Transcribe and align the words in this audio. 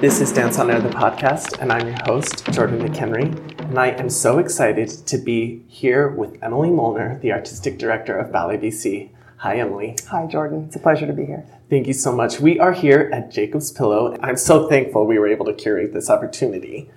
This 0.00 0.20
is 0.20 0.32
Dance 0.32 0.60
on 0.60 0.70
Air, 0.70 0.80
the 0.80 0.90
podcast, 0.90 1.60
and 1.60 1.72
I'm 1.72 1.88
your 1.88 1.96
host, 2.04 2.46
Jordan 2.52 2.78
McHenry. 2.78 3.36
And 3.62 3.76
I 3.76 3.88
am 3.88 4.08
so 4.08 4.38
excited 4.38 4.88
to 4.88 5.18
be 5.18 5.64
here 5.66 6.08
with 6.08 6.38
Emily 6.40 6.70
Molnar, 6.70 7.18
the 7.18 7.32
artistic 7.32 7.78
director 7.78 8.16
of 8.16 8.30
Ballet 8.30 8.58
BC. 8.58 9.08
Hi, 9.38 9.58
Emily. 9.58 9.96
Hi, 10.06 10.26
Jordan. 10.26 10.66
It's 10.66 10.76
a 10.76 10.78
pleasure 10.78 11.08
to 11.08 11.12
be 11.12 11.26
here. 11.26 11.44
Thank 11.68 11.88
you 11.88 11.94
so 11.94 12.12
much. 12.12 12.38
We 12.38 12.60
are 12.60 12.70
here 12.70 13.10
at 13.12 13.32
Jacob's 13.32 13.72
Pillow. 13.72 14.16
I'm 14.22 14.36
so 14.36 14.68
thankful 14.68 15.04
we 15.04 15.18
were 15.18 15.26
able 15.26 15.46
to 15.46 15.52
curate 15.52 15.92
this 15.92 16.08
opportunity. 16.08 16.88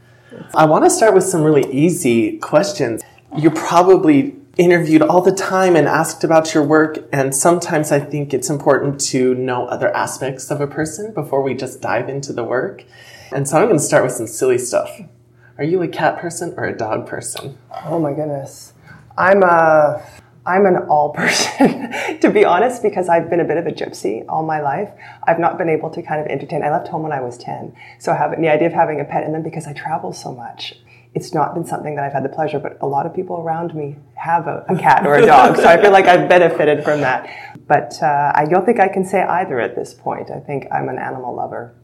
I 0.54 0.66
want 0.66 0.84
to 0.84 0.92
start 0.92 1.16
with 1.16 1.24
some 1.24 1.42
really 1.42 1.66
easy 1.74 2.38
questions. 2.38 3.02
You're 3.36 3.50
probably 3.50 4.36
interviewed 4.58 5.02
all 5.02 5.22
the 5.22 5.32
time 5.32 5.76
and 5.76 5.88
asked 5.88 6.24
about 6.24 6.54
your 6.54 6.64
work, 6.64 7.00
and 7.12 7.34
sometimes 7.34 7.92
I 7.92 8.00
think 8.00 8.34
it's 8.34 8.50
important 8.50 9.00
to 9.12 9.34
know 9.36 9.66
other 9.68 9.96
aspects 9.96 10.52
of 10.52 10.62
a 10.62 10.68
person 10.68 11.14
before 11.14 11.42
we 11.42 11.54
just 11.54 11.82
dive 11.82 12.10
into 12.10 12.34
the 12.34 12.44
work. 12.44 12.84
And 13.32 13.48
so 13.48 13.58
I'm 13.58 13.68
going 13.68 13.78
to 13.78 13.84
start 13.84 14.04
with 14.04 14.14
some 14.14 14.28
silly 14.28 14.58
stuff. 14.58 15.00
Are 15.58 15.64
you 15.64 15.82
a 15.82 15.88
cat 15.88 16.20
person 16.20 16.54
or 16.58 16.66
a 16.66 16.78
dog 16.78 17.08
person? 17.08 17.58
Oh 17.86 18.00
my 18.00 18.14
goodness. 18.14 18.74
I'm 19.18 19.44
a 19.44 20.04
I'm 20.46 20.66
an 20.66 20.78
all 20.90 21.12
person, 21.12 21.92
to 22.20 22.30
be 22.32 22.44
honest, 22.46 22.82
because 22.82 23.10
I've 23.10 23.30
been 23.30 23.42
a 23.42 23.46
bit 23.46 23.58
of 23.58 23.68
a 23.68 23.72
gypsy 23.72 24.26
all 24.28 24.44
my 24.44 24.60
life. 24.60 24.90
I've 25.28 25.38
not 25.38 25.60
been 25.60 25.70
able 25.70 25.92
to 25.92 26.02
kind 26.02 26.20
of 26.20 26.28
entertain. 26.28 26.64
I 26.64 26.72
left 26.72 26.88
home 26.88 27.04
when 27.04 27.12
I 27.12 27.22
was 27.22 27.38
10. 27.38 27.76
So 28.00 28.14
having 28.14 28.42
the 28.42 28.50
idea 28.50 28.68
of 28.68 28.74
having 28.74 29.00
a 29.00 29.06
pet, 29.06 29.24
and 29.24 29.36
then 29.36 29.44
because 29.44 29.68
I 29.68 29.74
travel 29.74 30.14
so 30.14 30.34
much, 30.34 30.80
it's 31.14 31.34
not 31.34 31.54
been 31.54 31.66
something 31.66 31.96
that 31.96 32.06
I've 32.06 32.14
had 32.14 32.24
the 32.24 32.30
pleasure, 32.30 32.60
but 32.60 32.78
a 32.82 32.88
lot 32.88 33.06
of 33.06 33.14
people 33.14 33.38
around 33.38 33.76
me 33.76 33.98
have 34.16 34.48
a, 34.48 34.66
a 34.70 34.78
cat 34.78 35.06
or 35.06 35.16
a 35.16 35.26
dog. 35.26 35.58
so 35.58 35.66
I 35.66 35.82
feel 35.82 35.92
like 35.92 36.06
I've 36.06 36.30
benefited 36.30 36.84
from 36.84 37.02
that. 37.02 37.58
But 37.68 38.02
uh, 38.02 38.32
I 38.34 38.46
don't 38.46 38.66
think 38.66 38.80
I 38.80 38.88
can 38.88 39.04
say 39.04 39.22
either 39.22 39.60
at 39.60 39.76
this 39.76 39.94
point. 39.94 40.32
I 40.32 40.40
think 40.40 40.68
I'm 40.72 40.88
an 40.88 40.98
animal 40.98 41.36
lover. 41.36 41.76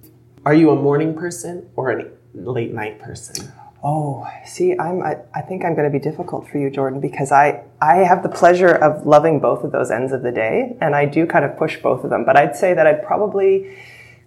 Are 0.45 0.53
you 0.53 0.69
a 0.69 0.75
morning 0.75 1.14
person 1.14 1.69
or 1.75 1.92
a 1.92 2.06
late 2.34 2.73
night 2.73 3.00
person? 3.00 3.52
Oh, 3.84 4.28
see, 4.45 4.78
I'm. 4.80 5.03
I, 5.03 5.17
I 5.36 5.41
think 5.41 5.64
I'm 5.64 5.75
going 5.75 5.91
to 5.91 5.91
be 5.91 6.00
difficult 6.00 6.50
for 6.50 6.58
you, 6.58 6.69
Jordan, 6.69 7.00
because 7.00 7.31
I 7.31 7.64
I 7.81 7.97
have 7.97 8.23
the 8.23 8.30
pleasure 8.30 8.73
of 8.73 9.06
loving 9.06 9.39
both 9.39 9.64
of 9.64 9.72
those 9.72 9.91
ends 9.91 10.12
of 10.14 10.23
the 10.23 10.31
day, 10.31 10.75
and 10.81 10.95
I 10.95 11.06
do 11.06 11.28
kind 11.28 11.45
of 11.45 11.56
push 11.58 11.78
both 11.81 12.03
of 12.03 12.09
them. 12.09 12.25
But 12.25 12.38
I'd 12.38 12.56
say 12.56 12.73
that 12.73 12.88
I'd 12.88 13.03
probably 13.03 13.78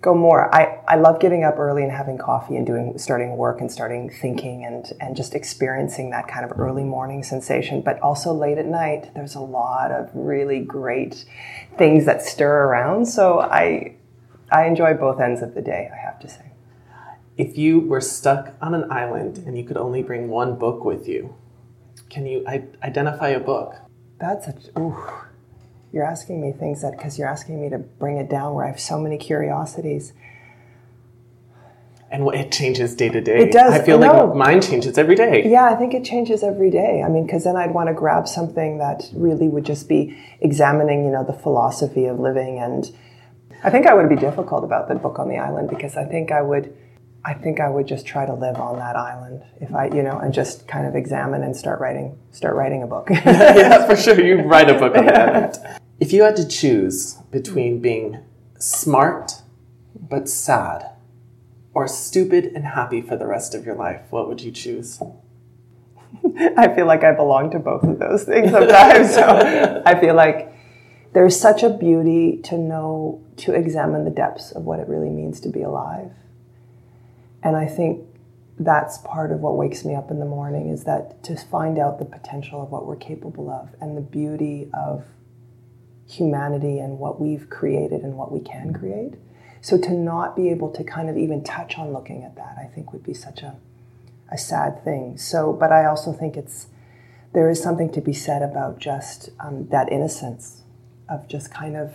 go 0.00 0.14
more. 0.14 0.52
I, 0.54 0.80
I 0.88 0.96
love 0.96 1.20
getting 1.20 1.44
up 1.44 1.58
early 1.58 1.82
and 1.82 1.92
having 1.92 2.16
coffee 2.16 2.56
and 2.56 2.66
doing 2.66 2.96
starting 2.98 3.36
work 3.36 3.60
and 3.60 3.70
starting 3.70 4.10
thinking 4.10 4.64
and 4.64 4.90
and 5.00 5.14
just 5.16 5.34
experiencing 5.34 6.10
that 6.10 6.26
kind 6.26 6.50
of 6.50 6.58
early 6.58 6.84
morning 6.84 7.22
sensation. 7.22 7.82
But 7.82 8.00
also 8.00 8.32
late 8.32 8.58
at 8.58 8.66
night, 8.66 9.10
there's 9.14 9.34
a 9.34 9.40
lot 9.40 9.90
of 9.90 10.10
really 10.14 10.60
great 10.60 11.24
things 11.76 12.06
that 12.06 12.22
stir 12.22 12.64
around. 12.64 13.06
So 13.06 13.40
I 13.40 13.96
I 14.50 14.66
enjoy 14.66 14.94
both 14.94 15.20
ends 15.20 15.42
of 15.42 15.54
the 15.54 15.62
day. 15.62 15.90
I 15.92 15.96
have 15.96 16.18
to 16.20 16.28
say 16.28 16.50
if 17.36 17.56
you 17.56 17.80
were 17.80 18.00
stuck 18.00 18.54
on 18.60 18.74
an 18.74 18.90
island 18.92 19.38
and 19.46 19.56
you 19.56 19.64
could 19.64 19.78
only 19.78 20.02
bring 20.02 20.28
one 20.28 20.58
book 20.58 20.84
with 20.84 21.08
you, 21.08 21.34
can 22.10 22.26
you 22.26 22.44
I- 22.46 22.66
identify 22.82 23.28
a 23.28 23.40
book? 23.40 23.76
That's 24.18 24.48
a, 24.48 24.54
ooh, 24.78 25.02
you're 25.92 26.04
asking 26.04 26.40
me 26.40 26.52
things 26.52 26.82
that 26.82 26.92
because 26.92 27.18
you're 27.18 27.28
asking 27.28 27.60
me 27.60 27.68
to 27.70 27.78
bring 27.78 28.16
it 28.16 28.30
down 28.30 28.54
where 28.54 28.64
I 28.64 28.68
have 28.68 28.80
so 28.80 28.98
many 28.98 29.18
curiosities. 29.18 30.12
And 32.12 32.26
it 32.34 32.50
changes 32.50 32.96
day 32.96 33.08
to 33.08 33.20
day. 33.20 33.38
It 33.38 33.52
does. 33.52 33.72
I 33.72 33.84
feel 33.84 33.98
no. 33.98 34.26
like 34.26 34.36
mine 34.36 34.60
changes 34.60 34.98
every 34.98 35.14
day. 35.14 35.48
Yeah, 35.48 35.70
I 35.70 35.76
think 35.76 35.94
it 35.94 36.04
changes 36.04 36.42
every 36.42 36.70
day. 36.70 37.02
I 37.04 37.08
mean, 37.08 37.24
because 37.24 37.44
then 37.44 37.56
I'd 37.56 37.72
want 37.72 37.88
to 37.88 37.94
grab 37.94 38.26
something 38.26 38.78
that 38.78 39.08
really 39.14 39.46
would 39.46 39.64
just 39.64 39.88
be 39.88 40.18
examining, 40.40 41.04
you 41.04 41.12
know, 41.12 41.24
the 41.24 41.32
philosophy 41.32 42.06
of 42.06 42.18
living. 42.18 42.58
And 42.58 42.90
I 43.62 43.70
think 43.70 43.86
I 43.86 43.94
would 43.94 44.08
be 44.08 44.16
difficult 44.16 44.64
about 44.64 44.88
the 44.88 44.96
book 44.96 45.20
on 45.20 45.28
the 45.28 45.38
island 45.38 45.70
because 45.70 45.96
I 45.96 46.04
think 46.04 46.32
I 46.32 46.42
would 46.42 46.76
I 47.24 47.34
think 47.34 47.60
I 47.60 47.68
would 47.68 47.86
just 47.86 48.06
try 48.06 48.24
to 48.24 48.32
live 48.32 48.56
on 48.56 48.78
that 48.78 48.96
island 48.96 49.42
if 49.60 49.74
I, 49.74 49.86
you 49.86 50.02
know, 50.02 50.18
and 50.18 50.32
just 50.32 50.66
kind 50.66 50.86
of 50.86 50.94
examine 50.94 51.42
and 51.42 51.54
start 51.54 51.80
writing, 51.80 52.18
start 52.30 52.54
writing 52.56 52.82
a 52.82 52.86
book. 52.86 53.08
yeah, 53.10 53.86
for 53.86 53.94
sure. 53.94 54.18
You 54.18 54.42
write 54.42 54.70
a 54.70 54.74
book 54.74 54.96
on 54.96 55.06
that. 55.06 55.80
If 56.00 56.14
you 56.14 56.22
had 56.22 56.34
to 56.36 56.48
choose 56.48 57.16
between 57.30 57.82
being 57.82 58.20
smart 58.58 59.42
but 59.94 60.30
sad 60.30 60.92
or 61.74 61.86
stupid 61.86 62.52
and 62.54 62.64
happy 62.64 63.02
for 63.02 63.16
the 63.16 63.26
rest 63.26 63.54
of 63.54 63.66
your 63.66 63.74
life, 63.74 64.00
what 64.08 64.26
would 64.26 64.40
you 64.40 64.50
choose? 64.50 64.98
I 66.56 66.74
feel 66.74 66.86
like 66.86 67.04
I 67.04 67.12
belong 67.12 67.50
to 67.50 67.58
both 67.58 67.82
of 67.82 67.98
those 67.98 68.24
things 68.24 68.50
sometimes. 68.50 69.12
so 69.14 69.82
I 69.84 70.00
feel 70.00 70.14
like 70.14 70.54
there's 71.12 71.38
such 71.38 71.62
a 71.62 71.68
beauty 71.68 72.38
to 72.44 72.56
know, 72.56 73.22
to 73.36 73.52
examine 73.52 74.04
the 74.04 74.10
depths 74.10 74.52
of 74.52 74.64
what 74.64 74.80
it 74.80 74.88
really 74.88 75.10
means 75.10 75.38
to 75.40 75.50
be 75.50 75.60
alive 75.60 76.10
and 77.42 77.56
I 77.56 77.66
think 77.66 78.04
that's 78.58 78.98
part 78.98 79.32
of 79.32 79.40
what 79.40 79.56
wakes 79.56 79.84
me 79.84 79.94
up 79.94 80.10
in 80.10 80.18
the 80.18 80.26
morning 80.26 80.68
is 80.68 80.84
that 80.84 81.22
to 81.24 81.36
find 81.36 81.78
out 81.78 81.98
the 81.98 82.04
potential 82.04 82.62
of 82.62 82.70
what 82.70 82.86
we're 82.86 82.96
capable 82.96 83.50
of 83.50 83.70
and 83.80 83.96
the 83.96 84.02
beauty 84.02 84.68
of 84.74 85.04
humanity 86.06 86.78
and 86.78 86.98
what 86.98 87.20
we've 87.20 87.48
created 87.48 88.02
and 88.02 88.16
what 88.16 88.30
we 88.30 88.40
can 88.40 88.74
create. 88.74 89.14
So 89.62 89.78
to 89.78 89.92
not 89.92 90.36
be 90.36 90.50
able 90.50 90.70
to 90.72 90.84
kind 90.84 91.08
of 91.08 91.16
even 91.16 91.42
touch 91.42 91.78
on 91.78 91.92
looking 91.92 92.24
at 92.24 92.36
that, 92.36 92.56
I 92.58 92.66
think 92.66 92.92
would 92.92 93.04
be 93.04 93.14
such 93.14 93.42
a 93.42 93.56
a 94.30 94.38
sad 94.38 94.82
thing. 94.84 95.16
So, 95.18 95.52
but 95.52 95.72
I 95.72 95.86
also 95.86 96.12
think 96.12 96.36
it's 96.36 96.68
there 97.32 97.48
is 97.48 97.62
something 97.62 97.92
to 97.92 98.00
be 98.00 98.12
said 98.12 98.42
about 98.42 98.78
just 98.78 99.30
um, 99.38 99.68
that 99.68 99.90
innocence 99.92 100.62
of 101.08 101.28
just 101.28 101.52
kind 101.52 101.76
of 101.76 101.94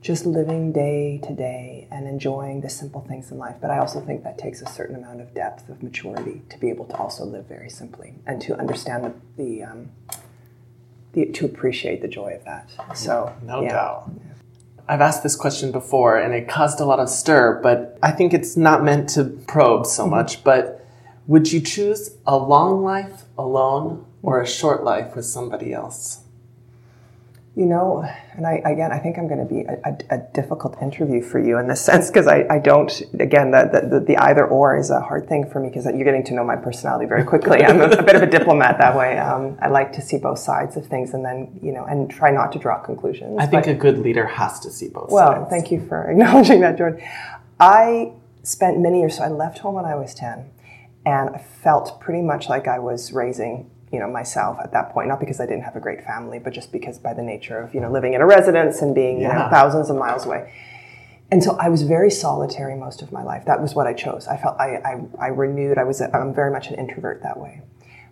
just 0.00 0.24
living 0.24 0.72
day 0.72 1.20
to 1.22 1.34
day 1.34 1.86
and 1.90 2.08
enjoying 2.08 2.62
the 2.62 2.70
simple 2.70 3.02
things 3.02 3.30
in 3.30 3.38
life. 3.38 3.56
But 3.60 3.70
I 3.70 3.78
also 3.78 4.00
think 4.00 4.24
that 4.24 4.38
takes 4.38 4.62
a 4.62 4.66
certain 4.66 4.96
amount 4.96 5.20
of 5.20 5.34
depth 5.34 5.68
of 5.68 5.82
maturity 5.82 6.42
to 6.48 6.58
be 6.58 6.70
able 6.70 6.86
to 6.86 6.96
also 6.96 7.24
live 7.24 7.46
very 7.46 7.68
simply 7.68 8.14
and 8.26 8.40
to 8.42 8.58
understand 8.58 9.04
the, 9.04 9.12
the, 9.36 9.62
um, 9.62 9.90
the 11.12 11.26
to 11.26 11.44
appreciate 11.44 12.00
the 12.00 12.08
joy 12.08 12.34
of 12.34 12.44
that. 12.44 12.70
So 12.94 13.34
no 13.42 13.62
yeah. 13.62 13.72
doubt. 13.72 14.10
I've 14.88 15.02
asked 15.02 15.22
this 15.22 15.36
question 15.36 15.70
before 15.70 16.16
and 16.16 16.34
it 16.34 16.48
caused 16.48 16.80
a 16.80 16.84
lot 16.84 16.98
of 16.98 17.10
stir, 17.10 17.60
but 17.62 17.98
I 18.02 18.10
think 18.10 18.32
it's 18.32 18.56
not 18.56 18.82
meant 18.82 19.10
to 19.10 19.24
probe 19.24 19.86
so 19.86 20.02
mm-hmm. 20.02 20.12
much. 20.12 20.42
But 20.42 20.84
would 21.26 21.52
you 21.52 21.60
choose 21.60 22.16
a 22.26 22.36
long 22.36 22.82
life 22.82 23.24
alone 23.36 24.06
or 24.22 24.40
a 24.40 24.46
short 24.46 24.82
life 24.82 25.14
with 25.14 25.26
somebody 25.26 25.74
else? 25.74 26.20
You 27.56 27.66
know, 27.66 28.04
and 28.36 28.46
I 28.46 28.62
again, 28.64 28.92
I 28.92 28.98
think 28.98 29.18
I'm 29.18 29.26
going 29.26 29.40
to 29.40 29.44
be 29.44 29.62
a, 29.62 29.76
a, 29.84 30.18
a 30.18 30.18
difficult 30.32 30.80
interview 30.80 31.20
for 31.20 31.40
you 31.40 31.58
in 31.58 31.66
this 31.66 31.80
sense 31.84 32.06
because 32.06 32.28
I, 32.28 32.46
I 32.48 32.58
don't. 32.60 33.02
Again, 33.18 33.50
the, 33.50 33.88
the, 33.90 34.00
the 34.00 34.16
either 34.18 34.46
or 34.46 34.78
is 34.78 34.90
a 34.90 35.00
hard 35.00 35.28
thing 35.28 35.50
for 35.50 35.58
me 35.58 35.68
because 35.68 35.84
you're 35.84 36.04
getting 36.04 36.22
to 36.24 36.34
know 36.34 36.44
my 36.44 36.54
personality 36.54 37.06
very 37.06 37.24
quickly. 37.24 37.64
I'm 37.64 37.80
a, 37.80 37.86
a 37.86 38.02
bit 38.04 38.14
of 38.14 38.22
a 38.22 38.26
diplomat 38.26 38.78
that 38.78 38.96
way. 38.96 39.18
Um, 39.18 39.58
I 39.60 39.66
like 39.68 39.92
to 39.94 40.00
see 40.00 40.16
both 40.16 40.38
sides 40.38 40.76
of 40.76 40.86
things 40.86 41.12
and 41.12 41.24
then 41.24 41.58
you 41.60 41.72
know 41.72 41.84
and 41.84 42.08
try 42.08 42.30
not 42.30 42.52
to 42.52 42.58
draw 42.60 42.78
conclusions. 42.78 43.36
I 43.40 43.46
think 43.46 43.64
but, 43.64 43.70
a 43.72 43.74
good 43.74 43.98
leader 43.98 44.26
has 44.26 44.60
to 44.60 44.70
see 44.70 44.88
both. 44.88 45.10
Well, 45.10 45.26
sides. 45.26 45.40
Well, 45.40 45.50
thank 45.50 45.72
you 45.72 45.84
for 45.88 46.04
acknowledging 46.10 46.60
that, 46.60 46.78
Jordan. 46.78 47.02
I 47.58 48.12
spent 48.44 48.78
many 48.78 49.00
years. 49.00 49.16
So 49.16 49.24
I 49.24 49.28
left 49.28 49.58
home 49.58 49.74
when 49.74 49.86
I 49.86 49.96
was 49.96 50.14
ten, 50.14 50.50
and 51.04 51.30
I 51.30 51.38
felt 51.38 52.00
pretty 52.00 52.22
much 52.22 52.48
like 52.48 52.68
I 52.68 52.78
was 52.78 53.12
raising 53.12 53.70
you 53.92 53.98
know 53.98 54.08
myself 54.08 54.58
at 54.62 54.72
that 54.72 54.92
point 54.92 55.08
not 55.08 55.20
because 55.20 55.40
i 55.40 55.46
didn't 55.46 55.62
have 55.62 55.76
a 55.76 55.80
great 55.80 56.04
family 56.04 56.38
but 56.38 56.52
just 56.52 56.72
because 56.72 56.98
by 56.98 57.12
the 57.12 57.22
nature 57.22 57.58
of 57.58 57.74
you 57.74 57.80
know 57.80 57.90
living 57.90 58.14
in 58.14 58.20
a 58.20 58.26
residence 58.26 58.82
and 58.82 58.94
being 58.94 59.20
yeah. 59.20 59.28
you 59.28 59.34
know 59.34 59.48
thousands 59.50 59.90
of 59.90 59.96
miles 59.96 60.26
away. 60.26 60.52
And 61.32 61.44
so 61.44 61.56
i 61.58 61.68
was 61.68 61.82
very 61.82 62.10
solitary 62.10 62.74
most 62.74 63.02
of 63.02 63.12
my 63.12 63.22
life. 63.22 63.44
That 63.46 63.60
was 63.60 63.74
what 63.74 63.86
i 63.86 63.92
chose. 63.92 64.26
I 64.26 64.36
felt 64.36 64.58
i, 64.58 64.76
I, 64.76 65.00
I 65.18 65.26
renewed. 65.28 65.78
I 65.78 65.84
was 65.84 66.00
a, 66.00 66.14
i'm 66.16 66.34
very 66.34 66.50
much 66.50 66.68
an 66.68 66.74
introvert 66.74 67.22
that 67.22 67.38
way. 67.38 67.62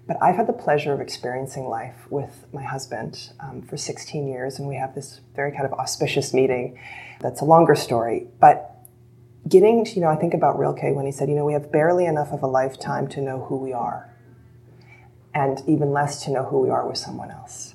But 0.07 0.17
i've 0.23 0.37
had 0.37 0.47
the 0.47 0.53
pleasure 0.53 0.93
of 0.93 1.01
experiencing 1.01 1.69
life 1.69 2.07
with 2.11 2.47
my 2.53 2.63
husband 2.63 3.31
um, 3.41 3.63
for 3.63 3.77
16 3.77 4.27
years 4.27 4.59
and 4.59 4.69
we 4.69 4.77
have 4.77 4.95
this 4.95 5.21
very 5.35 5.53
kind 5.53 5.67
of 5.67 5.73
auspicious 5.75 6.33
meeting 6.33 6.79
that's 7.21 7.41
a 7.41 7.45
longer 7.45 7.75
story. 7.75 8.29
But 8.41 8.75
getting 9.49 9.85
to, 9.85 9.93
you 9.95 10.01
know 10.01 10.09
i 10.09 10.17
think 10.17 10.35
about 10.35 10.59
rilke 10.59 10.95
when 10.95 11.07
he 11.07 11.13
said 11.13 11.29
you 11.29 11.35
know 11.35 11.45
we 11.45 11.53
have 11.53 11.71
barely 11.73 12.05
enough 12.05 12.33
of 12.33 12.43
a 12.43 12.47
lifetime 12.47 13.07
to 13.09 13.21
know 13.21 13.45
who 13.45 13.57
we 13.57 13.73
are 13.73 14.13
and 15.35 15.63
even 15.67 15.93
less 15.93 16.25
to 16.25 16.31
know 16.31 16.45
who 16.45 16.61
we 16.61 16.71
are 16.71 16.87
with 16.87 16.99
someone 16.99 17.31
else. 17.31 17.75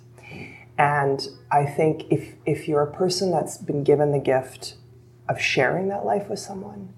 And 0.78 1.28
I 1.52 1.66
think 1.66 2.06
if, 2.10 2.34
if 2.46 2.68
you're 2.68 2.82
a 2.82 2.92
person 2.92 3.32
that's 3.32 3.58
been 3.58 3.84
given 3.84 4.12
the 4.12 4.20
gift 4.20 4.76
of 5.30 5.40
sharing 5.40 5.88
that 5.90 6.06
life 6.06 6.30
with 6.30 6.40
someone, 6.40 6.94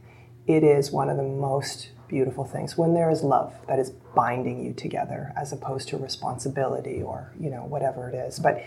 it 0.48 0.64
is 0.64 0.92
one 0.92 1.10
of 1.10 1.18
the 1.18 1.24
most 1.24 1.90
beautiful 2.08 2.46
things 2.46 2.78
when 2.78 2.94
there 2.94 3.10
is 3.10 3.24
love 3.24 3.54
that 3.68 3.80
is 3.80 3.90
binding 4.16 4.64
you 4.64 4.74
together 4.74 5.34
as 5.36 5.52
opposed 5.52 5.88
to 5.90 5.98
responsibility 5.98 7.02
or 7.02 7.34
you 7.40 7.50
know 7.50 7.66
whatever 7.66 8.10
it 8.10 8.16
is 8.16 8.38
but 8.40 8.64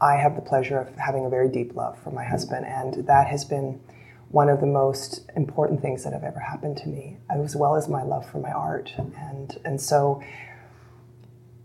i 0.00 0.14
have 0.16 0.36
the 0.36 0.42
pleasure 0.42 0.78
of 0.78 0.94
having 0.96 1.24
a 1.24 1.28
very 1.30 1.48
deep 1.48 1.74
love 1.74 1.98
for 1.98 2.10
my 2.10 2.24
husband 2.24 2.66
and 2.66 3.06
that 3.06 3.26
has 3.26 3.44
been 3.44 3.80
one 4.28 4.48
of 4.48 4.60
the 4.60 4.66
most 4.66 5.30
important 5.36 5.80
things 5.80 6.04
that 6.04 6.12
have 6.12 6.22
ever 6.22 6.38
happened 6.38 6.76
to 6.76 6.88
me 6.88 7.16
as 7.30 7.56
well 7.56 7.76
as 7.76 7.88
my 7.88 8.02
love 8.02 8.28
for 8.28 8.38
my 8.38 8.52
art 8.52 8.92
and 8.98 9.58
and 9.64 9.80
so 9.80 10.22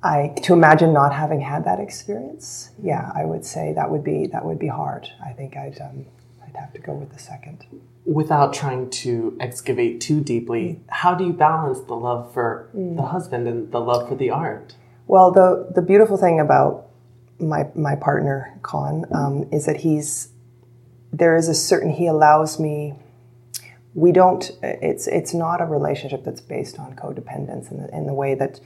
I 0.07 0.29
to 0.43 0.53
imagine 0.53 0.93
not 0.93 1.13
having 1.13 1.41
had 1.41 1.65
that 1.65 1.81
experience, 1.81 2.69
yeah, 2.81 3.11
I 3.13 3.25
would 3.25 3.45
say 3.45 3.73
that 3.73 3.91
would 3.91 4.05
be 4.05 4.27
that 4.27 4.45
would 4.45 4.57
be 4.57 4.67
hard. 4.67 5.09
I 5.23 5.33
think 5.33 5.57
I'd 5.57 5.79
um, 5.81 6.05
I'd 6.41 6.55
have 6.55 6.71
to 6.73 6.79
go 6.79 6.93
with 6.93 7.11
the 7.11 7.19
second. 7.19 7.65
Without 8.05 8.53
trying 8.53 8.89
to 8.89 9.35
excavate 9.41 9.99
too 9.99 10.21
deeply, 10.21 10.79
how 10.87 11.13
do 11.13 11.25
you 11.25 11.33
balance 11.33 11.81
the 11.81 11.95
love 11.95 12.33
for 12.33 12.69
the 12.73 13.01
husband 13.01 13.49
and 13.49 13.69
the 13.69 13.81
love 13.81 14.07
for 14.07 14.15
the 14.15 14.29
art? 14.29 14.75
Well, 15.07 15.31
the 15.31 15.69
the 15.75 15.81
beautiful 15.81 16.15
thing 16.15 16.39
about 16.39 16.87
my 17.39 17.67
my 17.75 17.95
partner 17.95 18.57
Con 18.61 19.05
um, 19.13 19.49
is 19.51 19.65
that 19.65 19.77
he's 19.77 20.29
there 21.11 21.35
is 21.35 21.49
a 21.49 21.53
certain 21.53 21.91
he 21.91 22.07
allows 22.07 22.61
me. 22.61 22.93
We 23.93 24.13
don't. 24.13 24.49
It's 24.63 25.05
it's 25.07 25.33
not 25.33 25.59
a 25.59 25.65
relationship 25.65 26.23
that's 26.23 26.39
based 26.39 26.79
on 26.79 26.95
codependence 26.95 27.71
in 27.71 27.81
the, 27.81 27.89
in 27.93 28.05
the 28.05 28.13
way 28.13 28.35
that 28.35 28.61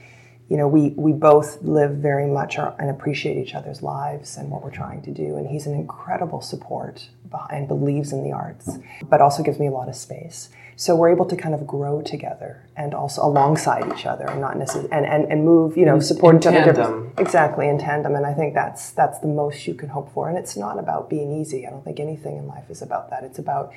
you 0.51 0.57
know, 0.57 0.67
we, 0.67 0.89
we 0.97 1.13
both 1.13 1.61
live 1.61 1.91
very 1.91 2.27
much 2.27 2.57
our, 2.57 2.75
and 2.77 2.89
appreciate 2.89 3.37
each 3.37 3.55
other's 3.55 3.81
lives 3.81 4.35
and 4.35 4.51
what 4.51 4.61
we're 4.61 4.69
trying 4.69 5.01
to 5.03 5.09
do. 5.09 5.37
And 5.37 5.47
he's 5.47 5.65
an 5.65 5.73
incredible 5.73 6.41
support 6.41 7.07
and 7.49 7.69
believes 7.69 8.11
in 8.11 8.21
the 8.21 8.33
arts, 8.33 8.69
but 9.01 9.21
also 9.21 9.43
gives 9.43 9.59
me 9.59 9.67
a 9.67 9.71
lot 9.71 9.87
of 9.87 9.95
space. 9.95 10.49
So 10.75 10.93
we're 10.93 11.09
able 11.09 11.23
to 11.27 11.37
kind 11.37 11.55
of 11.55 11.65
grow 11.65 12.01
together 12.01 12.65
and 12.75 12.93
also 12.93 13.23
alongside 13.23 13.89
each 13.97 14.05
other 14.05 14.25
and 14.25 14.41
not 14.41 14.57
necessarily, 14.57 14.91
and, 14.91 15.05
and, 15.05 15.31
and 15.31 15.45
move, 15.45 15.77
you 15.77 15.85
know, 15.85 16.01
support 16.01 16.35
in 16.35 16.41
each 16.41 16.47
other. 16.47 16.73
tandem. 16.73 17.13
Exactly, 17.17 17.69
in 17.69 17.77
tandem. 17.77 18.15
And 18.15 18.25
I 18.25 18.33
think 18.33 18.53
that's, 18.53 18.91
that's 18.91 19.19
the 19.19 19.27
most 19.27 19.65
you 19.67 19.73
can 19.73 19.87
hope 19.87 20.13
for. 20.13 20.27
And 20.27 20.37
it's 20.37 20.57
not 20.57 20.77
about 20.77 21.09
being 21.09 21.31
easy. 21.31 21.65
I 21.65 21.69
don't 21.69 21.85
think 21.85 22.01
anything 22.01 22.35
in 22.35 22.45
life 22.47 22.69
is 22.69 22.81
about 22.81 23.09
that. 23.11 23.23
It's 23.23 23.39
about 23.39 23.71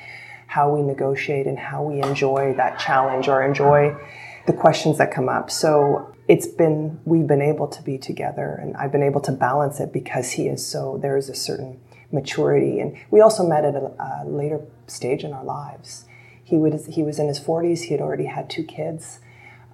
how 0.49 0.75
we 0.75 0.83
negotiate 0.83 1.47
and 1.47 1.57
how 1.57 1.85
we 1.85 2.03
enjoy 2.03 2.55
that 2.57 2.81
challenge 2.81 3.29
or 3.29 3.45
enjoy 3.45 3.97
the 4.47 4.53
questions 4.53 4.99
that 4.99 5.11
come 5.11 5.29
up. 5.29 5.51
So 5.51 6.15
it's 6.29 6.47
been 6.47 7.01
we've 7.05 7.27
been 7.27 7.43
able 7.43 7.69
to 7.69 7.83
be 7.83 7.99
together 7.99 8.59
and 8.61 8.77
I've 8.77 8.93
been 8.93 9.03
able 9.03 9.21
to 9.23 9.33
balance 9.33 9.81
it 9.81 9.93
because 9.93 10.33
he 10.33 10.49
is 10.49 10.67
so 10.67 10.99
there 11.03 11.17
is 11.17 11.29
a 11.29 11.35
certain 11.35 11.81
maturity 12.13 12.81
and 12.81 12.97
we 13.11 13.21
also 13.21 13.47
met 13.47 13.65
at 13.65 13.75
a, 13.75 13.93
a 13.99 14.25
later 14.27 14.61
stage 14.87 15.25
in 15.25 15.33
our 15.33 15.45
lives. 15.45 16.05
He 16.43 16.57
would 16.57 16.79
he 16.89 17.03
was 17.03 17.19
in 17.19 17.29
his 17.29 17.41
40s. 17.41 17.83
He 17.85 17.93
had 17.93 18.01
already 18.01 18.27
had 18.27 18.51
two 18.51 18.65
kids 18.65 19.21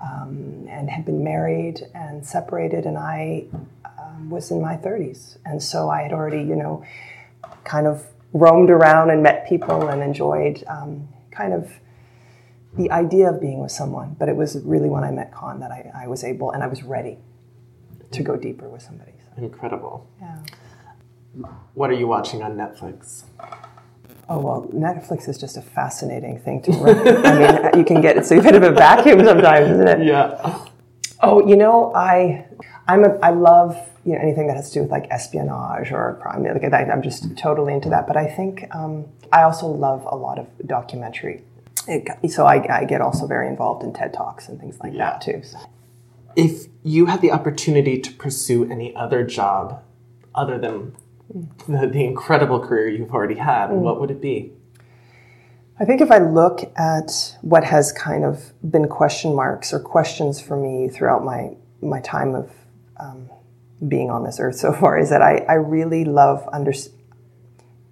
um, 0.01 0.67
and 0.69 0.89
had 0.89 1.05
been 1.05 1.23
married 1.23 1.87
and 1.95 2.25
separated, 2.25 2.87
and 2.87 2.97
I 2.97 3.45
um, 3.99 4.31
was 4.31 4.51
in 4.51 4.61
my 4.61 4.77
30s, 4.77 5.37
and 5.45 5.63
so 5.63 5.91
I 5.91 6.03
had 6.03 6.13
already 6.13 6.43
you 6.43 6.57
know 6.57 6.85
kind 7.65 7.87
of 7.87 8.07
roamed 8.33 8.71
around 8.71 9.11
and 9.11 9.23
met 9.23 9.49
people 9.49 9.89
and 9.89 10.03
enjoyed 10.03 10.65
um, 10.69 11.09
kind 11.31 11.53
of 11.53 11.73
the 12.75 12.91
idea 12.91 13.29
of 13.29 13.41
being 13.41 13.61
with 13.61 13.73
someone, 13.73 14.17
but 14.19 14.29
it 14.29 14.37
was 14.37 14.61
really 14.65 14.89
when 14.89 15.05
I 15.05 15.11
met 15.11 15.33
Khan 15.33 15.61
that 15.61 15.71
I, 15.71 15.91
I 15.95 16.07
was 16.07 16.23
able 16.25 16.53
and 16.53 16.63
I 16.63 16.67
was 16.67 16.83
ready 16.83 17.19
to 18.13 18.23
go 18.23 18.37
deeper 18.37 18.69
with 18.69 18.83
somebody. 18.83 19.13
So, 19.19 19.43
Incredible. 19.43 20.09
yeah. 20.21 20.39
What 21.75 21.91
are 21.91 21.95
you 21.95 22.07
watching 22.09 22.43
on 22.43 22.57
Netflix? 22.57 23.25
Oh 24.29 24.39
well, 24.39 24.69
Netflix 24.73 25.29
is 25.29 25.39
just 25.39 25.57
a 25.57 25.63
fascinating 25.63 26.39
thing 26.39 26.63
to 26.63 26.73
run. 26.73 27.27
I 27.27 27.39
mean, 27.39 27.71
you 27.79 27.85
can 27.85 28.01
get 28.01 28.17
it's 28.17 28.31
a 28.31 28.41
bit 28.41 28.55
of 28.55 28.63
a 28.63 28.71
vacuum 28.71 29.25
sometimes, 29.25 29.71
isn't 29.71 29.89
it? 29.89 30.07
Yeah. 30.07 30.65
Oh, 31.21 31.47
you 31.47 31.57
know, 31.57 31.93
I 31.95 32.47
I'm 32.87 33.05
a 33.05 33.19
I 33.21 33.31
love 33.31 33.77
you 34.05 34.13
know 34.13 34.21
anything 34.21 34.47
that 34.47 34.57
has 34.57 34.69
to 34.71 34.75
do 34.75 34.83
with 34.83 34.91
like 34.91 35.07
espionage 35.11 35.91
or 35.93 36.19
crime. 36.23 36.45
Like 36.45 36.63
that, 36.63 36.91
I'm 36.91 37.03
just 37.03 37.37
totally 37.37 37.75
into 37.75 37.91
that. 37.91 38.07
But 38.07 38.17
I 38.17 38.27
think 38.27 38.73
um, 38.75 39.07
I 39.33 39.43
also 39.43 39.67
love 39.67 40.07
a 40.09 40.17
lot 40.17 40.39
of 40.39 40.47
documentary. 40.67 41.43
It, 41.89 42.31
so 42.31 42.47
I, 42.47 42.81
I 42.81 42.85
get 42.85 43.01
also 43.01 43.27
very 43.27 43.49
involved 43.49 43.83
in 43.83 43.93
TED 43.93 44.13
talks 44.13 44.49
and 44.49 44.61
things 44.61 44.79
like 44.81 44.97
that 44.97 45.21
too. 45.21 45.43
So. 45.43 45.59
If 46.37 46.67
you 46.83 47.07
had 47.07 47.21
the 47.21 47.33
opportunity 47.33 47.99
to 48.01 48.13
pursue 48.13 48.71
any 48.71 48.95
other 48.95 49.25
job 49.25 49.83
other 50.35 50.59
than 50.59 50.95
the, 51.69 51.87
the 51.87 52.05
incredible 52.05 52.61
career 52.61 52.89
you've 52.89 53.13
already 53.13 53.37
had, 53.37 53.71
what 53.71 54.01
would 54.01 54.11
it 54.11 54.21
be? 54.21 54.53
I 55.79 55.87
think 55.87 56.03
if 56.03 56.11
I 56.11 56.19
look 56.19 56.71
at 56.77 57.37
what 57.41 57.65
has 57.65 57.91
kind 57.93 58.25
of 58.25 58.53
been 58.71 58.87
question 58.87 59.35
marks 59.35 59.73
or 59.73 59.81
questions 59.81 60.41
for 60.41 60.57
me 60.57 60.89
throughout 60.89 61.25
my 61.25 61.57
my 61.81 62.01
time 62.01 62.35
of 62.35 62.51
um, 62.99 63.31
being 63.89 64.11
on 64.11 64.23
this 64.25 64.39
earth 64.39 64.57
so 64.57 64.73
far, 64.75 64.99
is 64.99 65.09
that 65.09 65.23
I, 65.23 65.39
I 65.49 65.55
really 65.55 66.05
love 66.05 66.47
under, 66.53 66.75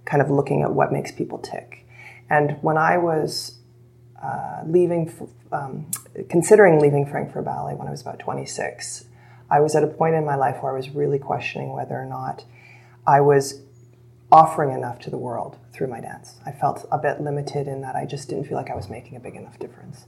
kind 0.05 0.21
of 0.21 0.31
looking 0.31 0.61
at 0.63 0.73
what 0.73 0.93
makes 0.93 1.11
people 1.11 1.39
tick. 1.39 1.87
And 2.29 2.59
when 2.61 2.77
I 2.77 2.99
was 2.99 3.58
uh, 4.23 4.63
leaving, 4.67 5.13
um, 5.53 5.91
considering 6.29 6.81
leaving 6.81 7.07
Frankfurt 7.07 7.45
Ballet 7.45 7.75
when 7.75 7.87
I 7.87 7.91
was 7.91 8.01
about 8.01 8.19
26, 8.19 9.05
I 9.51 9.61
was 9.61 9.75
at 9.75 9.83
a 9.83 9.87
point 9.87 10.15
in 10.15 10.25
my 10.25 10.35
life 10.35 10.63
where 10.63 10.73
I 10.73 10.77
was 10.77 10.91
really 10.91 11.19
questioning 11.19 11.73
whether 11.73 11.95
or 11.95 12.05
not 12.05 12.45
I 13.07 13.21
was 13.21 13.63
offering 14.31 14.73
enough 14.73 14.99
to 15.01 15.11
the 15.11 15.17
world 15.17 15.57
through 15.73 15.87
my 15.87 16.01
dance. 16.01 16.35
I 16.45 16.53
felt 16.53 16.87
a 16.93 16.99
bit 16.99 17.21
limited 17.21 17.67
in 17.67 17.81
that 17.81 17.97
I 17.97 18.05
just 18.05 18.29
didn't 18.29 18.45
feel 18.45 18.59
like 18.59 18.71
I 18.71 18.77
was 18.77 18.91
making 18.91 19.17
a 19.17 19.21
big 19.21 19.37
enough 19.37 19.59
difference. 19.59 20.05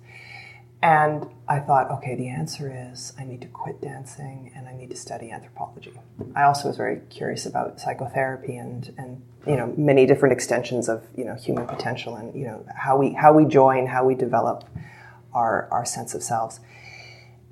And 0.82 1.27
I 1.47 1.59
thought, 1.59 1.91
okay, 1.91 2.15
the 2.15 2.29
answer 2.29 2.73
is 2.91 3.12
I 3.19 3.25
need 3.25 3.43
to 3.43 3.49
quit 3.49 3.82
dancing 3.82 4.50
and 4.56 4.67
I 4.67 4.73
need 4.73 4.88
to 4.91 4.97
study 4.97 5.31
anthropology. 5.31 5.93
I 6.35 6.44
also 6.44 6.69
was 6.69 6.79
very 6.79 7.00
curious 7.11 7.44
about 7.44 7.79
psychotherapy 7.81 8.56
and, 8.56 8.94
and 8.97 9.23
you 9.47 9.56
know 9.56 9.75
many 9.77 10.06
different 10.06 10.32
extensions 10.32 10.88
of 10.88 11.03
you 11.17 11.25
know 11.25 11.35
human 11.35 11.67
potential 11.67 12.17
and 12.17 12.35
you 12.35 12.47
know 12.47 12.65
how 12.75 12.97
we 12.97 13.12
how 13.12 13.32
we 13.32 13.44
join, 13.44 13.87
how 13.87 14.05
we 14.05 14.15
develop 14.15 14.65
our 15.35 15.69
our 15.71 15.85
sense 15.85 16.15
of 16.15 16.23
selves. 16.23 16.61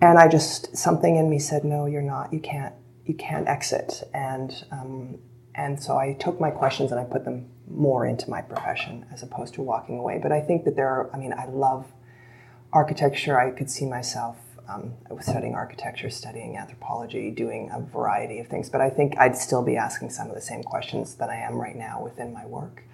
And 0.01 0.19
I 0.19 0.29
just 0.29 0.75
something 0.77 1.17
in 1.17 1.29
me 1.29 1.39
said, 1.39 1.65
no, 1.65 1.87
you're 1.87 2.03
not. 2.03 2.33
You 2.33 2.41
can't. 2.41 2.75
You 3.05 3.15
can't 3.15 3.49
exit. 3.49 4.05
And 4.15 4.65
um, 4.71 5.19
and 5.55 5.83
so 5.83 5.99
I 5.99 6.15
took 6.15 6.41
my 6.41 6.51
questions 6.51 6.93
and 6.93 7.01
I 7.01 7.05
put 7.05 7.25
them 7.25 7.51
more 7.67 8.07
into 8.07 8.31
my 8.31 8.41
profession 8.41 9.05
as 9.13 9.23
opposed 9.23 9.55
to 9.55 9.63
walking 9.63 9.99
away. 9.99 10.19
But 10.23 10.33
I 10.33 10.41
think 10.41 10.65
that 10.65 10.77
there 10.77 10.89
are. 10.89 11.11
I 11.13 11.19
mean, 11.19 11.35
I 11.35 11.47
love 11.47 11.85
architecture, 12.73 13.39
I 13.39 13.51
could 13.51 13.71
see 13.71 13.87
myself 13.87 14.37
um, 14.69 14.93
studying 15.21 15.55
architecture, 15.55 16.11
studying 16.11 16.57
anthropology, 16.57 17.31
doing 17.31 17.71
a 17.73 17.81
variety 17.81 18.39
of 18.39 18.49
things. 18.49 18.69
But 18.69 18.81
I 18.81 18.91
think 18.91 19.19
I'd 19.19 19.37
still 19.37 19.63
be 19.63 19.77
asking 19.77 20.11
some 20.11 20.29
of 20.29 20.35
the 20.35 20.41
same 20.41 20.63
questions 20.63 21.15
that 21.15 21.31
I 21.31 21.37
am 21.37 21.55
right 21.55 21.77
now 21.77 22.03
within 22.03 22.33
my 22.33 22.45
work. 22.47 22.85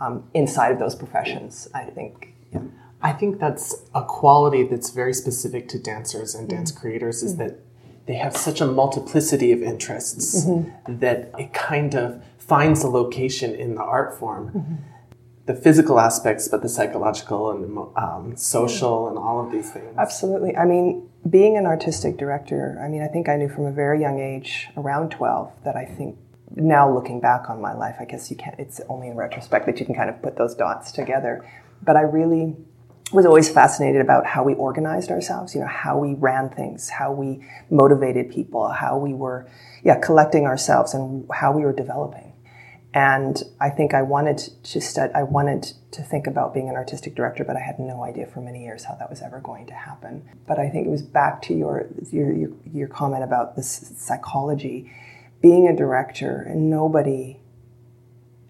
Um, 0.00 0.24
inside 0.34 0.72
of 0.72 0.78
those 0.80 0.96
professions, 0.96 1.68
I 1.72 1.84
think. 1.84 2.34
Yeah. 2.52 2.62
I 3.00 3.12
think 3.12 3.38
that's 3.38 3.82
a 3.94 4.04
quality 4.04 4.64
that's 4.64 4.90
very 4.90 5.14
specific 5.14 5.68
to 5.70 5.78
dancers 5.78 6.34
and 6.34 6.48
dance 6.48 6.70
creators 6.70 7.22
is 7.22 7.36
that 7.36 7.58
they 8.06 8.14
have 8.14 8.36
such 8.36 8.60
a 8.60 8.66
multiplicity 8.66 9.52
of 9.52 9.62
interests 9.62 10.44
that 10.88 11.30
it 11.38 11.52
kind 11.52 11.94
of 11.94 12.22
finds 12.38 12.82
a 12.82 12.88
location 12.88 13.54
in 13.54 13.74
the 13.74 13.82
art 13.82 14.18
form. 14.18 14.84
The 15.46 15.54
physical 15.54 15.98
aspects, 15.98 16.46
but 16.48 16.62
the 16.62 16.68
psychological 16.68 17.50
and 17.50 17.78
um, 17.96 18.36
social 18.36 19.08
and 19.08 19.18
all 19.18 19.44
of 19.44 19.50
these 19.50 19.70
things. 19.70 19.94
Absolutely. 19.98 20.56
I 20.56 20.64
mean, 20.64 21.08
being 21.28 21.56
an 21.56 21.66
artistic 21.66 22.16
director, 22.16 22.80
I 22.82 22.88
mean, 22.88 23.02
I 23.02 23.08
think 23.08 23.28
I 23.28 23.36
knew 23.36 23.48
from 23.48 23.66
a 23.66 23.72
very 23.72 24.00
young 24.00 24.20
age, 24.20 24.68
around 24.76 25.10
12, 25.10 25.50
that 25.64 25.74
I 25.74 25.84
think 25.84 26.16
now 26.54 26.92
looking 26.92 27.20
back 27.20 27.50
on 27.50 27.60
my 27.60 27.74
life, 27.74 27.96
I 28.00 28.04
guess 28.04 28.30
you 28.30 28.36
can't, 28.36 28.58
it's 28.58 28.80
only 28.88 29.08
in 29.08 29.16
retrospect 29.16 29.66
that 29.66 29.80
you 29.80 29.86
can 29.86 29.94
kind 29.94 30.10
of 30.10 30.22
put 30.22 30.36
those 30.36 30.54
dots 30.54 30.92
together. 30.92 31.44
But 31.82 31.96
I 31.96 32.02
really 32.02 32.56
was 33.12 33.26
always 33.26 33.48
fascinated 33.50 34.00
about 34.00 34.26
how 34.26 34.42
we 34.42 34.54
organized 34.54 35.10
ourselves, 35.10 35.54
you 35.54 35.60
know, 35.60 35.66
how 35.66 35.98
we 35.98 36.14
ran 36.14 36.48
things, 36.48 36.88
how 36.88 37.12
we 37.12 37.44
motivated 37.70 38.30
people, 38.30 38.68
how 38.68 38.96
we 38.96 39.12
were, 39.12 39.46
yeah, 39.84 39.98
collecting 39.98 40.46
ourselves 40.46 40.94
and 40.94 41.28
how 41.32 41.52
we 41.52 41.62
were 41.62 41.72
developing. 41.72 42.31
And 42.94 43.42
I 43.58 43.70
think 43.70 43.94
I 43.94 44.02
wanted 44.02 44.36
to 44.38 44.80
stud- 44.80 45.12
I 45.14 45.22
wanted 45.22 45.72
to 45.92 46.02
think 46.02 46.26
about 46.26 46.52
being 46.52 46.68
an 46.68 46.74
artistic 46.74 47.14
director, 47.14 47.42
but 47.42 47.56
I 47.56 47.60
had 47.60 47.78
no 47.78 48.04
idea 48.04 48.26
for 48.26 48.40
many 48.40 48.62
years 48.62 48.84
how 48.84 48.94
that 48.96 49.08
was 49.08 49.22
ever 49.22 49.40
going 49.40 49.66
to 49.66 49.74
happen. 49.74 50.28
But 50.46 50.58
I 50.58 50.68
think 50.68 50.86
it 50.86 50.90
was 50.90 51.02
back 51.02 51.40
to 51.42 51.54
your 51.54 51.88
your 52.10 52.32
your, 52.32 52.50
your 52.70 52.88
comment 52.88 53.24
about 53.24 53.56
this 53.56 53.94
psychology, 53.96 54.92
being 55.40 55.66
a 55.68 55.74
director, 55.74 56.42
and 56.42 56.68
nobody 56.68 57.40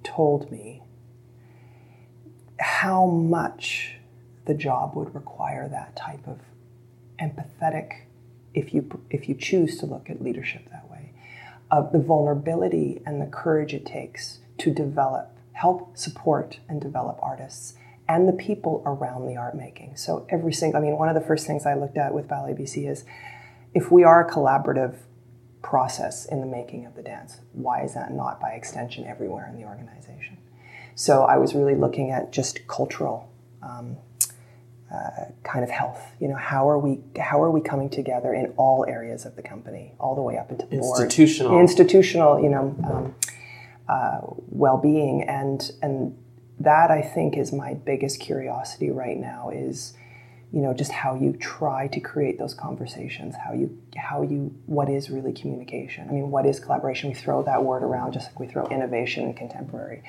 told 0.02 0.50
me 0.50 0.82
how 2.58 3.06
much 3.06 3.96
the 4.46 4.54
job 4.54 4.96
would 4.96 5.14
require 5.14 5.68
that 5.68 5.94
type 5.94 6.26
of 6.26 6.40
empathetic, 7.20 8.06
if 8.54 8.74
you 8.74 9.02
if 9.10 9.28
you 9.28 9.34
choose 9.34 9.78
to 9.78 9.86
look 9.86 10.10
at 10.10 10.22
leadership 10.22 10.68
that 10.70 10.90
way, 10.90 10.91
of 11.72 11.90
the 11.90 11.98
vulnerability 11.98 13.02
and 13.06 13.20
the 13.20 13.26
courage 13.26 13.72
it 13.72 13.86
takes 13.86 14.40
to 14.58 14.72
develop, 14.72 15.36
help 15.52 15.96
support 15.96 16.60
and 16.68 16.80
develop 16.80 17.18
artists 17.22 17.74
and 18.08 18.28
the 18.28 18.32
people 18.32 18.82
around 18.84 19.26
the 19.26 19.36
art 19.36 19.56
making. 19.56 19.96
So 19.96 20.26
every 20.28 20.52
single, 20.52 20.78
I 20.78 20.82
mean, 20.82 20.98
one 20.98 21.08
of 21.08 21.14
the 21.14 21.26
first 21.26 21.46
things 21.46 21.64
I 21.64 21.74
looked 21.74 21.96
at 21.96 22.12
with 22.12 22.28
Ballet 22.28 22.52
BC 22.52 22.88
is 22.90 23.04
if 23.72 23.90
we 23.90 24.04
are 24.04 24.26
a 24.26 24.30
collaborative 24.30 24.96
process 25.62 26.26
in 26.26 26.40
the 26.40 26.46
making 26.46 26.84
of 26.84 26.94
the 26.94 27.02
dance, 27.02 27.40
why 27.52 27.82
is 27.82 27.94
that 27.94 28.12
not 28.12 28.38
by 28.38 28.50
extension 28.50 29.06
everywhere 29.06 29.48
in 29.48 29.58
the 29.58 29.66
organization? 29.66 30.36
So 30.94 31.22
I 31.22 31.38
was 31.38 31.54
really 31.54 31.74
looking 31.74 32.10
at 32.10 32.32
just 32.32 32.66
cultural 32.66 33.32
um, 33.62 33.96
uh, 34.92 35.26
kind 35.42 35.64
of 35.64 35.70
health. 35.70 36.12
You 36.20 36.28
know, 36.28 36.36
how 36.36 36.68
are 36.68 36.78
we 36.78 37.00
how 37.18 37.42
are 37.42 37.50
we 37.50 37.60
coming 37.60 37.88
together 37.88 38.34
in 38.34 38.52
all 38.56 38.84
areas 38.86 39.24
of 39.24 39.36
the 39.36 39.42
company, 39.42 39.94
all 39.98 40.14
the 40.14 40.22
way 40.22 40.36
up 40.36 40.50
into 40.50 40.66
the 40.66 40.76
board, 40.76 41.02
Institutional. 41.04 41.60
institutional, 41.60 42.42
you 42.42 42.48
know, 42.50 42.76
um, 42.84 43.14
uh, 43.88 44.18
well-being, 44.48 45.22
and 45.22 45.70
and 45.80 46.16
that 46.60 46.90
I 46.90 47.00
think 47.00 47.36
is 47.36 47.52
my 47.52 47.74
biggest 47.74 48.20
curiosity 48.20 48.90
right 48.90 49.16
now 49.16 49.50
is 49.50 49.94
you 50.52 50.60
know 50.60 50.74
just 50.74 50.92
how 50.92 51.14
you 51.14 51.32
try 51.34 51.88
to 51.88 51.98
create 51.98 52.38
those 52.38 52.52
conversations 52.52 53.34
how 53.34 53.54
you 53.54 53.78
how 53.96 54.20
you 54.20 54.54
what 54.66 54.90
is 54.90 55.08
really 55.08 55.32
communication? 55.32 56.08
I 56.08 56.12
mean 56.12 56.30
what 56.30 56.44
is 56.44 56.60
collaboration? 56.60 57.08
We 57.08 57.14
throw 57.14 57.42
that 57.44 57.64
word 57.64 57.82
around 57.82 58.12
just 58.12 58.26
like 58.26 58.40
we 58.40 58.46
throw 58.46 58.66
innovation 58.66 59.24
and 59.24 59.36
contemporary. 59.36 60.02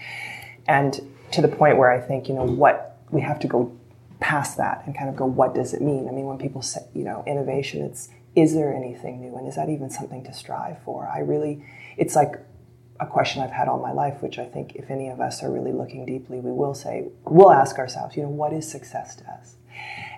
And 0.68 1.00
to 1.32 1.42
the 1.42 1.48
point 1.48 1.78
where 1.78 1.92
i 1.92 2.00
think 2.00 2.28
you 2.28 2.36
know 2.36 2.46
what 2.46 2.98
we 3.12 3.22
have 3.22 3.40
to 3.40 3.48
go 3.48 3.72
past 4.24 4.58
that 4.58 4.82
and 4.86 4.98
kind 4.98 5.10
of 5.10 5.16
go 5.16 5.26
what 5.26 5.54
does 5.54 5.74
it 5.74 5.82
mean 5.82 6.08
i 6.08 6.12
mean 6.12 6.26
when 6.26 6.38
people 6.38 6.62
say 6.62 6.82
you 6.94 7.04
know 7.04 7.24
innovation 7.28 7.84
it's 7.84 8.10
is 8.36 8.56
there 8.56 8.74
anything 8.74 9.20
new 9.22 9.36
and 9.36 9.48
is 9.48 9.56
that 9.56 9.70
even 9.70 9.90
something 9.90 10.24
to 10.24 10.34
strive 10.34 10.82
for 10.84 11.08
i 11.14 11.20
really 11.20 11.64
it's 11.98 12.16
like 12.16 12.36
a 13.00 13.06
question 13.06 13.42
I've 13.42 13.52
had 13.52 13.68
all 13.68 13.80
my 13.80 13.92
life, 13.92 14.22
which 14.22 14.40
I 14.40 14.46
think 14.46 14.76
if 14.76 14.90
any 14.90 15.10
of 15.10 15.20
us 15.20 15.44
are 15.44 15.52
really 15.52 15.72
looking 15.72 16.06
deeply, 16.06 16.40
we 16.40 16.52
will 16.52 16.74
say, 16.74 17.10
we'll 17.26 17.52
ask 17.52 17.78
ourselves, 17.78 18.16
you 18.16 18.24
know, 18.24 18.30
what 18.30 18.54
is 18.54 18.70
success 18.70 19.16
to 19.18 19.24
us? 19.26 19.56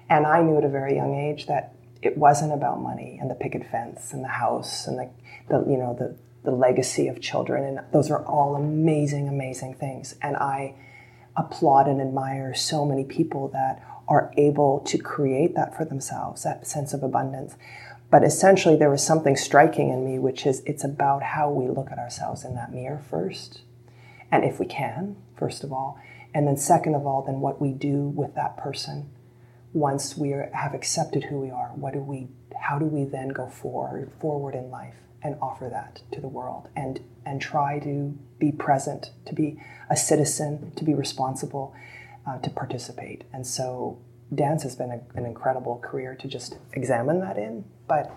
And 0.10 0.28
I 0.28 0.42
knew 0.42 0.58
at 0.58 0.64
a 0.64 0.70
very 0.70 0.96
young 0.96 1.16
age 1.16 1.48
that 1.48 1.74
it 2.02 2.18
wasn't 2.18 2.54
about 2.54 2.80
money 2.82 3.18
and 3.20 3.32
the 3.32 3.36
picket 3.36 3.66
fence 3.70 4.14
and 4.14 4.24
the 4.24 4.30
house 4.30 4.88
and 4.88 5.00
the, 5.00 5.10
the 5.50 5.66
you 5.70 5.78
know, 5.78 5.96
the, 5.98 6.16
the 6.44 6.52
legacy 6.52 7.08
of 7.08 7.22
children. 7.22 7.64
And 7.64 7.80
those 7.92 8.12
are 8.12 8.24
all 8.26 8.56
amazing, 8.56 9.28
amazing 9.28 9.76
things. 9.76 10.16
And 10.22 10.36
I 10.36 10.76
applaud 11.36 11.88
and 11.88 12.00
admire 12.00 12.54
so 12.54 12.86
many 12.86 13.04
people 13.04 13.48
that 13.50 13.82
are 14.08 14.32
able 14.38 14.80
to 14.82 14.98
create 14.98 15.56
that 15.56 15.76
for 15.76 15.86
themselves, 15.86 16.44
that 16.44 16.68
sense 16.68 16.94
of 16.94 17.04
abundance. 17.04 17.56
But 18.12 18.24
essentially, 18.24 18.76
there 18.76 18.90
was 18.90 19.04
something 19.04 19.36
striking 19.36 19.90
in 19.90 20.06
me, 20.06 20.20
which 20.20 20.46
is 20.46 20.62
it's 20.66 20.84
about 20.84 21.24
how 21.24 21.50
we 21.50 21.68
look 21.68 21.92
at 21.92 21.98
ourselves 21.98 22.46
in 22.46 22.56
that 22.56 22.72
mirror 22.72 23.02
first. 23.10 23.62
And 24.32 24.44
if 24.44 24.60
we 24.60 24.66
can, 24.66 25.16
first 25.36 25.64
of 25.64 25.74
all. 25.74 26.00
And 26.34 26.48
then, 26.48 26.58
second 26.58 26.96
of 26.96 27.08
all, 27.08 27.24
then 27.24 27.40
what 27.40 27.62
we 27.62 27.72
do 27.72 28.10
with 28.10 28.36
that 28.36 28.58
person 28.58 29.10
once 29.76 30.16
we 30.16 30.32
are, 30.32 30.50
have 30.54 30.74
accepted 30.74 31.26
who 31.26 31.38
we 31.38 31.52
are, 31.52 31.72
what 31.76 31.94
do 31.94 32.00
we, 32.00 32.30
how 32.58 32.80
do 32.80 32.86
we 32.86 33.04
then 33.04 33.28
go 33.28 33.48
forward, 33.48 34.10
forward 34.22 34.56
in 34.56 34.72
life 34.72 34.96
and 35.22 35.36
offer 35.42 35.68
that 35.70 36.02
to 36.14 36.22
the 36.22 36.28
world 36.28 36.70
and, 36.78 37.02
and 37.26 37.42
try 37.42 37.78
to 37.80 38.18
be 38.40 38.54
present, 38.54 39.12
to 39.26 39.36
be 39.36 39.62
a 39.90 39.98
citizen, 39.98 40.72
to 40.78 40.86
be 40.86 40.94
responsible, 40.94 41.76
uh, 42.28 42.38
to 42.40 42.50
participate. 42.50 43.24
And 43.34 43.46
so 43.46 44.00
dance 44.34 44.64
has 44.64 44.76
been 44.76 44.92
a, 44.92 45.18
an 45.18 45.26
incredible 45.26 45.80
career 45.80 46.16
to 46.16 46.28
just 46.28 46.58
examine 46.74 47.20
that 47.22 47.38
in, 47.38 47.66
but 47.88 48.12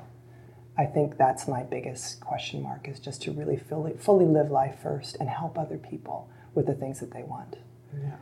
I 0.78 0.86
think 0.86 1.18
that's 1.18 1.48
my 1.48 1.64
biggest 1.64 2.20
question 2.20 2.62
mark 2.62 2.88
is 2.88 3.00
just 3.00 3.20
to 3.22 3.32
really 3.32 3.56
fully, 3.56 3.94
fully 3.98 4.24
live 4.24 4.50
life 4.50 4.76
first 4.80 5.16
and 5.18 5.28
help 5.28 5.58
other 5.58 5.76
people 5.76 6.30
with 6.54 6.66
the 6.66 6.74
things 6.74 7.00
that 7.00 7.12
they 7.12 7.24
want. 7.24 7.56
Yeah. 7.92 8.16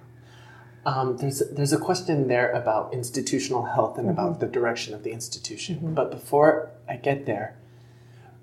Um, 0.87 1.16
there's 1.16 1.43
there's 1.50 1.73
a 1.73 1.78
question 1.78 2.28
there 2.28 2.50
about 2.52 2.95
institutional 2.95 3.64
health 3.64 3.99
and 3.99 4.09
mm-hmm. 4.09 4.19
about 4.19 4.40
the 4.40 4.47
direction 4.47 4.95
of 4.95 5.02
the 5.02 5.11
institution. 5.11 5.76
Mm-hmm. 5.76 5.95
But 5.95 6.11
before 6.12 6.71
I 6.88 6.97
get 6.97 7.26
there, 7.26 7.59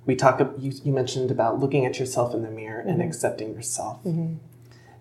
we 0.05 0.15
talk. 0.15 0.39
You, 0.59 0.73
you 0.83 0.91
mentioned 0.91 1.31
about 1.31 1.59
looking 1.59 1.85
at 1.85 1.99
yourself 1.99 2.33
in 2.33 2.43
the 2.43 2.51
mirror 2.51 2.81
mm-hmm. 2.81 2.89
and 2.89 3.01
accepting 3.01 3.53
yourself. 3.53 4.03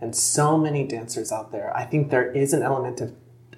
And 0.02 0.16
so 0.16 0.58
many 0.58 0.84
dancers 0.84 1.30
out 1.30 1.52
there, 1.52 1.74
I 1.76 1.84
think 1.84 2.10
there 2.10 2.32
is 2.32 2.52
an 2.52 2.60
element 2.60 3.00
of, 3.00 3.14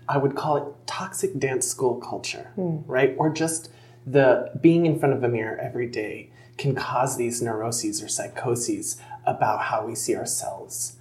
I 0.06 0.18
would 0.18 0.36
call 0.36 0.58
it 0.58 0.64
toxic 0.86 1.38
dance 1.38 1.66
school 1.66 1.96
culture, 1.96 2.52
mm. 2.58 2.84
right? 2.86 3.14
Or 3.16 3.30
just 3.30 3.70
the 4.06 4.52
being 4.60 4.84
in 4.84 4.98
front 4.98 5.14
of 5.14 5.24
a 5.24 5.28
mirror 5.28 5.56
every 5.56 5.88
day 5.88 6.30
can 6.58 6.74
cause 6.74 7.16
these 7.16 7.40
neuroses 7.40 8.02
or 8.02 8.08
psychoses 8.08 9.00
about 9.24 9.62
how 9.62 9.86
we 9.86 9.94
see 9.94 10.14
ourselves. 10.14 10.96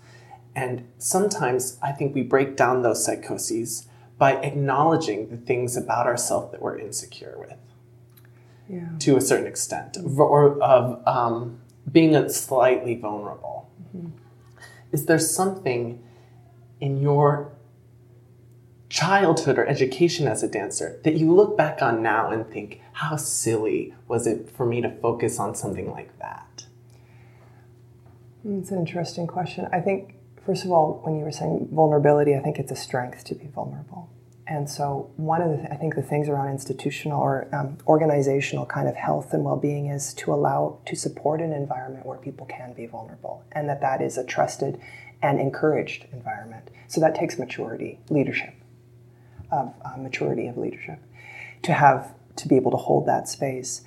And 0.56 0.88
sometimes 0.98 1.78
I 1.84 1.92
think 1.92 2.16
we 2.16 2.24
break 2.24 2.56
down 2.56 2.82
those 2.82 3.04
psychoses 3.04 3.88
by 4.18 4.36
acknowledging 4.38 5.28
the 5.28 5.36
things 5.36 5.76
about 5.76 6.08
ourselves 6.08 6.54
that 6.54 6.62
we're 6.62 6.80
insecure 6.80 7.36
with. 7.38 7.58
Yeah. 8.70 8.88
To 9.00 9.18
a 9.18 9.22
certain 9.22 9.48
extent, 9.48 9.98
or 10.18 10.58
of 10.64 11.06
um, 11.06 11.60
being 11.92 12.30
slightly 12.30 12.96
vulnerable. 12.96 13.70
Mm-hmm. 13.94 14.23
Is 14.94 15.06
there 15.08 15.20
something 15.20 16.02
in 16.80 17.02
your 17.02 17.52
childhood 18.88 19.58
or 19.58 19.66
education 19.68 20.28
as 20.28 20.44
a 20.44 20.48
dancer 20.48 21.02
that 21.04 21.16
you 21.16 21.34
look 21.34 21.58
back 21.58 21.82
on 21.82 22.02
now 22.02 22.30
and 22.30 22.50
think, 22.50 22.80
how 22.94 23.18
silly 23.18 23.94
was 24.08 24.28
it 24.28 24.50
for 24.50 24.66
me 24.66 24.80
to 24.82 24.90
focus 24.90 25.40
on 25.40 25.56
something 25.56 25.92
like 25.92 26.18
that? 26.20 26.66
It's 28.48 28.72
an 28.72 28.80
interesting 28.80 29.28
question. 29.28 29.68
I 29.74 29.82
think 29.82 30.16
First 30.46 30.66
of 30.66 30.72
all, 30.72 31.00
when 31.04 31.18
you 31.18 31.24
were 31.24 31.32
saying 31.32 31.70
vulnerability, 31.72 32.36
I 32.36 32.40
think 32.40 32.60
it's 32.60 32.72
a 32.72 32.76
strength 32.76 33.24
to 33.26 33.36
be 33.36 33.48
vulnerable. 33.48 34.10
And 34.46 34.70
so, 34.70 35.12
one 35.16 35.42
of 35.42 35.52
the, 35.52 35.72
I 35.72 35.78
think 35.78 35.96
the 35.96 36.02
things 36.02 36.28
around 36.28 36.50
institutional 36.50 37.22
or 37.22 37.48
um, 37.54 37.78
organizational 37.88 38.66
kind 38.66 38.90
of 38.90 38.96
health 38.96 39.34
and 39.34 39.44
well-being 39.46 39.88
is 39.88 40.14
to 40.16 40.34
allow 40.34 40.80
to 40.86 40.96
support 40.96 41.40
an 41.40 41.54
environment 41.54 42.06
where 42.06 42.18
people 42.18 42.46
can 42.46 42.74
be 42.74 42.86
vulnerable, 42.86 43.46
and 43.54 43.70
that 43.70 43.80
that 43.82 44.02
is 44.02 44.18
a 44.18 44.24
trusted 44.26 44.80
and 45.22 45.40
encouraged 45.40 46.08
environment. 46.12 46.70
So 46.88 47.00
that 47.00 47.16
takes 47.16 47.40
maturity, 47.40 48.00
leadership, 48.10 48.54
of 49.50 49.74
uh, 49.86 49.98
maturity 49.98 50.48
of 50.48 50.58
leadership, 50.58 51.00
to 51.62 51.74
have 51.74 52.14
to 52.36 52.48
be 52.48 52.58
able 52.58 52.72
to 52.72 52.78
hold 52.78 53.06
that 53.08 53.30
space. 53.30 53.86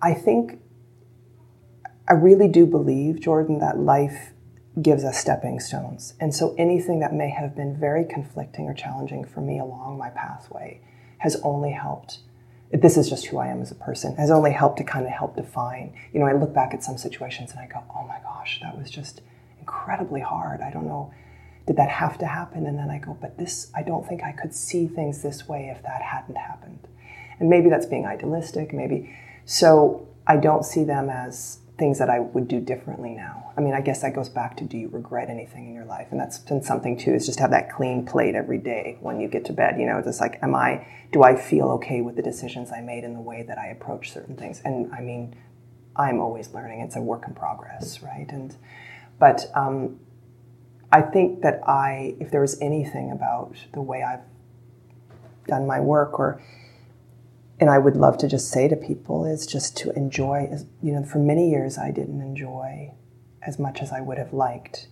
I 0.00 0.14
think 0.14 0.58
I 2.08 2.14
really 2.14 2.48
do 2.48 2.66
believe, 2.66 3.20
Jordan, 3.20 3.60
that 3.60 3.78
life 3.78 4.32
gives 4.80 5.04
us 5.04 5.18
stepping 5.18 5.60
stones. 5.60 6.14
And 6.18 6.34
so 6.34 6.54
anything 6.56 7.00
that 7.00 7.12
may 7.12 7.28
have 7.28 7.54
been 7.54 7.78
very 7.78 8.04
conflicting 8.04 8.66
or 8.66 8.74
challenging 8.74 9.24
for 9.24 9.40
me 9.40 9.58
along 9.58 9.98
my 9.98 10.08
pathway 10.08 10.80
has 11.18 11.36
only 11.42 11.72
helped. 11.72 12.20
This 12.72 12.96
is 12.96 13.10
just 13.10 13.26
who 13.26 13.36
I 13.36 13.48
am 13.48 13.60
as 13.60 13.70
a 13.70 13.74
person, 13.74 14.16
has 14.16 14.30
only 14.30 14.50
helped 14.52 14.78
to 14.78 14.84
kind 14.84 15.04
of 15.04 15.12
help 15.12 15.36
define. 15.36 15.92
You 16.14 16.20
know, 16.20 16.26
I 16.26 16.32
look 16.32 16.54
back 16.54 16.72
at 16.72 16.82
some 16.82 16.96
situations 16.96 17.50
and 17.50 17.60
I 17.60 17.66
go, 17.66 17.82
oh 17.94 18.06
my 18.06 18.18
gosh, 18.22 18.60
that 18.62 18.78
was 18.78 18.90
just 18.90 19.20
incredibly 19.60 20.22
hard. 20.22 20.62
I 20.62 20.70
don't 20.70 20.86
know, 20.86 21.12
did 21.66 21.76
that 21.76 21.90
have 21.90 22.16
to 22.18 22.26
happen? 22.26 22.66
And 22.66 22.78
then 22.78 22.88
I 22.88 22.98
go, 22.98 23.16
but 23.20 23.36
this, 23.36 23.70
I 23.74 23.82
don't 23.82 24.08
think 24.08 24.22
I 24.22 24.32
could 24.32 24.54
see 24.54 24.86
things 24.86 25.22
this 25.22 25.46
way 25.46 25.72
if 25.74 25.82
that 25.82 26.00
hadn't 26.00 26.36
happened. 26.36 26.88
And 27.38 27.50
maybe 27.50 27.68
that's 27.68 27.86
being 27.86 28.06
idealistic, 28.06 28.72
maybe. 28.72 29.14
So 29.44 30.08
I 30.26 30.38
don't 30.38 30.64
see 30.64 30.84
them 30.84 31.10
as 31.10 31.58
things 31.78 31.98
that 31.98 32.10
I 32.10 32.20
would 32.20 32.48
do 32.48 32.60
differently 32.60 33.14
now. 33.14 33.52
I 33.56 33.60
mean, 33.60 33.74
I 33.74 33.80
guess 33.80 34.02
that 34.02 34.14
goes 34.14 34.28
back 34.28 34.56
to 34.58 34.64
do 34.64 34.76
you 34.76 34.88
regret 34.88 35.30
anything 35.30 35.66
in 35.66 35.74
your 35.74 35.84
life? 35.84 36.08
And 36.10 36.20
that's 36.20 36.38
been 36.38 36.62
something 36.62 36.98
too, 36.98 37.14
is 37.14 37.26
just 37.26 37.38
have 37.40 37.50
that 37.50 37.70
clean 37.70 38.04
plate 38.04 38.34
every 38.34 38.58
day 38.58 38.98
when 39.00 39.20
you 39.20 39.28
get 39.28 39.44
to 39.46 39.52
bed. 39.52 39.78
You 39.78 39.86
know, 39.86 40.00
just 40.02 40.20
like, 40.20 40.38
am 40.42 40.54
I, 40.54 40.86
do 41.12 41.22
I 41.22 41.34
feel 41.34 41.68
okay 41.72 42.00
with 42.00 42.16
the 42.16 42.22
decisions 42.22 42.70
I 42.72 42.80
made 42.80 43.04
and 43.04 43.16
the 43.16 43.20
way 43.20 43.42
that 43.42 43.58
I 43.58 43.68
approach 43.68 44.12
certain 44.12 44.36
things? 44.36 44.60
And 44.64 44.92
I 44.92 45.00
mean, 45.00 45.34
I'm 45.96 46.20
always 46.20 46.52
learning. 46.52 46.80
It's 46.80 46.96
a 46.96 47.00
work 47.00 47.24
in 47.26 47.34
progress, 47.34 48.02
right? 48.02 48.26
And, 48.30 48.54
but 49.18 49.50
um, 49.54 49.98
I 50.90 51.00
think 51.00 51.42
that 51.42 51.60
I, 51.66 52.16
if 52.20 52.30
there 52.30 52.40
was 52.42 52.60
anything 52.60 53.10
about 53.10 53.56
the 53.72 53.80
way 53.80 54.02
I've 54.02 54.24
done 55.46 55.66
my 55.66 55.80
work 55.80 56.18
or 56.18 56.42
and 57.60 57.70
I 57.70 57.78
would 57.78 57.96
love 57.96 58.18
to 58.18 58.28
just 58.28 58.50
say 58.50 58.68
to 58.68 58.76
people 58.76 59.24
is 59.24 59.46
just 59.46 59.76
to 59.78 59.90
enjoy. 59.92 60.50
You 60.82 60.92
know, 60.92 61.04
for 61.04 61.18
many 61.18 61.50
years 61.50 61.78
I 61.78 61.90
didn't 61.90 62.20
enjoy 62.20 62.94
as 63.42 63.58
much 63.58 63.80
as 63.80 63.92
I 63.92 64.00
would 64.00 64.18
have 64.18 64.32
liked. 64.32 64.88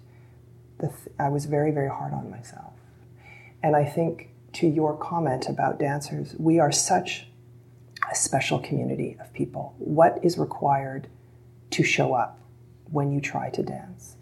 Th- 0.81 0.93
I 1.19 1.29
was 1.29 1.47
very, 1.47 1.71
very 1.71 1.89
hard 1.89 2.13
on 2.13 2.31
myself. 2.31 2.73
And 3.63 3.77
I 3.77 3.85
think 3.85 4.31
to 4.55 4.67
your 4.67 4.97
comment 4.97 5.49
about 5.49 5.79
dancers, 5.79 6.35
we 6.39 6.59
are 6.59 6.73
such 6.73 7.27
a 8.11 8.15
special 8.15 8.59
community 8.59 9.17
of 9.21 9.33
people. 9.33 9.75
What 9.79 10.19
is 10.23 10.39
required 10.39 11.09
to 11.71 11.83
show 11.83 12.15
up 12.15 12.39
when 12.91 13.13
you 13.13 13.21
try 13.21 13.51
to 13.51 13.63
dance? 13.63 14.17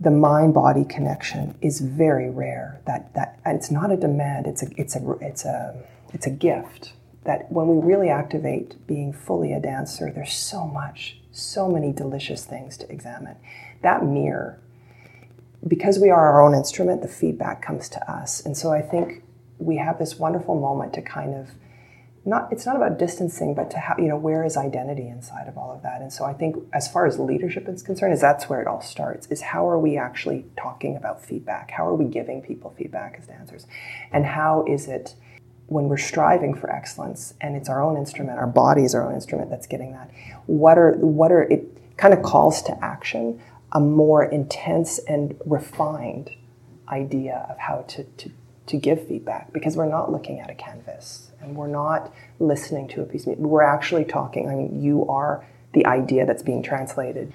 The 0.00 0.10
mind 0.10 0.54
body 0.54 0.84
connection 0.84 1.56
is 1.60 1.80
very 1.80 2.28
rare. 2.30 2.80
That, 2.86 3.14
that, 3.14 3.38
it's 3.46 3.70
not 3.70 3.92
a 3.92 3.96
demand, 3.96 4.46
it's 4.46 4.62
a, 4.62 4.68
it's 4.76 4.96
a, 4.96 5.10
it's 5.20 5.44
a, 5.44 5.74
it's 6.14 6.26
a 6.26 6.30
gift 6.30 6.94
that 7.24 7.50
when 7.50 7.66
we 7.66 7.84
really 7.84 8.08
activate 8.08 8.86
being 8.86 9.12
fully 9.12 9.52
a 9.52 9.60
dancer, 9.60 10.12
there's 10.14 10.32
so 10.32 10.66
much, 10.66 11.18
so 11.32 11.68
many 11.68 11.92
delicious 11.92 12.44
things 12.44 12.76
to 12.78 12.90
examine. 12.90 13.36
That 13.82 14.04
mirror, 14.04 14.60
because 15.66 15.98
we 15.98 16.10
are 16.10 16.30
our 16.30 16.42
own 16.42 16.54
instrument, 16.54 17.02
the 17.02 17.08
feedback 17.08 17.62
comes 17.62 17.88
to 17.90 18.10
us. 18.10 18.44
And 18.44 18.56
so 18.56 18.72
I 18.72 18.80
think 18.80 19.24
we 19.58 19.76
have 19.78 19.98
this 19.98 20.16
wonderful 20.16 20.54
moment 20.54 20.92
to 20.94 21.02
kind 21.02 21.34
of 21.34 21.50
not 22.26 22.50
it's 22.50 22.64
not 22.64 22.76
about 22.76 22.98
distancing 22.98 23.54
but 23.54 23.70
to 23.70 23.78
have 23.78 23.98
you 23.98 24.08
know 24.08 24.16
where 24.16 24.44
is 24.44 24.56
identity 24.56 25.08
inside 25.08 25.46
of 25.46 25.58
all 25.58 25.70
of 25.70 25.82
that 25.82 26.00
and 26.00 26.12
so 26.12 26.24
i 26.24 26.32
think 26.32 26.56
as 26.72 26.88
far 26.88 27.06
as 27.06 27.18
leadership 27.18 27.68
is 27.68 27.82
concerned 27.82 28.14
is 28.14 28.20
that's 28.20 28.48
where 28.48 28.62
it 28.62 28.66
all 28.66 28.80
starts 28.80 29.26
is 29.26 29.42
how 29.42 29.68
are 29.68 29.78
we 29.78 29.98
actually 29.98 30.46
talking 30.56 30.96
about 30.96 31.22
feedback 31.22 31.70
how 31.72 31.86
are 31.86 31.94
we 31.94 32.06
giving 32.06 32.40
people 32.40 32.74
feedback 32.78 33.16
as 33.18 33.26
dancers 33.26 33.66
and 34.10 34.24
how 34.24 34.64
is 34.66 34.88
it 34.88 35.14
when 35.66 35.88
we're 35.88 35.96
striving 35.96 36.54
for 36.54 36.70
excellence 36.70 37.34
and 37.40 37.56
it's 37.56 37.68
our 37.68 37.82
own 37.82 37.96
instrument, 37.96 38.38
our 38.38 38.46
body 38.46 38.84
is 38.84 38.94
our 38.94 39.06
own 39.06 39.14
instrument 39.14 39.50
that's 39.50 39.66
getting 39.66 39.92
that, 39.92 40.10
what 40.46 40.78
are, 40.78 40.92
what 40.92 41.32
are, 41.32 41.42
it 41.42 41.78
kind 41.96 42.12
of 42.12 42.22
calls 42.22 42.62
to 42.62 42.84
action 42.84 43.40
a 43.72 43.80
more 43.80 44.24
intense 44.24 44.98
and 45.08 45.36
refined 45.46 46.30
idea 46.88 47.46
of 47.50 47.58
how 47.58 47.84
to, 47.88 48.04
to, 48.04 48.30
to 48.66 48.76
give 48.76 49.06
feedback 49.06 49.52
because 49.52 49.76
we're 49.76 49.88
not 49.88 50.12
looking 50.12 50.38
at 50.38 50.50
a 50.50 50.54
canvas 50.54 51.30
and 51.40 51.56
we're 51.56 51.66
not 51.66 52.12
listening 52.38 52.88
to 52.88 53.02
a 53.02 53.04
piece 53.04 53.22
of 53.22 53.28
music. 53.28 53.44
We're 53.44 53.62
actually 53.62 54.04
talking. 54.04 54.48
I 54.48 54.54
mean, 54.54 54.82
you 54.82 55.06
are 55.08 55.46
the 55.72 55.86
idea 55.86 56.24
that's 56.24 56.42
being 56.42 56.62
translated. 56.62 57.32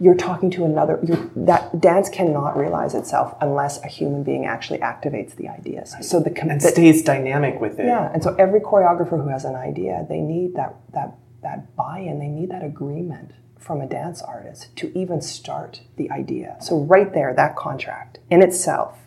You're 0.00 0.14
talking 0.14 0.50
to 0.52 0.64
another. 0.64 0.98
that 1.36 1.80
dance 1.80 2.08
cannot 2.08 2.56
realize 2.56 2.94
itself 2.94 3.34
unless 3.40 3.82
a 3.82 3.88
human 3.88 4.22
being 4.22 4.46
actually 4.46 4.78
activates 4.78 5.34
the 5.36 5.48
ideas. 5.48 5.94
So 6.02 6.20
the 6.20 6.36
and 6.40 6.62
stays 6.62 7.02
dynamic 7.02 7.60
with 7.60 7.78
it. 7.78 7.86
Yeah, 7.86 8.10
and 8.12 8.22
so 8.22 8.34
every 8.38 8.60
choreographer 8.60 9.22
who 9.22 9.28
has 9.28 9.44
an 9.44 9.54
idea, 9.54 10.06
they 10.08 10.20
need 10.20 10.54
that 10.54 10.76
that 10.92 11.16
that 11.42 11.74
buy-in. 11.76 12.18
They 12.18 12.28
need 12.28 12.50
that 12.50 12.64
agreement 12.64 13.32
from 13.58 13.80
a 13.80 13.86
dance 13.86 14.22
artist 14.22 14.74
to 14.76 14.96
even 14.96 15.20
start 15.20 15.82
the 15.96 16.10
idea. 16.10 16.56
So 16.60 16.78
right 16.78 17.12
there, 17.12 17.34
that 17.34 17.56
contract 17.56 18.18
in 18.30 18.42
itself 18.42 18.98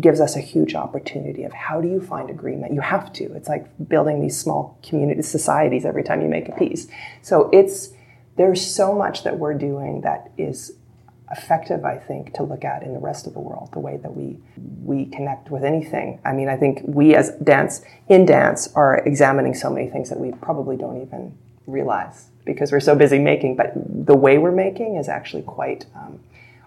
gives 0.00 0.20
us 0.20 0.36
a 0.36 0.40
huge 0.40 0.74
opportunity 0.74 1.44
of 1.44 1.52
how 1.52 1.80
do 1.80 1.88
you 1.88 2.00
find 2.00 2.30
agreement? 2.30 2.72
You 2.72 2.80
have 2.80 3.12
to. 3.14 3.32
It's 3.34 3.48
like 3.48 3.66
building 3.88 4.20
these 4.20 4.38
small 4.38 4.78
community 4.82 5.22
societies 5.22 5.84
every 5.84 6.04
time 6.04 6.22
you 6.22 6.28
make 6.28 6.48
a 6.48 6.52
piece. 6.52 6.88
So 7.22 7.50
it's 7.52 7.90
there's 8.38 8.64
so 8.64 8.94
much 8.94 9.24
that 9.24 9.38
we're 9.38 9.54
doing 9.54 10.00
that 10.02 10.30
is 10.38 10.72
effective, 11.30 11.84
I 11.84 11.98
think, 11.98 12.32
to 12.34 12.42
look 12.42 12.64
at 12.64 12.82
in 12.82 12.94
the 12.94 13.00
rest 13.00 13.26
of 13.26 13.34
the 13.34 13.40
world, 13.40 13.70
the 13.72 13.80
way 13.80 13.98
that 13.98 14.16
we 14.16 14.38
we 14.82 15.04
connect 15.06 15.50
with 15.50 15.64
anything. 15.64 16.20
I 16.24 16.32
mean, 16.32 16.48
I 16.48 16.56
think 16.56 16.80
we 16.84 17.14
as 17.14 17.32
dance 17.42 17.82
in 18.08 18.24
dance 18.24 18.68
are 18.74 18.98
examining 18.98 19.54
so 19.54 19.68
many 19.68 19.88
things 19.88 20.08
that 20.08 20.18
we 20.18 20.32
probably 20.32 20.76
don't 20.76 21.02
even 21.02 21.36
realize 21.66 22.28
because 22.46 22.72
we're 22.72 22.80
so 22.80 22.94
busy 22.94 23.18
making. 23.18 23.56
But 23.56 23.72
the 23.74 24.16
way 24.16 24.38
we're 24.38 24.52
making 24.52 24.96
is 24.96 25.08
actually 25.08 25.42
quite 25.42 25.84
um, 25.94 26.20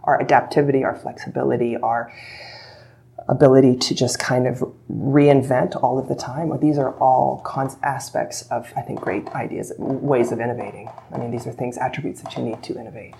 our 0.03 0.21
adaptivity, 0.21 0.83
our 0.83 0.95
flexibility, 0.95 1.75
our 1.77 2.13
ability 3.27 3.75
to 3.75 3.95
just 3.95 4.19
kind 4.19 4.47
of 4.47 4.59
reinvent 4.91 5.81
all 5.81 5.99
of 5.99 6.07
the 6.07 6.15
time. 6.15 6.57
These 6.59 6.77
are 6.77 6.93
all 6.99 7.41
cons- 7.45 7.77
aspects 7.83 8.43
of, 8.43 8.71
I 8.75 8.81
think, 8.81 8.99
great 9.01 9.27
ideas, 9.29 9.71
ways 9.77 10.31
of 10.31 10.39
innovating. 10.39 10.89
I 11.13 11.17
mean, 11.17 11.31
these 11.31 11.47
are 11.47 11.51
things, 11.51 11.77
attributes 11.77 12.21
that 12.21 12.35
you 12.37 12.43
need 12.43 12.63
to 12.63 12.79
innovate. 12.79 13.15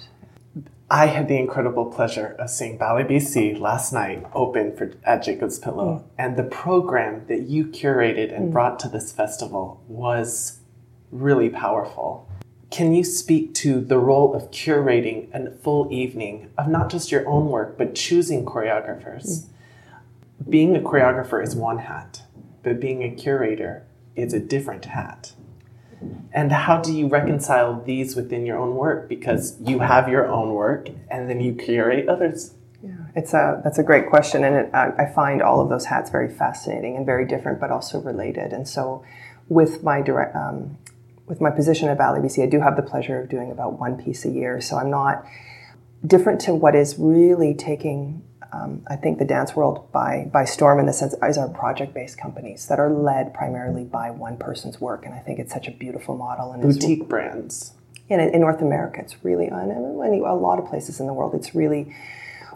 I 0.90 1.06
had 1.06 1.30
the 1.30 1.38
incredible 1.38 1.86
pleasure 1.86 2.36
of 2.38 2.50
seeing 2.50 2.78
Ballet 2.78 3.04
BC 3.04 3.58
last 3.58 3.94
night 3.94 4.26
open 4.34 4.76
for 4.76 4.92
at 5.06 5.24
Jacob's 5.24 5.58
Pillow, 5.58 6.04
mm. 6.04 6.10
and 6.18 6.36
the 6.36 6.44
program 6.44 7.26
that 7.28 7.44
you 7.44 7.66
curated 7.68 8.36
and 8.36 8.50
mm. 8.50 8.52
brought 8.52 8.78
to 8.80 8.90
this 8.90 9.14
festival 9.14 9.82
was 9.88 10.60
really 11.10 11.50
powerful. 11.50 12.28
Can 12.72 12.94
you 12.94 13.06
speak 13.06 13.54
to 13.56 13.80
the 13.80 14.00
role 14.00 14.34
of 14.34 14.52
curating 14.52 15.34
a 15.34 15.52
full 15.52 15.88
evening 15.92 16.50
of 16.58 16.68
not 16.68 16.90
just 16.90 17.12
your 17.12 17.28
own 17.28 17.48
work, 17.48 17.78
but 17.78 17.96
choosing 17.96 18.46
choreographers? 18.46 19.26
Mm 19.26 19.48
being 20.50 20.76
a 20.76 20.80
choreographer 20.80 21.44
is 21.44 21.56
one 21.56 21.80
hat, 21.80 22.24
but 22.64 22.80
being 22.80 23.04
a 23.04 23.12
curator 23.12 23.86
is 24.16 24.34
a 24.34 24.40
different 24.40 24.86
hat. 24.86 25.34
And 26.34 26.52
how 26.52 26.78
do 26.82 26.92
you 26.94 27.08
reconcile 27.08 27.82
these 27.82 28.16
within 28.16 28.46
your 28.46 28.58
own 28.58 28.76
work? 28.76 29.08
Because 29.08 29.56
you 29.62 29.80
have 29.80 30.10
your 30.10 30.28
own 30.28 30.54
work 30.54 30.90
and 31.10 31.30
then 31.30 31.42
you 31.42 31.54
curate 31.54 32.10
others. 32.10 32.56
Yeah, 32.84 32.92
it's 33.16 33.34
a 33.36 33.62
that's 33.64 33.78
a 33.78 33.84
great 33.84 34.10
question, 34.10 34.44
and 34.44 34.56
it, 34.56 34.70
I, 34.74 34.92
I 34.98 35.14
find 35.14 35.44
all 35.44 35.62
of 35.62 35.70
those 35.70 35.86
hats 35.86 36.10
very 36.10 36.34
fascinating 36.34 36.98
and 36.98 37.06
very 37.06 37.28
different, 37.28 37.60
but 37.60 37.70
also 37.70 38.02
related. 38.02 38.54
And 38.54 38.68
so, 38.68 39.04
with 39.50 39.84
my 39.84 40.02
direct 40.02 40.36
um, 40.36 40.80
with 41.32 41.40
my 41.40 41.50
position 41.50 41.90
at 41.90 41.98
Ballet 41.98 42.20
BC, 42.20 42.44
I 42.44 42.46
do 42.46 42.60
have 42.60 42.76
the 42.76 42.82
pleasure 42.82 43.22
of 43.22 43.30
doing 43.30 43.52
about 43.52 43.80
one 43.80 43.96
piece 43.96 44.26
a 44.26 44.30
year. 44.30 44.60
So 44.60 44.78
I'm 44.78 44.90
not 44.90 45.26
different 46.06 46.42
to 46.42 46.54
what 46.54 46.76
is 46.76 46.98
really 46.98 47.54
taking 47.54 48.22
um, 48.54 48.84
I 48.88 48.98
think 48.98 49.18
the 49.18 49.26
dance 49.26 49.56
world 49.56 49.92
by 49.92 50.30
by 50.32 50.46
storm 50.46 50.80
in 50.80 50.86
the 50.86 50.94
sense 50.94 51.16
is 51.24 51.38
our 51.38 51.50
project 51.50 51.94
based 51.94 52.18
companies 52.18 52.68
that 52.68 52.80
are 52.80 52.92
led 52.92 53.34
primarily 53.34 53.86
by 53.86 54.12
one 54.12 54.38
person's 54.38 54.82
work, 54.82 55.06
and 55.06 55.14
I 55.14 55.20
think 55.20 55.40
it's 55.40 55.54
such 55.54 55.68
a 55.68 55.72
beautiful 55.72 56.18
model. 56.18 56.52
And 56.52 56.62
boutique 56.62 57.08
brands. 57.08 57.74
In, 58.10 58.20
in 58.20 58.42
North 58.42 58.62
America, 58.62 59.00
it's 59.00 59.24
really 59.24 59.48
and 59.48 59.72
a 59.72 60.34
lot 60.34 60.60
of 60.60 60.66
places 60.66 61.00
in 61.00 61.08
the 61.08 61.14
world, 61.14 61.34
it's 61.34 61.56
really 61.56 61.96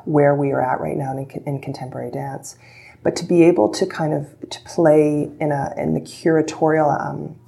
where 0.03 0.35
we 0.35 0.51
are 0.51 0.61
at 0.61 0.81
right 0.81 0.97
now 0.97 1.17
in, 1.17 1.29
in 1.45 1.61
contemporary 1.61 2.11
dance. 2.11 2.57
But 3.01 3.15
to 3.17 3.25
be 3.25 3.43
able 3.43 3.69
to 3.69 3.85
kind 3.85 4.13
of 4.13 4.49
to 4.49 4.59
play 4.61 5.31
in 5.39 5.51
a 5.51 5.73
in 5.77 5.93
the 5.93 6.01
curatorial 6.01 6.99
um, 6.99 7.39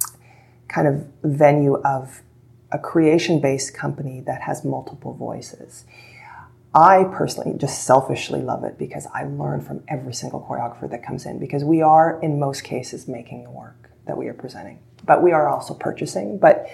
kind 0.68 0.88
of 0.88 1.06
venue 1.22 1.76
of 1.82 2.22
a 2.72 2.78
creation 2.78 3.40
based 3.40 3.74
company 3.74 4.20
that 4.20 4.42
has 4.42 4.64
multiple 4.64 5.14
voices 5.14 5.84
I 6.74 7.04
personally 7.04 7.56
just 7.58 7.84
selfishly 7.84 8.42
love 8.42 8.64
it 8.64 8.78
because 8.78 9.06
I 9.14 9.24
learn 9.24 9.62
from 9.62 9.82
every 9.88 10.12
single 10.12 10.40
choreographer 10.40 10.88
that 10.90 11.02
comes 11.02 11.24
in 11.24 11.38
because 11.38 11.64
we 11.64 11.80
are, 11.80 12.20
in 12.20 12.38
most 12.38 12.62
cases, 12.62 13.08
making 13.08 13.44
the 13.44 13.50
work 13.50 13.90
that 14.06 14.16
we 14.16 14.28
are 14.28 14.34
presenting, 14.34 14.78
but 15.04 15.22
we 15.22 15.32
are 15.32 15.48
also 15.48 15.74
purchasing. 15.74 16.38
But 16.38 16.66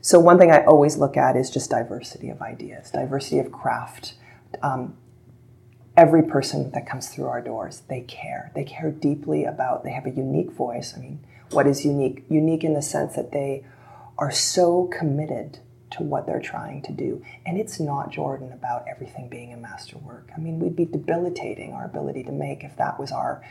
so, 0.00 0.18
one 0.18 0.38
thing 0.38 0.50
I 0.50 0.64
always 0.64 0.96
look 0.96 1.16
at 1.16 1.36
is 1.36 1.50
just 1.50 1.70
diversity 1.70 2.30
of 2.30 2.40
ideas, 2.40 2.90
diversity 2.90 3.38
of 3.38 3.52
craft. 3.52 4.14
Um, 4.62 4.96
every 5.96 6.22
person 6.22 6.70
that 6.72 6.86
comes 6.86 7.08
through 7.08 7.26
our 7.26 7.40
doors, 7.40 7.82
they 7.88 8.00
care. 8.00 8.50
They 8.54 8.64
care 8.64 8.90
deeply 8.90 9.44
about, 9.44 9.84
they 9.84 9.92
have 9.92 10.06
a 10.06 10.10
unique 10.10 10.50
voice. 10.50 10.94
I 10.96 11.00
mean, 11.00 11.24
what 11.50 11.66
is 11.66 11.84
unique? 11.84 12.24
Unique 12.28 12.64
in 12.64 12.74
the 12.74 12.82
sense 12.82 13.14
that 13.14 13.32
they 13.32 13.64
are 14.18 14.30
so 14.30 14.86
committed 14.86 15.58
to 15.92 16.02
what 16.02 16.26
they're 16.26 16.40
trying 16.40 16.82
to 16.82 16.92
do. 16.92 17.22
And 17.46 17.58
it's 17.58 17.78
not, 17.80 18.10
Jordan, 18.10 18.52
about 18.52 18.84
everything 18.88 19.28
being 19.28 19.52
a 19.52 19.56
masterwork. 19.56 20.30
I 20.36 20.40
mean, 20.40 20.58
we'd 20.58 20.76
be 20.76 20.84
debilitating 20.84 21.72
our 21.72 21.84
ability 21.84 22.24
to 22.24 22.32
make 22.32 22.64
if 22.64 22.76
that 22.76 22.98
was 22.98 23.12
our 23.12 23.42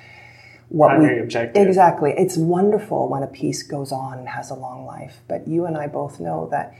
what 0.69 0.89
Primary 0.89 1.15
we 1.15 1.21
objective. 1.21 1.67
exactly. 1.67 2.13
It's 2.17 2.38
wonderful 2.38 3.10
when 3.10 3.23
a 3.23 3.27
piece 3.27 3.62
goes 3.62 3.91
on 3.91 4.19
and 4.19 4.30
has 4.30 4.49
a 4.49 4.56
long 4.56 4.86
life, 4.86 5.21
but 5.27 5.47
you 5.47 5.65
and 5.65 5.77
I 5.77 5.88
both 5.88 6.19
know 6.19 6.47
that 6.51 6.73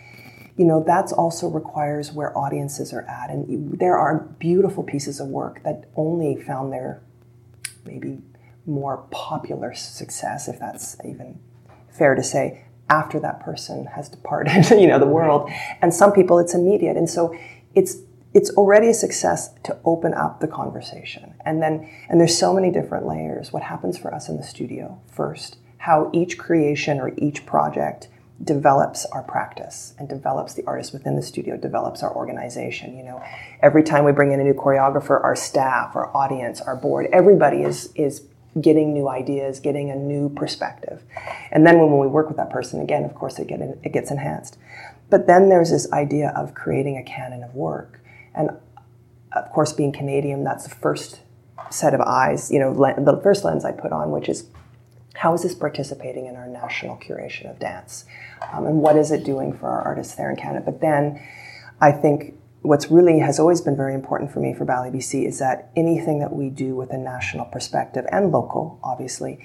you 0.58 0.66
know 0.66 0.84
that's 0.86 1.12
also 1.12 1.48
requires 1.50 2.12
where 2.12 2.38
audiences 2.38 2.94
are 2.94 3.04
at 3.04 3.30
and 3.30 3.80
there 3.80 3.98
are 3.98 4.20
beautiful 4.40 4.84
pieces 4.84 5.20
of 5.20 5.28
work 5.28 5.64
that 5.64 5.86
only 5.96 6.36
found 6.36 6.72
their 6.72 7.02
maybe 7.86 8.20
more 8.66 9.08
popular 9.12 9.74
success 9.74 10.48
if 10.48 10.60
that's 10.60 10.98
even 11.06 11.40
fair 11.90 12.16
to 12.16 12.24
say 12.24 12.66
after 12.92 13.20
that 13.22 13.40
person 13.40 13.86
has 13.86 14.10
departed, 14.10 14.70
you 14.72 14.86
know, 14.86 15.00
the 15.00 15.08
world. 15.08 15.50
And 15.82 15.94
some 15.94 16.12
people 16.12 16.38
it's 16.38 16.54
immediate. 16.54 16.98
And 16.98 17.10
so 17.10 17.36
it's 17.74 17.98
it's 18.34 18.50
already 18.52 18.88
a 18.88 18.94
success 18.94 19.50
to 19.64 19.78
open 19.84 20.14
up 20.14 20.40
the 20.40 20.48
conversation. 20.48 21.34
And 21.46 21.62
then 21.62 21.90
and 22.10 22.20
there's 22.20 22.38
so 22.38 22.54
many 22.54 22.70
different 22.72 23.08
layers. 23.08 23.52
What 23.52 23.64
happens 23.64 23.98
for 23.98 24.14
us 24.14 24.30
in 24.30 24.38
the 24.38 24.44
studio 24.44 25.02
first, 25.08 25.58
how 25.78 26.10
each 26.14 26.38
creation 26.38 27.00
or 27.00 27.14
each 27.18 27.46
project 27.46 28.10
develops 28.44 29.06
our 29.06 29.22
practice 29.24 29.94
and 30.00 30.10
develops 30.10 30.56
the 30.56 30.64
artist 30.66 30.94
within 30.94 31.16
the 31.16 31.22
studio, 31.22 31.56
develops 31.58 32.02
our 32.02 32.14
organization. 32.16 32.98
You 32.98 33.04
know, 33.04 33.24
every 33.62 33.84
time 33.84 34.04
we 34.04 34.12
bring 34.12 34.32
in 34.32 34.40
a 34.40 34.44
new 34.44 34.54
choreographer, 34.54 35.24
our 35.24 35.36
staff, 35.36 35.96
our 35.96 36.16
audience, 36.16 36.60
our 36.60 36.76
board, 36.76 37.08
everybody 37.14 37.62
is 37.62 37.92
is 37.96 38.22
getting 38.60 38.94
new 38.94 39.08
ideas, 39.08 39.60
getting 39.60 39.90
a 39.90 39.96
new 39.96 40.30
perspective. 40.30 41.04
And 41.52 41.66
then 41.66 41.80
when 41.80 41.98
we 41.98 42.08
work 42.08 42.28
with 42.28 42.38
that 42.38 42.50
person 42.50 42.82
again, 42.82 43.06
of 43.06 43.16
course, 43.16 43.40
it, 43.40 43.48
get, 43.48 43.62
it 43.62 43.94
gets 43.94 44.12
enhanced. 44.12 44.58
But 45.10 45.28
then 45.28 45.50
there's 45.50 45.72
this 45.72 45.92
idea 45.94 46.34
of 46.36 46.54
creating 46.54 46.98
a 46.98 47.04
canon 47.04 47.44
of 47.44 47.56
work. 47.56 48.02
And 48.34 48.50
of 49.34 49.52
course, 49.52 49.72
being 49.72 49.92
Canadian, 49.92 50.44
that's 50.44 50.66
the 50.66 50.76
first 50.76 51.22
set 51.70 51.94
of 51.94 52.02
eyes, 52.02 52.52
you 52.52 52.60
know, 52.60 52.74
the 52.74 53.20
first 53.24 53.46
lens 53.46 53.64
I 53.64 53.72
put 53.72 53.92
on, 53.92 54.12
which 54.12 54.28
is 54.28 54.48
how 55.16 55.34
is 55.34 55.44
this 55.44 55.54
participating 55.54 56.26
in 56.26 56.36
our 56.36 56.48
national 56.48 56.98
curation 56.98 57.50
of 57.50 57.60
dance? 57.60 58.06
Um, 58.52 58.66
and 58.66 58.82
what 58.82 58.98
is 58.98 59.12
it 59.12 59.24
doing 59.24 59.54
for 59.54 59.68
our 59.68 59.82
artists 59.82 60.16
there 60.16 60.30
in 60.30 60.36
Canada? 60.36 60.64
But 60.66 60.82
then 60.82 61.22
I 61.80 61.92
think 61.92 62.36
what's 62.62 62.92
really 62.92 63.20
has 63.20 63.40
always 63.40 63.62
been 63.62 63.76
very 63.76 63.96
important 63.96 64.32
for 64.32 64.40
me 64.40 64.54
for 64.54 64.66
Ballet 64.66 64.92
BC 64.92 65.28
is 65.28 65.40
that 65.40 65.72
anything 65.76 66.20
that 66.20 66.34
we 66.34 66.50
do 66.50 66.76
with 66.76 66.92
a 66.92 66.98
national 66.98 67.46
perspective 67.46 68.06
and 68.12 68.32
local, 68.32 68.80
obviously, 68.84 69.40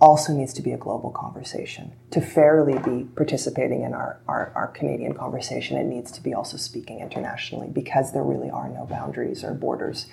also 0.00 0.32
needs 0.32 0.52
to 0.52 0.62
be 0.62 0.72
a 0.72 0.76
global 0.76 1.10
conversation. 1.10 1.92
To 2.10 2.20
fairly 2.20 2.78
be 2.78 3.04
participating 3.14 3.82
in 3.82 3.94
our, 3.94 4.20
our, 4.26 4.52
our, 4.56 4.66
Canadian 4.68 5.14
conversation, 5.14 5.76
it 5.76 5.84
needs 5.84 6.10
to 6.12 6.20
be 6.20 6.34
also 6.34 6.56
speaking 6.56 6.98
internationally 6.98 7.68
because 7.68 8.12
there 8.12 8.24
really 8.24 8.50
are 8.50 8.68
no 8.68 8.84
boundaries 8.84 9.44
or 9.44 9.54
borders 9.54 10.06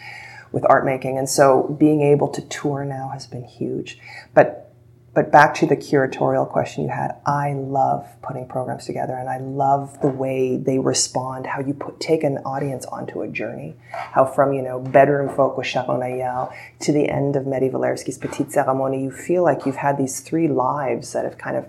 with 0.51 0.63
art 0.69 0.85
making. 0.85 1.17
And 1.17 1.27
so 1.27 1.75
being 1.79 2.01
able 2.01 2.27
to 2.29 2.41
tour 2.49 2.85
now 2.85 3.09
has 3.09 3.25
been 3.25 3.43
huge. 3.43 3.97
But 4.35 4.68
but 5.13 5.31
back 5.31 5.53
to 5.55 5.65
the 5.65 5.75
curatorial 5.75 6.47
question 6.47 6.83
you 6.83 6.89
had, 6.89 7.15
I 7.25 7.53
love 7.53 8.07
putting 8.21 8.47
programs 8.47 8.85
together 8.85 9.13
and 9.13 9.27
I 9.27 9.39
love 9.39 9.99
the 10.01 10.07
way 10.07 10.57
they 10.57 10.77
respond, 10.77 11.47
how 11.47 11.61
you 11.61 11.73
put 11.73 11.99
take 11.99 12.23
an 12.23 12.37
audience 12.39 12.85
onto 12.85 13.21
a 13.21 13.27
journey. 13.27 13.75
How 13.91 14.25
from, 14.25 14.53
you 14.53 14.61
know, 14.61 14.79
bedroom 14.79 15.35
folk 15.35 15.57
with 15.57 15.67
Sharon 15.67 16.01
Eyal 16.01 16.53
to 16.81 16.91
the 16.91 17.09
end 17.09 17.35
of 17.35 17.45
Medhi 17.45 17.71
Walerski's 17.71 18.17
Petite 18.17 18.49
Cérémonie, 18.49 19.01
you 19.01 19.11
feel 19.11 19.43
like 19.43 19.65
you've 19.65 19.77
had 19.77 19.97
these 19.97 20.19
three 20.19 20.47
lives 20.47 21.13
that 21.13 21.25
have 21.25 21.37
kind 21.37 21.57
of 21.57 21.65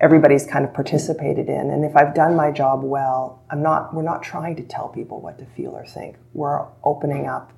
everybody's 0.00 0.46
kind 0.46 0.64
of 0.64 0.72
participated 0.72 1.48
in. 1.48 1.70
And 1.70 1.84
if 1.84 1.94
I've 1.96 2.14
done 2.14 2.34
my 2.34 2.50
job 2.50 2.82
well, 2.82 3.42
I'm 3.50 3.62
not 3.62 3.92
we're 3.92 4.02
not 4.02 4.22
trying 4.22 4.56
to 4.56 4.62
tell 4.62 4.88
people 4.88 5.20
what 5.20 5.38
to 5.38 5.44
feel 5.44 5.72
or 5.72 5.84
think. 5.84 6.16
We're 6.32 6.66
opening 6.84 7.26
up 7.26 7.52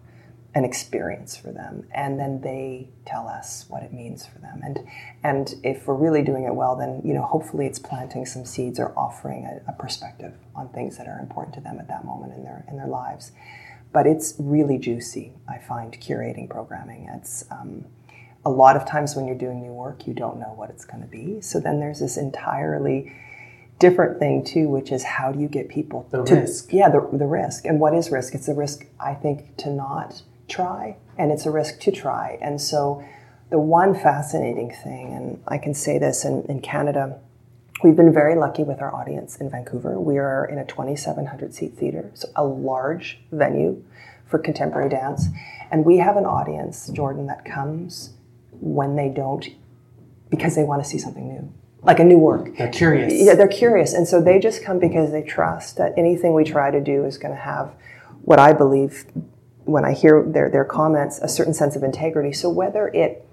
an 0.54 0.64
experience 0.64 1.34
for 1.34 1.50
them 1.50 1.86
and 1.94 2.20
then 2.20 2.40
they 2.42 2.86
tell 3.06 3.26
us 3.26 3.64
what 3.68 3.82
it 3.82 3.92
means 3.92 4.26
for 4.26 4.38
them. 4.40 4.60
And 4.62 4.80
and 5.22 5.54
if 5.62 5.86
we're 5.86 5.94
really 5.94 6.22
doing 6.22 6.44
it 6.44 6.54
well 6.54 6.76
then 6.76 7.00
you 7.04 7.14
know 7.14 7.22
hopefully 7.22 7.66
it's 7.66 7.78
planting 7.78 8.26
some 8.26 8.44
seeds 8.44 8.78
or 8.78 8.92
offering 8.96 9.46
a, 9.46 9.70
a 9.70 9.74
perspective 9.74 10.34
on 10.54 10.68
things 10.68 10.98
that 10.98 11.06
are 11.06 11.18
important 11.18 11.54
to 11.54 11.60
them 11.60 11.78
at 11.78 11.88
that 11.88 12.04
moment 12.04 12.34
in 12.34 12.44
their 12.44 12.64
in 12.68 12.76
their 12.76 12.86
lives. 12.86 13.32
But 13.92 14.06
it's 14.06 14.34
really 14.38 14.78
juicy 14.78 15.32
i 15.48 15.58
find 15.58 15.98
curating 16.00 16.48
programming. 16.48 17.08
It's 17.14 17.44
um, 17.50 17.86
a 18.44 18.50
lot 18.50 18.76
of 18.76 18.86
times 18.86 19.14
when 19.14 19.26
you're 19.26 19.38
doing 19.38 19.62
new 19.62 19.72
work 19.72 20.06
you 20.06 20.12
don't 20.12 20.38
know 20.38 20.52
what 20.54 20.68
it's 20.68 20.84
going 20.84 21.02
to 21.02 21.08
be. 21.08 21.40
So 21.40 21.60
then 21.60 21.80
there's 21.80 22.00
this 22.00 22.18
entirely 22.18 23.14
different 23.78 24.18
thing 24.18 24.44
too, 24.44 24.68
which 24.68 24.92
is 24.92 25.02
how 25.02 25.32
do 25.32 25.40
you 25.40 25.48
get 25.48 25.68
people 25.70 26.06
the 26.10 26.22
to 26.24 26.34
risk. 26.34 26.72
yeah 26.74 26.90
the, 26.90 27.08
the 27.10 27.26
risk. 27.26 27.64
And 27.64 27.80
what 27.80 27.94
is 27.94 28.10
risk? 28.10 28.34
It's 28.34 28.48
a 28.48 28.54
risk 28.54 28.84
I 29.00 29.14
think 29.14 29.56
to 29.58 29.70
not 29.70 30.22
try, 30.52 30.96
and 31.18 31.32
it's 31.32 31.46
a 31.46 31.50
risk 31.50 31.80
to 31.80 31.90
try. 31.90 32.38
And 32.40 32.60
so 32.60 33.04
the 33.50 33.58
one 33.58 33.94
fascinating 33.94 34.70
thing, 34.70 35.12
and 35.12 35.42
I 35.48 35.58
can 35.58 35.74
say 35.74 35.98
this 35.98 36.24
in, 36.24 36.44
in 36.48 36.60
Canada, 36.60 37.18
we've 37.82 37.96
been 37.96 38.12
very 38.12 38.36
lucky 38.36 38.62
with 38.62 38.80
our 38.80 38.94
audience 38.94 39.36
in 39.36 39.50
Vancouver. 39.50 40.00
We 40.00 40.18
are 40.18 40.44
in 40.44 40.58
a 40.58 40.64
2,700 40.64 41.54
seat 41.54 41.74
theater, 41.74 42.10
so 42.14 42.28
a 42.36 42.44
large 42.44 43.18
venue 43.32 43.82
for 44.26 44.38
contemporary 44.38 44.88
dance, 44.88 45.26
and 45.70 45.84
we 45.84 45.98
have 45.98 46.16
an 46.16 46.24
audience, 46.24 46.88
Jordan, 46.88 47.26
that 47.26 47.44
comes 47.44 48.14
when 48.52 48.96
they 48.96 49.08
don't 49.08 49.48
because 50.30 50.54
they 50.54 50.64
want 50.64 50.82
to 50.82 50.88
see 50.88 50.98
something 50.98 51.28
new 51.28 51.52
like 51.82 51.98
a 51.98 52.04
new 52.04 52.18
work. 52.18 52.56
They're 52.56 52.70
curious. 52.70 53.12
Yeah, 53.12 53.34
they're 53.34 53.48
curious. 53.48 53.92
And 53.92 54.06
so 54.06 54.20
they 54.20 54.38
just 54.38 54.62
come 54.62 54.78
because 54.78 55.10
they 55.10 55.22
trust 55.22 55.76
that 55.78 55.92
anything 55.96 56.32
we 56.32 56.44
try 56.44 56.70
to 56.70 56.80
do 56.80 57.04
is 57.04 57.18
going 57.18 57.34
to 57.34 57.40
have 57.40 57.74
what 58.22 58.38
I 58.38 58.52
believe 58.52 59.04
when 59.64 59.85
I 59.85 59.92
hear 59.92 60.22
their, 60.22 60.51
their 60.51 60.64
comments, 60.64 61.18
a 61.20 61.29
certain 61.29 61.55
sense 61.55 61.77
of 61.77 61.83
integrity. 61.83 62.33
So 62.33 62.51
whether 62.51 62.88
it 62.88 63.27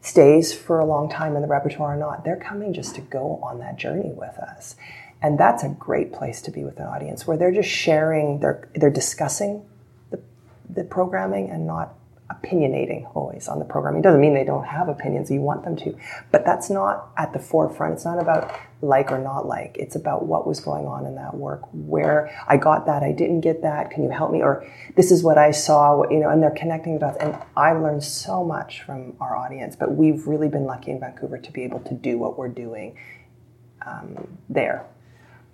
stays 0.00 0.52
for 0.52 0.80
a 0.80 0.84
long 0.84 1.08
time 1.08 1.34
in 1.36 1.42
the 1.42 1.48
repertoire 1.48 1.94
or 1.94 1.96
not, 1.96 2.24
they're 2.24 2.36
coming 2.36 2.72
just 2.72 2.94
to 2.96 3.00
go 3.00 3.40
on 3.42 3.58
that 3.60 3.76
journey 3.76 4.12
with 4.12 4.36
us. 4.38 4.76
And 5.22 5.38
that's 5.38 5.62
a 5.62 5.70
great 5.70 6.12
place 6.12 6.42
to 6.42 6.50
be 6.50 6.64
with 6.64 6.78
an 6.78 6.86
audience 6.86 7.26
where 7.26 7.38
they're 7.38 7.52
just 7.52 7.70
sharing, 7.70 8.40
they're, 8.40 8.68
they're 8.74 8.90
discussing 8.90 9.64
the, 10.10 10.20
the 10.68 10.84
programming 10.84 11.48
and 11.48 11.66
not 11.66 11.94
opinionating 12.42 13.10
always 13.14 13.48
on 13.48 13.58
the 13.58 13.64
programming. 13.64 14.00
It 14.00 14.02
doesn't 14.04 14.20
mean 14.20 14.34
they 14.34 14.44
don't 14.44 14.66
have 14.66 14.88
opinions, 14.88 15.30
you 15.30 15.40
want 15.40 15.64
them 15.64 15.76
to, 15.76 15.96
but 16.30 16.44
that's 16.44 16.70
not 16.70 17.10
at 17.16 17.32
the 17.32 17.38
forefront. 17.38 17.94
It's 17.94 18.04
not 18.04 18.20
about 18.20 18.54
like 18.82 19.10
or 19.10 19.18
not 19.18 19.46
like. 19.46 19.76
It's 19.78 19.96
about 19.96 20.26
what 20.26 20.46
was 20.46 20.60
going 20.60 20.86
on 20.86 21.06
in 21.06 21.14
that 21.14 21.34
work, 21.34 21.62
where 21.72 22.30
I 22.46 22.56
got 22.56 22.86
that, 22.86 23.02
I 23.02 23.12
didn't 23.12 23.40
get 23.40 23.62
that, 23.62 23.90
can 23.90 24.04
you 24.04 24.10
help 24.10 24.30
me? 24.30 24.42
Or 24.42 24.66
this 24.96 25.10
is 25.10 25.22
what 25.22 25.38
I 25.38 25.50
saw, 25.50 26.08
you 26.10 26.18
know, 26.18 26.28
and 26.28 26.42
they're 26.42 26.50
connecting 26.50 26.98
dots. 26.98 27.16
And 27.18 27.36
I 27.56 27.72
learned 27.72 28.04
so 28.04 28.44
much 28.44 28.82
from 28.82 29.16
our 29.20 29.36
audience, 29.36 29.76
but 29.76 29.94
we've 29.94 30.26
really 30.26 30.48
been 30.48 30.64
lucky 30.64 30.90
in 30.90 31.00
Vancouver 31.00 31.38
to 31.38 31.52
be 31.52 31.62
able 31.64 31.80
to 31.80 31.94
do 31.94 32.18
what 32.18 32.38
we're 32.38 32.48
doing 32.48 32.96
um, 33.86 34.38
there. 34.48 34.86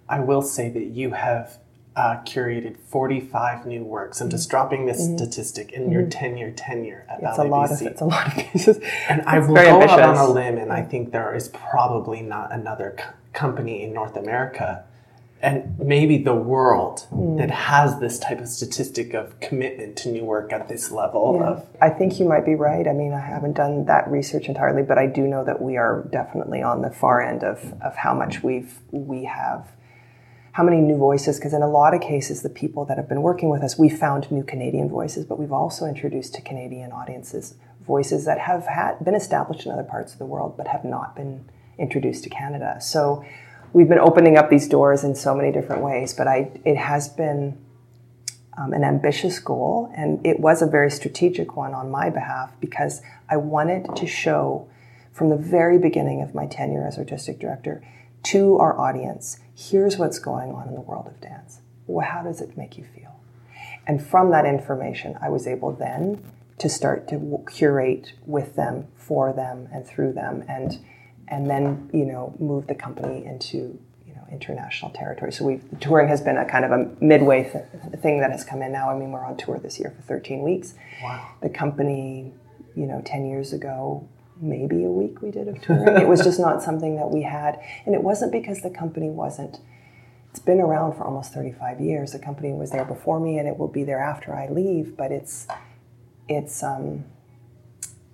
I 0.09 0.21
will 0.21 0.43
say 0.43 0.69
that 0.71 0.87
you 0.87 1.13
have 1.13 1.59
uh, 1.97 2.17
curated 2.25 2.77
45 2.79 3.67
new 3.67 3.83
works. 3.83 4.21
I'm 4.21 4.31
just 4.31 4.49
dropping 4.49 4.87
this 4.87 5.01
Mm-hmm. 5.03 5.17
statistic 5.19 5.73
in 5.73 5.91
your 5.91 6.07
10 6.07 6.37
year 6.37 6.51
tenure 6.53 7.05
at 7.11 7.21
It's 7.23 7.39
a 7.39 7.45
lot 7.45 7.71
BC. 7.71 7.81
of 7.81 7.87
it's 7.89 8.01
a 8.01 8.05
lot 8.05 8.27
of 8.29 8.35
pieces. 8.53 8.79
And 9.09 9.23
I 9.27 9.39
It's 9.39 9.49
will 9.49 9.55
very 9.57 9.71
go 9.71 9.83
out 9.83 10.01
on 10.01 10.17
a 10.17 10.29
limb, 10.29 10.57
and 10.59 10.73
I 10.73 10.83
think 10.83 11.11
there 11.13 11.35
is 11.35 11.49
probably 11.49 12.23
not 12.23 12.53
another 12.53 12.95
co- 12.99 13.11
company 13.33 13.83
in 13.83 13.93
North 13.93 14.17
America 14.17 14.85
and 15.43 15.79
maybe 15.79 16.19
the 16.19 16.35
world 16.35 17.01
Hmm. 17.09 17.37
that 17.37 17.51
has 17.51 17.99
this 17.99 18.19
type 18.19 18.41
of 18.41 18.49
statistic 18.49 19.15
of 19.15 19.41
commitment 19.41 19.97
to 19.97 20.11
new 20.11 20.23
work 20.25 20.53
at 20.53 20.69
this 20.69 20.91
level 20.93 21.43
of 21.43 21.67
I 21.81 21.89
think 21.89 22.21
you 22.21 22.27
might 22.29 22.45
be 22.45 22.55
right. 22.55 22.87
I 22.87 22.93
mean, 22.93 23.15
I 23.15 23.21
haven't 23.21 23.55
done 23.55 23.87
that 23.87 24.07
research 24.11 24.49
entirely, 24.49 24.83
but 24.83 24.99
I 24.99 25.07
do 25.07 25.23
know 25.27 25.43
that 25.45 25.63
we 25.63 25.79
are 25.79 26.05
definitely 26.13 26.61
on 26.63 26.83
the 26.83 26.91
far 26.91 27.23
end 27.23 27.43
of, 27.43 27.73
of 27.81 27.97
how 27.97 28.13
much 28.15 28.43
we've 28.43 28.79
we 28.91 29.25
have, 29.25 29.67
how 30.53 30.63
many 30.63 30.81
new 30.81 30.97
voices. 30.97 31.39
Because 31.39 31.55
in 31.55 31.63
a 31.63 31.69
lot 31.69 31.95
of 31.95 32.01
cases, 32.01 32.43
the 32.43 32.49
people 32.49 32.85
that 32.87 32.97
have 32.97 33.09
been 33.09 33.23
working 33.23 33.51
with 33.51 33.63
us, 33.63 33.79
we 33.79 33.89
found 33.89 34.31
new 34.31 34.43
Canadian 34.43 34.89
voices, 34.89 35.25
but 35.25 35.39
we've 35.39 35.53
also 35.53 35.87
introduced 35.87 36.35
to 36.35 36.43
Canadian 36.43 36.93
audiences 36.93 37.55
voices 37.87 38.25
that 38.25 38.39
have 38.39 38.67
had 38.67 39.05
been 39.05 39.15
established 39.15 39.67
in 39.67 39.73
other 39.73 39.83
parts 39.83 40.13
of 40.13 40.19
the 40.19 40.25
world, 40.25 40.57
but 40.57 40.69
have 40.69 40.85
not 40.85 41.17
been 41.17 41.45
introduced 41.79 42.23
to 42.23 42.31
Canada. 42.31 42.77
So 42.81 43.25
we've 43.73 43.89
been 43.89 43.99
opening 43.99 44.37
up 44.37 44.51
these 44.51 44.69
doors 44.69 45.03
in 45.03 45.15
so 45.15 45.35
many 45.35 45.51
different 45.51 45.83
ways. 45.83 46.13
But 46.13 46.29
I, 46.29 46.53
it 46.65 46.77
has 46.77 47.09
been 47.09 47.59
um, 48.57 48.73
an 48.73 48.85
ambitious 48.85 49.39
goal, 49.39 49.91
and 49.97 50.25
it 50.25 50.39
was 50.39 50.63
a 50.63 50.67
very 50.67 50.91
strategic 50.91 51.57
one 51.57 51.75
on 51.75 51.91
my 51.91 52.11
behalf 52.11 52.53
because 52.61 53.01
I 53.29 53.39
wanted 53.39 53.97
to 53.97 54.07
show 54.07 54.69
from 55.13 55.31
the 55.31 55.37
very 55.37 55.79
beginning 55.79 56.23
of 56.23 56.35
my 56.35 56.47
tenure 56.47 56.87
as 56.87 56.99
artistic 56.99 57.41
director 57.41 57.83
to 58.23 58.59
our 58.59 58.79
audience 58.79 59.41
here's 59.61 59.99
what's 59.99 60.19
going 60.19 60.53
on 60.53 60.69
in 60.69 60.75
the 60.75 60.81
world 60.81 61.07
of 61.07 61.21
dance. 61.21 61.61
Well, 61.87 62.07
how 62.07 62.23
does 62.23 62.41
it 62.41 62.57
make 62.57 62.79
you 62.79 62.85
feel? 62.85 63.21
And 63.87 64.05
from 64.05 64.31
that 64.31 64.47
information, 64.47 65.19
I 65.21 65.29
was 65.29 65.47
able 65.47 65.73
then 65.73 66.23
to 66.59 66.69
start 66.69 67.09
to 67.09 67.45
curate 67.51 68.13
with 68.27 68.55
them, 68.55 68.87
for 68.95 69.33
them, 69.33 69.69
and 69.73 69.87
through 69.87 70.13
them, 70.13 70.45
and 70.49 70.79
and 71.29 71.49
then 71.49 71.91
you 71.93 72.05
know 72.05 72.35
move 72.39 72.67
the 72.67 72.75
company 72.75 73.25
into 73.25 73.79
you 74.07 74.15
know 74.15 74.25
international 74.31 74.91
territory. 74.93 75.33
So 75.33 75.45
we 75.45 75.61
touring 75.81 76.09
has 76.09 76.21
been 76.21 76.37
a 76.37 76.45
kind 76.45 76.65
of 76.65 76.71
a 76.71 76.91
midway 77.01 77.51
th- 77.51 78.01
thing 78.01 78.21
that 78.21 78.31
has 78.31 78.45
come 78.45 78.63
in 78.63 78.73
now. 78.73 78.91
I 78.91 78.99
mean, 78.99 79.11
we're 79.11 79.25
on 79.25 79.37
tour 79.37 79.59
this 79.59 79.79
year 79.81 79.93
for 79.95 80.03
13 80.03 80.43
weeks. 80.43 80.75
Wow. 81.03 81.35
The 81.43 81.49
company, 81.49 82.33
you 82.77 82.87
know, 82.87 83.03
10 83.05 83.27
years 83.27 83.53
ago, 83.53 84.07
maybe 84.41 84.85
a 84.85 84.91
week 84.91 85.23
we 85.23 85.31
did 85.31 85.49
of 85.49 85.61
touring. 85.63 86.01
it 86.01 86.09
was 86.09 86.23
just 86.23 86.41
not 86.41 86.63
something 86.63 86.97
that 86.97 87.11
we 87.11 87.23
had, 87.23 87.59
and 87.87 87.95
it 87.95 88.03
wasn't 88.03 88.33
because 88.33 88.63
the 88.63 88.71
company 88.71 89.11
wasn't 89.11 89.61
it's 90.31 90.39
been 90.39 90.61
around 90.61 90.93
for 90.93 91.05
almost 91.05 91.35
35 91.35 91.81
years. 91.81 92.13
The 92.13 92.19
company 92.19 92.53
was 92.53 92.71
there 92.71 92.85
before 92.85 93.19
me, 93.19 93.39
and 93.39 93.49
it 93.49 93.59
will 93.59 93.69
be 93.69 93.83
there 93.83 94.01
after 94.01 94.35
I 94.35 94.49
leave. 94.49 94.97
But 94.97 95.11
it's 95.11 95.49
it's 96.29 96.63
um, 96.63 97.05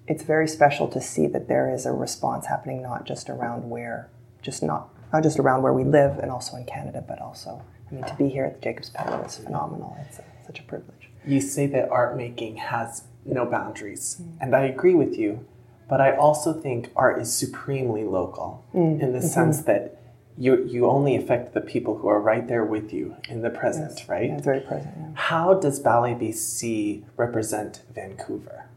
it's 0.06 0.22
very 0.22 0.48
special 0.48 0.88
to 0.88 1.00
see 1.00 1.26
that 1.26 1.48
there 1.48 1.72
is 1.72 1.84
a 1.84 1.92
response 1.92 2.46
happening, 2.46 2.82
not 2.82 3.04
just 3.04 3.28
around 3.28 3.68
where, 3.68 4.10
just 4.40 4.62
not 4.62 4.88
not 5.12 5.22
just 5.22 5.38
around 5.38 5.62
where 5.62 5.74
we 5.74 5.84
live, 5.84 6.18
and 6.18 6.30
also 6.30 6.56
in 6.56 6.64
Canada, 6.64 7.04
but 7.06 7.20
also 7.20 7.62
I 7.90 7.94
mean 7.94 8.04
to 8.04 8.14
be 8.14 8.30
here 8.30 8.46
at 8.46 8.54
the 8.54 8.60
Jacobs 8.62 8.90
Pillow 8.90 9.22
is 9.22 9.36
phenomenal. 9.36 9.96
It's 10.08 10.18
a, 10.18 10.24
such 10.46 10.60
a 10.60 10.62
privilege. 10.62 11.10
You 11.26 11.40
say 11.40 11.66
that 11.66 11.90
art 11.90 12.16
making 12.16 12.56
has 12.56 13.04
no 13.26 13.44
boundaries, 13.44 14.22
and 14.40 14.56
I 14.56 14.62
agree 14.62 14.94
with 14.94 15.18
you, 15.18 15.44
but 15.88 16.00
I 16.00 16.16
also 16.16 16.52
think 16.52 16.90
art 16.96 17.20
is 17.20 17.32
supremely 17.32 18.04
local 18.04 18.64
in 18.74 19.12
the 19.12 19.22
sense 19.22 19.62
that 19.62 20.00
you 20.38 20.64
you 20.66 20.86
only 20.86 21.16
affect 21.16 21.54
the 21.54 21.60
people 21.60 21.98
who 21.98 22.08
are 22.08 22.20
right 22.20 22.46
there 22.46 22.64
with 22.64 22.92
you 22.92 23.16
in 23.28 23.42
the 23.42 23.50
present, 23.50 24.04
right? 24.08 24.28
Yeah, 24.28 24.40
very 24.40 24.60
present. 24.60 24.94
Yeah. 24.98 25.08
How 25.14 25.54
does 25.54 25.80
Ballet 25.80 26.14
BC 26.14 27.04
represent 27.16 27.82
Vancouver? 27.94 28.68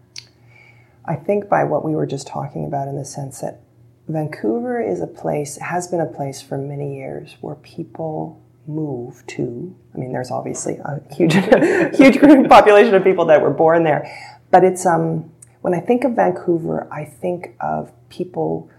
I 1.05 1.15
think 1.15 1.49
by 1.49 1.63
what 1.63 1.83
we 1.83 1.95
were 1.95 2.05
just 2.05 2.27
talking 2.27 2.65
about 2.65 2.87
in 2.87 2.95
the 2.95 3.05
sense 3.05 3.41
that 3.41 3.61
Vancouver 4.07 4.79
is 4.81 5.01
a 5.01 5.07
place, 5.07 5.57
has 5.57 5.87
been 5.87 5.99
a 5.99 6.05
place 6.05 6.41
for 6.41 6.57
many 6.57 6.95
years 6.95 7.35
where 7.41 7.55
people 7.55 8.41
move 8.67 9.25
to. 9.27 9.75
I 9.93 9.97
mean, 9.97 10.11
there's 10.11 10.31
obviously 10.31 10.77
a 10.77 11.01
huge, 11.13 11.33
huge 11.97 12.19
group 12.19 12.47
population 12.47 12.93
of 12.93 13.03
people 13.03 13.25
that 13.25 13.41
were 13.41 13.49
born 13.49 13.83
there, 13.83 14.09
but 14.51 14.63
it's 14.63 14.85
um, 14.85 15.31
when 15.61 15.73
I 15.73 15.79
think 15.79 16.03
of 16.03 16.15
Vancouver, 16.15 16.87
I 16.91 17.05
think 17.05 17.55
of 17.59 17.91
people 18.09 18.69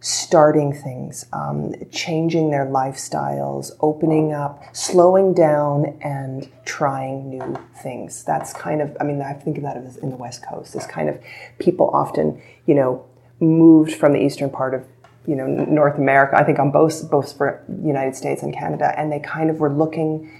starting 0.00 0.70
things, 0.70 1.24
um, 1.32 1.72
changing 1.90 2.50
their 2.50 2.66
lifestyles, 2.66 3.70
opening 3.80 4.34
up, 4.34 4.62
slowing 4.74 5.32
down, 5.32 5.98
and 6.02 6.46
trying 6.66 7.30
new 7.30 7.56
things. 7.82 8.22
That's 8.22 8.52
kind 8.52 8.82
of, 8.82 8.94
I 9.00 9.04
mean, 9.04 9.22
I 9.22 9.32
think 9.32 9.56
of 9.56 9.62
that 9.62 9.78
as 9.78 9.96
in 9.96 10.10
the 10.10 10.16
West 10.16 10.44
Coast. 10.46 10.74
This 10.74 10.86
kind 10.86 11.08
of 11.08 11.18
people 11.58 11.88
often, 11.94 12.42
you 12.66 12.74
know, 12.74 13.06
moved 13.40 13.94
from 13.94 14.12
the 14.12 14.18
eastern 14.18 14.50
part 14.50 14.74
of, 14.74 14.84
you 15.26 15.34
know, 15.34 15.46
North 15.46 15.96
America. 15.96 16.36
I 16.36 16.44
think 16.44 16.58
on 16.58 16.70
both 16.70 17.10
both 17.10 17.34
for 17.34 17.64
United 17.82 18.14
States 18.14 18.42
and 18.42 18.52
Canada, 18.52 18.92
and 18.98 19.10
they 19.10 19.20
kind 19.20 19.48
of 19.48 19.58
were 19.58 19.72
looking 19.72 20.30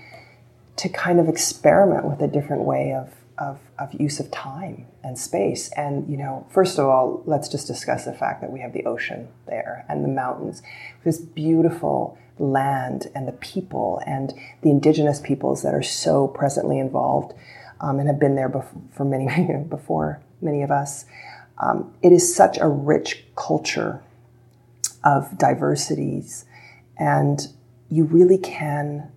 to 0.76 0.90
kind 0.90 1.18
of 1.18 1.26
experiment 1.26 2.04
with 2.04 2.20
a 2.20 2.28
different 2.28 2.64
way 2.64 2.92
of, 2.92 3.14
of, 3.38 3.58
of 3.78 3.92
use 3.94 4.20
of 4.20 4.30
time 4.30 4.86
and 5.02 5.18
space. 5.18 5.70
And, 5.76 6.08
you 6.08 6.16
know, 6.16 6.46
first 6.50 6.78
of 6.78 6.86
all, 6.86 7.22
let's 7.26 7.48
just 7.48 7.66
discuss 7.66 8.04
the 8.04 8.12
fact 8.12 8.40
that 8.40 8.52
we 8.52 8.60
have 8.60 8.72
the 8.72 8.84
ocean 8.84 9.28
there 9.46 9.84
and 9.88 10.04
the 10.04 10.08
mountains, 10.08 10.62
this 11.04 11.18
beautiful 11.18 12.18
land 12.38 13.08
and 13.14 13.28
the 13.28 13.32
people 13.32 14.00
and 14.06 14.32
the 14.62 14.70
indigenous 14.70 15.20
peoples 15.20 15.62
that 15.62 15.74
are 15.74 15.82
so 15.82 16.28
presently 16.28 16.78
involved 16.78 17.32
um, 17.80 17.98
and 17.98 18.08
have 18.08 18.18
been 18.18 18.34
there 18.34 18.48
bef- 18.48 18.92
for 18.92 19.04
many, 19.04 19.64
before 19.68 20.20
many 20.40 20.62
of 20.62 20.70
us. 20.70 21.04
Um, 21.58 21.94
it 22.02 22.12
is 22.12 22.34
such 22.34 22.58
a 22.58 22.68
rich 22.68 23.24
culture 23.36 24.02
of 25.04 25.36
diversities 25.38 26.44
and 26.96 27.48
you 27.90 28.04
really 28.04 28.38
can 28.38 29.10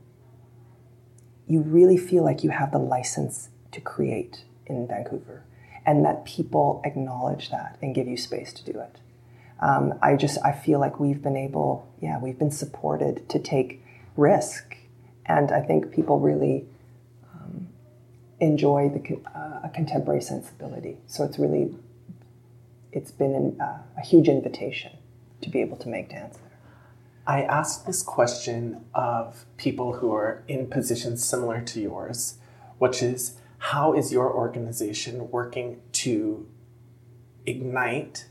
you 1.48 1.62
really 1.62 1.98
feel 1.98 2.24
like 2.24 2.44
you 2.44 2.50
have 2.50 2.72
the 2.72 2.78
license 2.78 3.50
to 3.78 3.82
create 3.82 4.44
in 4.66 4.88
Vancouver, 4.88 5.44
and 5.86 6.04
that 6.04 6.26
people 6.26 6.82
acknowledge 6.84 7.52
that 7.52 7.78
and 7.82 7.96
give 7.96 8.08
you 8.08 8.18
space 8.18 8.52
to 8.52 8.72
do 8.72 8.80
it. 8.80 8.98
Um, 9.60 9.94
I 10.02 10.16
just 10.16 10.38
I 10.44 10.52
feel 10.52 10.80
like 10.80 11.00
we've 11.00 11.22
been 11.22 11.38
able, 11.38 11.88
yeah, 12.02 12.20
we've 12.20 12.38
been 12.38 12.52
supported 12.52 13.30
to 13.30 13.40
take 13.40 13.84
risk, 14.16 14.76
and 15.26 15.52
I 15.52 15.62
think 15.62 15.92
people 15.92 16.20
really 16.20 16.66
um, 17.34 17.68
enjoy 18.40 18.90
the 18.90 19.02
uh, 19.36 19.68
a 19.68 19.72
contemporary 19.74 20.22
sensibility. 20.22 20.98
So 21.08 21.24
it's 21.24 21.40
really 21.40 21.74
it's 22.92 23.12
been 23.12 23.36
an, 23.36 23.62
uh, 23.62 23.80
a 23.98 24.02
huge 24.02 24.28
invitation 24.28 24.92
to 25.42 25.50
be 25.50 25.62
able 25.62 25.78
to 25.78 25.88
make 25.88 26.10
dance 26.10 26.38
there. 26.38 26.58
I 27.28 27.44
asked 27.44 27.86
this 27.86 28.02
question 28.02 28.86
of 28.96 29.46
people 29.58 29.94
who 29.94 30.14
are 30.14 30.44
in 30.48 30.68
positions 30.68 31.24
similar 31.24 31.62
to 31.62 31.82
yours, 31.82 32.38
which 32.80 33.04
is 33.04 33.38
how 33.58 33.94
is 33.94 34.12
your 34.12 34.32
organization 34.32 35.30
working 35.32 35.82
to 35.92 36.48
ignite 37.46 38.28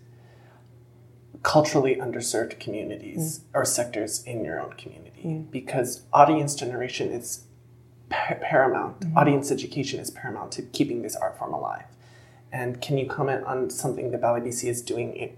culturally 1.42 1.96
underserved 1.96 2.58
communities 2.58 3.38
mm. 3.38 3.42
or 3.54 3.64
sectors 3.64 4.22
in 4.24 4.44
your 4.44 4.60
own 4.60 4.72
community? 4.74 5.22
Mm. 5.24 5.50
Because 5.50 6.02
audience 6.12 6.54
generation 6.54 7.10
is 7.10 7.44
par- 8.08 8.38
paramount, 8.42 9.00
mm-hmm. 9.00 9.18
audience 9.18 9.50
education 9.50 10.00
is 10.00 10.10
paramount 10.10 10.52
to 10.52 10.62
keeping 10.62 11.02
this 11.02 11.16
art 11.16 11.38
form 11.38 11.52
alive. 11.52 11.84
And 12.52 12.80
can 12.80 12.96
you 12.96 13.06
comment 13.06 13.44
on 13.44 13.70
something 13.70 14.10
that 14.12 14.20
Ballet 14.20 14.40
BC 14.40 14.68
is 14.68 14.82
doing 14.82 15.36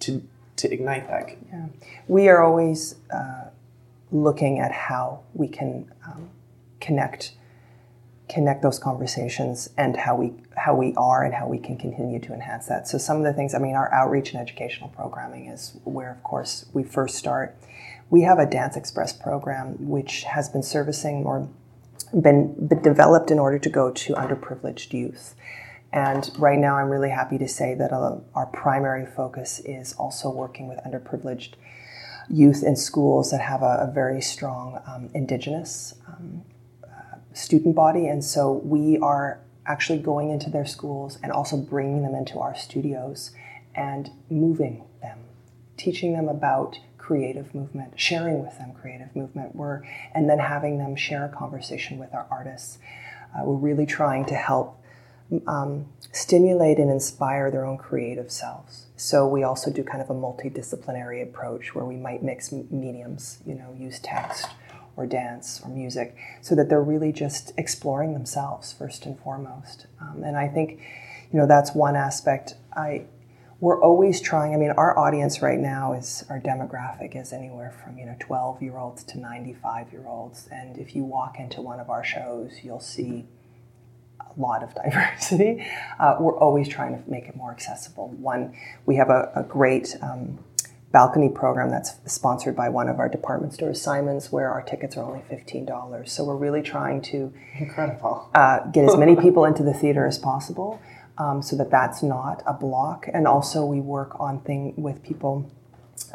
to 0.00 0.22
to 0.56 0.72
ignite 0.72 1.06
that? 1.08 1.36
Yeah, 1.50 1.66
we 2.08 2.28
are 2.28 2.42
always 2.42 2.96
uh, 3.12 3.44
looking 4.10 4.58
at 4.58 4.72
how 4.72 5.20
we 5.34 5.46
can 5.48 5.90
um, 6.04 6.30
connect 6.80 7.34
connect 8.28 8.62
those 8.62 8.78
conversations 8.78 9.70
and 9.76 9.96
how 9.96 10.14
we 10.14 10.32
how 10.56 10.74
we 10.74 10.94
are 10.96 11.24
and 11.24 11.34
how 11.34 11.46
we 11.46 11.58
can 11.58 11.76
continue 11.76 12.18
to 12.20 12.32
enhance 12.32 12.66
that. 12.66 12.88
So 12.88 12.98
some 12.98 13.16
of 13.16 13.24
the 13.24 13.32
things, 13.32 13.54
I 13.54 13.58
mean, 13.58 13.74
our 13.74 13.92
outreach 13.92 14.32
and 14.32 14.40
educational 14.40 14.88
programming 14.90 15.46
is 15.46 15.78
where, 15.84 16.10
of 16.10 16.22
course, 16.22 16.66
we 16.72 16.82
first 16.82 17.16
start. 17.16 17.56
We 18.10 18.22
have 18.22 18.38
a 18.38 18.46
Dance 18.46 18.76
Express 18.76 19.12
program 19.12 19.76
which 19.78 20.24
has 20.24 20.48
been 20.48 20.62
servicing 20.62 21.24
or 21.24 21.48
been, 22.20 22.54
been 22.66 22.82
developed 22.82 23.30
in 23.30 23.38
order 23.38 23.58
to 23.58 23.68
go 23.68 23.90
to 23.90 24.14
underprivileged 24.14 24.92
youth. 24.92 25.34
And 25.92 26.30
right 26.38 26.58
now, 26.58 26.76
I'm 26.76 26.90
really 26.90 27.10
happy 27.10 27.38
to 27.38 27.48
say 27.48 27.74
that 27.74 27.92
uh, 27.92 28.16
our 28.34 28.46
primary 28.46 29.06
focus 29.06 29.60
is 29.64 29.94
also 29.94 30.30
working 30.30 30.68
with 30.68 30.78
underprivileged 30.80 31.54
youth 32.28 32.62
in 32.62 32.76
schools 32.76 33.30
that 33.30 33.40
have 33.40 33.62
a, 33.62 33.88
a 33.88 33.92
very 33.92 34.20
strong 34.20 34.80
um, 34.86 35.08
Indigenous 35.14 35.94
um, 36.06 36.42
student 37.38 37.74
body. 37.74 38.06
And 38.08 38.24
so 38.24 38.52
we 38.64 38.98
are 38.98 39.40
actually 39.64 39.98
going 39.98 40.30
into 40.30 40.50
their 40.50 40.66
schools 40.66 41.18
and 41.22 41.30
also 41.30 41.56
bringing 41.56 42.02
them 42.02 42.14
into 42.14 42.38
our 42.38 42.56
studios 42.56 43.30
and 43.74 44.10
moving 44.28 44.84
them, 45.02 45.18
teaching 45.76 46.14
them 46.14 46.28
about 46.28 46.80
creative 46.96 47.54
movement, 47.54 47.92
sharing 47.98 48.42
with 48.42 48.58
them 48.58 48.72
creative 48.72 49.14
movement, 49.14 49.54
we're, 49.54 49.82
and 50.14 50.28
then 50.28 50.38
having 50.38 50.78
them 50.78 50.96
share 50.96 51.24
a 51.24 51.28
conversation 51.28 51.98
with 51.98 52.12
our 52.12 52.26
artists. 52.30 52.78
Uh, 53.34 53.44
we're 53.44 53.54
really 53.54 53.86
trying 53.86 54.24
to 54.24 54.34
help 54.34 54.82
um, 55.46 55.86
stimulate 56.10 56.78
and 56.78 56.90
inspire 56.90 57.50
their 57.50 57.64
own 57.64 57.78
creative 57.78 58.32
selves. 58.32 58.86
So 58.96 59.28
we 59.28 59.42
also 59.42 59.70
do 59.70 59.84
kind 59.84 60.02
of 60.02 60.10
a 60.10 60.14
multidisciplinary 60.14 61.22
approach 61.22 61.74
where 61.74 61.84
we 61.84 61.96
might 61.96 62.22
mix 62.22 62.50
mediums, 62.50 63.38
you 63.46 63.54
know, 63.54 63.74
use 63.78 64.00
text 64.00 64.48
or 64.98 65.06
dance 65.06 65.62
or 65.64 65.70
music, 65.70 66.16
so 66.42 66.54
that 66.54 66.68
they're 66.68 66.82
really 66.82 67.12
just 67.12 67.52
exploring 67.56 68.12
themselves 68.12 68.72
first 68.72 69.06
and 69.06 69.18
foremost. 69.20 69.86
Um, 70.00 70.24
and 70.24 70.36
I 70.36 70.48
think, 70.48 70.80
you 71.32 71.38
know, 71.38 71.46
that's 71.46 71.74
one 71.74 71.96
aspect. 71.96 72.54
I 72.76 73.06
we're 73.60 73.80
always 73.80 74.20
trying. 74.20 74.54
I 74.54 74.56
mean, 74.56 74.70
our 74.70 74.96
audience 74.96 75.42
right 75.42 75.58
now 75.58 75.92
is 75.92 76.24
our 76.30 76.38
demographic 76.38 77.16
is 77.16 77.32
anywhere 77.32 77.72
from 77.82 77.98
you 77.98 78.06
know 78.06 78.14
12 78.20 78.62
year 78.62 78.76
olds 78.76 79.02
to 79.04 79.18
95 79.18 79.92
year 79.92 80.04
olds, 80.06 80.48
and 80.52 80.78
if 80.78 80.94
you 80.94 81.04
walk 81.04 81.40
into 81.40 81.60
one 81.60 81.80
of 81.80 81.90
our 81.90 82.04
shows, 82.04 82.52
you'll 82.62 82.80
see 82.80 83.26
a 84.20 84.40
lot 84.40 84.62
of 84.62 84.74
diversity. 84.84 85.66
Uh, 85.98 86.16
we're 86.20 86.38
always 86.38 86.68
trying 86.68 87.02
to 87.02 87.10
make 87.10 87.24
it 87.24 87.34
more 87.34 87.50
accessible. 87.50 88.08
One, 88.10 88.56
we 88.86 88.96
have 88.96 89.10
a, 89.10 89.32
a 89.34 89.42
great 89.42 89.96
um, 90.02 90.38
balcony 90.90 91.28
program 91.28 91.70
that's 91.70 91.92
sponsored 92.06 92.56
by 92.56 92.68
one 92.68 92.88
of 92.88 92.98
our 92.98 93.08
department 93.08 93.52
stores, 93.52 93.80
Simon's, 93.80 94.32
where 94.32 94.50
our 94.50 94.62
tickets 94.62 94.96
are 94.96 95.04
only 95.04 95.22
fifteen 95.28 95.64
dollars. 95.64 96.12
So 96.12 96.24
we're 96.24 96.36
really 96.36 96.62
trying 96.62 97.02
to 97.02 97.32
incredible 97.58 98.30
uh, 98.34 98.60
get 98.70 98.84
as 98.84 98.96
many 98.96 99.16
people 99.20 99.44
into 99.44 99.62
the 99.62 99.74
theater 99.74 100.06
as 100.06 100.18
possible, 100.18 100.80
um, 101.18 101.42
so 101.42 101.56
that 101.56 101.70
that's 101.70 102.02
not 102.02 102.42
a 102.46 102.54
block. 102.54 103.06
And 103.12 103.26
also, 103.26 103.64
we 103.64 103.80
work 103.80 104.18
on 104.18 104.40
thing 104.40 104.74
with 104.76 105.02
people 105.02 105.50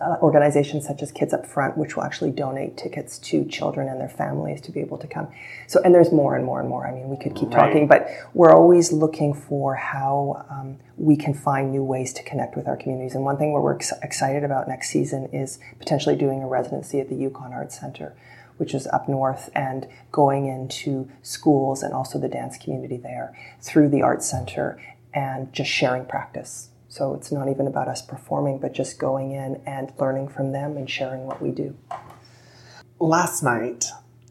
uh, 0.01 0.17
organizations 0.21 0.85
such 0.87 1.01
as 1.01 1.11
Kids 1.11 1.33
Up 1.33 1.45
Front, 1.45 1.77
which 1.77 1.95
will 1.95 2.03
actually 2.03 2.31
donate 2.31 2.77
tickets 2.77 3.19
to 3.19 3.45
children 3.45 3.87
and 3.87 3.99
their 3.99 4.09
families 4.09 4.61
to 4.61 4.71
be 4.71 4.79
able 4.79 4.97
to 4.97 5.07
come. 5.07 5.27
So, 5.67 5.81
and 5.83 5.93
there's 5.93 6.11
more 6.11 6.35
and 6.35 6.45
more 6.45 6.59
and 6.59 6.69
more. 6.69 6.87
I 6.87 6.93
mean, 6.93 7.09
we 7.09 7.17
could 7.17 7.35
keep 7.35 7.49
right. 7.49 7.67
talking, 7.67 7.87
but 7.87 8.07
we're 8.33 8.51
always 8.51 8.91
looking 8.91 9.33
for 9.33 9.75
how 9.75 10.45
um, 10.49 10.77
we 10.97 11.15
can 11.15 11.33
find 11.33 11.71
new 11.71 11.83
ways 11.83 12.13
to 12.13 12.23
connect 12.23 12.55
with 12.55 12.67
our 12.67 12.77
communities. 12.77 13.15
And 13.15 13.23
one 13.23 13.37
thing 13.37 13.51
we're 13.51 13.75
ex- 13.75 13.93
excited 14.01 14.43
about 14.43 14.67
next 14.67 14.89
season 14.89 15.27
is 15.33 15.59
potentially 15.79 16.15
doing 16.15 16.43
a 16.43 16.47
residency 16.47 16.99
at 16.99 17.09
the 17.09 17.15
Yukon 17.15 17.53
Arts 17.53 17.79
Center. 17.79 18.15
Which 18.57 18.75
is 18.75 18.85
up 18.85 19.09
north, 19.09 19.49
and 19.55 19.87
going 20.11 20.45
into 20.45 21.09
schools 21.23 21.81
and 21.81 21.91
also 21.91 22.19
the 22.19 22.29
dance 22.29 22.55
community 22.55 22.97
there 22.97 23.35
through 23.59 23.89
the 23.89 24.03
Arts 24.03 24.29
Center 24.29 24.79
and 25.11 25.51
just 25.51 25.71
sharing 25.71 26.05
practice 26.05 26.69
so 26.93 27.15
it's 27.15 27.31
not 27.31 27.49
even 27.49 27.65
about 27.65 27.87
us 27.87 28.03
performing, 28.03 28.59
but 28.59 28.71
just 28.71 28.99
going 28.99 29.31
in 29.31 29.59
and 29.65 29.91
learning 29.99 30.27
from 30.27 30.51
them 30.51 30.77
and 30.77 30.87
sharing 30.87 31.25
what 31.25 31.41
we 31.41 31.49
do. 31.49 31.75
Last 32.99 33.41
night, 33.41 33.85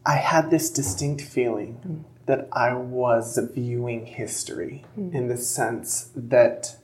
I 0.05 0.15
had 0.15 0.49
this 0.49 0.69
distinct 0.69 1.23
feeling 1.23 1.81
mm. 1.85 2.03
that 2.25 2.47
I 2.53 2.73
was 2.73 3.37
viewing 3.53 4.05
history 4.05 4.85
mm. 4.97 5.13
in 5.13 5.27
the 5.27 5.35
sense 5.35 6.09
that 6.15 6.77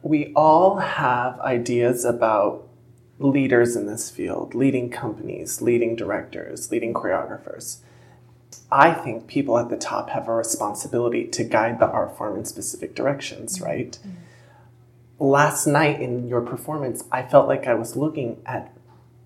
we 0.00 0.32
all 0.34 0.76
have 0.76 1.38
ideas 1.40 2.06
about 2.06 2.66
leaders 3.18 3.76
in 3.76 3.84
this 3.84 4.08
field, 4.10 4.54
leading 4.54 4.88
companies, 4.88 5.60
leading 5.60 5.94
directors, 5.94 6.72
leading 6.72 6.94
choreographers. 6.94 7.80
I 8.70 8.92
think 8.92 9.26
people 9.26 9.58
at 9.58 9.70
the 9.70 9.76
top 9.76 10.10
have 10.10 10.28
a 10.28 10.34
responsibility 10.34 11.26
to 11.28 11.44
guide 11.44 11.78
the 11.78 11.86
art 11.86 12.16
form 12.16 12.36
in 12.36 12.44
specific 12.44 12.94
directions, 12.94 13.56
mm-hmm. 13.56 13.64
right? 13.64 13.98
Mm-hmm. 14.00 14.10
Last 15.18 15.66
night 15.66 16.00
in 16.00 16.28
your 16.28 16.42
performance, 16.42 17.04
I 17.10 17.22
felt 17.22 17.48
like 17.48 17.66
I 17.66 17.74
was 17.74 17.96
looking 17.96 18.42
at 18.44 18.76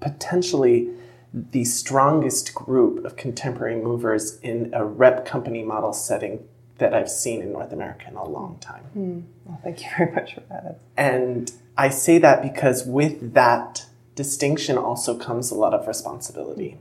potentially 0.00 0.90
the 1.32 1.64
strongest 1.64 2.54
group 2.54 3.04
of 3.04 3.16
contemporary 3.16 3.76
movers 3.76 4.38
in 4.40 4.72
a 4.72 4.84
rep 4.84 5.24
company 5.24 5.62
model 5.62 5.92
setting 5.92 6.46
that 6.78 6.94
I've 6.94 7.10
seen 7.10 7.42
in 7.42 7.52
North 7.52 7.72
America 7.72 8.06
in 8.08 8.16
a 8.16 8.24
long 8.24 8.58
time. 8.58 8.84
Mm. 8.96 9.22
Well, 9.44 9.60
thank 9.62 9.82
you 9.82 9.88
very 9.96 10.12
much 10.12 10.34
for 10.34 10.40
that. 10.48 10.80
And 10.96 11.52
I 11.76 11.88
say 11.88 12.18
that 12.18 12.42
because 12.42 12.84
with 12.84 13.34
that 13.34 13.86
distinction 14.14 14.76
also 14.76 15.16
comes 15.16 15.50
a 15.50 15.54
lot 15.54 15.72
of 15.74 15.86
responsibility. 15.86 16.78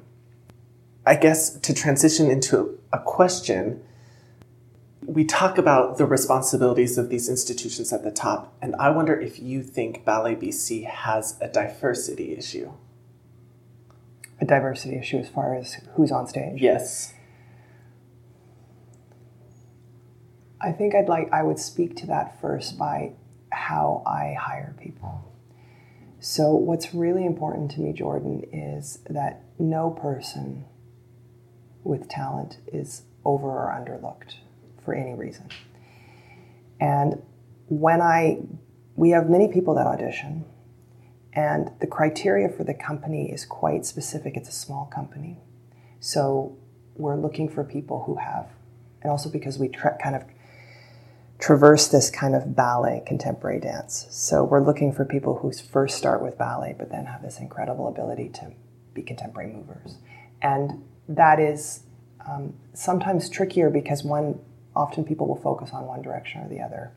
I 1.09 1.15
guess 1.15 1.49
to 1.61 1.73
transition 1.73 2.29
into 2.29 2.77
a 2.93 2.99
question, 2.99 3.81
we 5.01 5.25
talk 5.25 5.57
about 5.57 5.97
the 5.97 6.05
responsibilities 6.05 6.99
of 6.99 7.09
these 7.09 7.27
institutions 7.27 7.91
at 7.91 8.03
the 8.03 8.11
top, 8.11 8.55
and 8.61 8.75
I 8.75 8.91
wonder 8.91 9.19
if 9.19 9.39
you 9.39 9.63
think 9.63 10.05
Ballet 10.05 10.35
BC 10.35 10.85
has 10.85 11.35
a 11.41 11.47
diversity 11.47 12.37
issue. 12.37 12.73
A 14.39 14.45
diversity 14.45 14.97
issue 14.97 15.17
as 15.17 15.27
far 15.27 15.55
as 15.55 15.77
who's 15.95 16.11
on 16.11 16.27
stage? 16.27 16.61
Yes. 16.61 17.11
I 20.61 20.71
think 20.71 20.93
I'd 20.93 21.09
like 21.09 21.33
I 21.33 21.41
would 21.41 21.57
speak 21.57 21.95
to 21.95 22.05
that 22.05 22.39
first 22.39 22.77
by 22.77 23.13
how 23.51 24.03
I 24.05 24.35
hire 24.39 24.75
people. 24.79 25.25
So 26.19 26.51
what's 26.51 26.93
really 26.93 27.25
important 27.25 27.71
to 27.71 27.81
me, 27.81 27.93
Jordan, 27.93 28.43
is 28.53 28.99
that 29.09 29.41
no 29.57 29.89
person 29.89 30.65
with 31.83 32.09
talent 32.09 32.57
is 32.67 33.03
over 33.25 33.47
or 33.47 33.69
underlooked 33.69 34.35
for 34.83 34.93
any 34.93 35.13
reason. 35.13 35.49
And 36.79 37.21
when 37.67 38.01
I, 38.01 38.39
we 38.95 39.11
have 39.11 39.29
many 39.29 39.47
people 39.47 39.75
that 39.75 39.87
audition, 39.87 40.45
and 41.33 41.71
the 41.79 41.87
criteria 41.87 42.49
for 42.49 42.63
the 42.63 42.73
company 42.73 43.31
is 43.31 43.45
quite 43.45 43.85
specific. 43.85 44.35
It's 44.35 44.49
a 44.49 44.53
small 44.53 44.85
company. 44.85 45.37
So 45.99 46.57
we're 46.95 47.15
looking 47.15 47.49
for 47.49 47.63
people 47.63 48.03
who 48.05 48.15
have, 48.15 48.47
and 49.01 49.11
also 49.11 49.29
because 49.29 49.59
we 49.59 49.69
tra- 49.69 49.97
kind 50.01 50.15
of 50.15 50.23
traverse 51.39 51.87
this 51.87 52.09
kind 52.09 52.35
of 52.35 52.55
ballet 52.55 53.03
contemporary 53.05 53.59
dance. 53.59 54.07
So 54.09 54.43
we're 54.43 54.65
looking 54.65 54.91
for 54.91 55.05
people 55.05 55.37
who 55.37 55.51
first 55.53 55.97
start 55.97 56.21
with 56.21 56.37
ballet, 56.37 56.75
but 56.77 56.89
then 56.89 57.05
have 57.05 57.21
this 57.21 57.39
incredible 57.39 57.87
ability 57.87 58.29
to 58.29 58.51
be 58.93 59.03
contemporary 59.03 59.53
movers. 59.53 59.97
And 60.41 60.83
that 61.09 61.39
is 61.39 61.81
um, 62.27 62.53
sometimes 62.73 63.29
trickier 63.29 63.69
because 63.69 64.03
one 64.03 64.39
often 64.75 65.03
people 65.03 65.27
will 65.27 65.41
focus 65.41 65.71
on 65.73 65.85
one 65.85 66.01
direction 66.01 66.41
or 66.41 66.47
the 66.47 66.61
other. 66.61 66.93